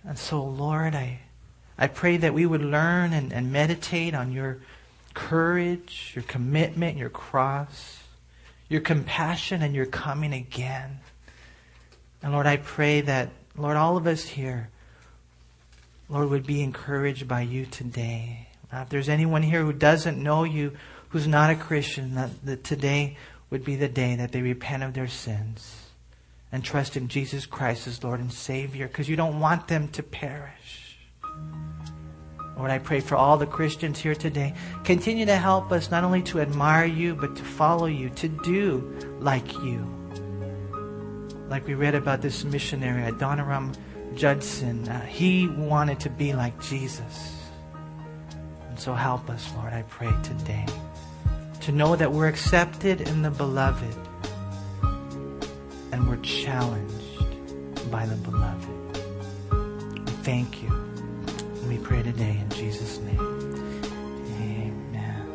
And 0.04 0.20
so, 0.20 0.44
Lord, 0.44 0.94
I, 0.94 1.22
I 1.78 1.88
pray 1.88 2.18
that 2.18 2.34
we 2.34 2.46
would 2.46 2.62
learn 2.62 3.14
and, 3.14 3.34
and 3.34 3.52
meditate 3.52 4.14
on 4.14 4.32
your 4.32 4.60
courage, 5.14 6.12
your 6.14 6.24
commitment, 6.24 6.98
your 6.98 7.10
cross 7.10 8.00
your 8.70 8.82
compassion 8.82 9.62
and 9.64 9.76
your 9.76 9.88
coming 9.88 10.32
again. 10.32 11.00
And 12.22 12.32
Lord, 12.32 12.46
I 12.46 12.58
pray 12.58 13.02
that, 13.02 13.30
Lord, 13.58 13.76
all 13.76 13.98
of 13.98 14.08
us 14.08 14.24
here, 14.24 14.70
Lord, 16.08 16.30
would 16.30 16.46
be 16.46 16.62
encouraged 16.62 17.28
by 17.28 17.42
you 17.42 17.66
today. 17.66 18.48
Now, 18.72 18.84
if 18.84 18.90
there's 18.90 19.10
anyone 19.10 19.42
here 19.42 19.64
who 19.64 19.74
doesn't 19.74 20.22
know 20.22 20.44
you, 20.44 20.78
who's 21.10 21.28
not 21.28 21.50
a 21.50 21.56
Christian, 21.56 22.16
that, 22.16 22.30
that 22.46 22.64
today 22.64 23.18
would 23.50 23.64
be 23.64 23.76
the 23.76 23.90
day 23.90 24.16
that 24.16 24.32
they 24.32 24.42
repent 24.42 24.84
of 24.84 24.94
their 24.94 25.08
sins 25.08 25.86
and 26.52 26.64
trust 26.64 26.98
in 26.98 27.08
Jesus 27.08 27.46
Christ 27.46 27.88
as 27.88 28.04
Lord 28.04 28.20
and 28.20 28.32
Savior, 28.32 28.88
because 28.88 29.08
you 29.08 29.16
don't 29.16 29.40
want 29.40 29.68
them 29.68 29.88
to 29.90 30.04
perish. 30.04 30.98
Lord, 32.58 32.72
I 32.72 32.80
pray 32.80 33.00
for 33.00 33.16
all 33.16 33.38
the 33.38 33.46
Christians 33.46 34.00
here 34.00 34.16
today. 34.16 34.54
Continue 34.84 35.26
to 35.28 35.38
help 35.38 35.72
us 35.72 35.92
not 35.92 36.04
only 36.04 36.22
to 36.24 36.42
admire 36.42 36.86
you, 36.86 37.16
but 37.16 37.36
to 37.38 37.44
follow 37.44 37.86
you, 37.86 38.10
to 38.12 38.28
do 38.28 39.18
like 39.20 39.54
you. 39.60 39.86
Like 41.48 41.66
we 41.66 41.74
read 41.74 41.96
about 41.96 42.22
this 42.22 42.44
missionary, 42.44 43.10
Adoniram 43.10 43.74
Judson. 44.14 44.90
Uh, 44.90 45.06
he 45.06 45.48
wanted 45.48 46.02
to 46.02 46.10
be 46.10 46.34
like 46.34 46.60
Jesus. 46.62 47.36
And 48.68 48.78
so 48.78 48.94
help 48.94 49.30
us, 49.30 49.50
Lord, 49.56 49.72
I 49.72 49.84
pray 49.84 50.12
today, 50.22 50.66
to 51.70 51.76
know 51.76 51.96
that 51.96 52.12
we're 52.12 52.28
accepted 52.28 53.02
in 53.02 53.22
the 53.22 53.30
beloved 53.30 53.96
and 55.92 56.10
we're 56.10 56.18
challenged 56.24 57.20
by 57.92 58.08
the 58.08 58.16
beloved. 58.16 58.68
We 59.52 60.12
thank 60.24 60.64
you. 60.64 60.72
We 61.68 61.78
pray 61.78 62.02
today 62.02 62.40
in 62.42 62.50
Jesus' 62.50 62.98
name. 62.98 63.20
Amen. 64.42 65.28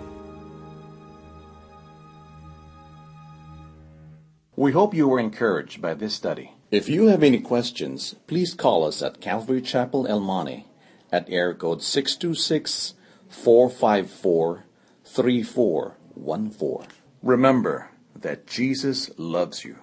We 4.57 4.73
hope 4.73 4.93
you 4.93 5.07
were 5.07 5.21
encouraged 5.21 5.81
by 5.81 5.95
this 5.95 6.15
study. 6.15 6.51
If 6.73 6.89
you 6.89 7.07
have 7.07 7.23
any 7.23 7.39
questions, 7.39 8.17
please 8.27 8.55
call 8.55 8.85
us 8.85 9.03
at 9.03 9.21
Calvary 9.21 9.63
Chapel 9.63 10.09
El 10.09 10.19
Monte 10.19 10.67
at 11.13 11.31
air 11.31 11.55
code 11.55 11.81
626 11.81 12.95
454 13.29 14.65
3414. 16.15 16.89
Remember 17.23 17.91
that 18.17 18.47
Jesus 18.47 19.11
loves 19.19 19.65
you. 19.65 19.79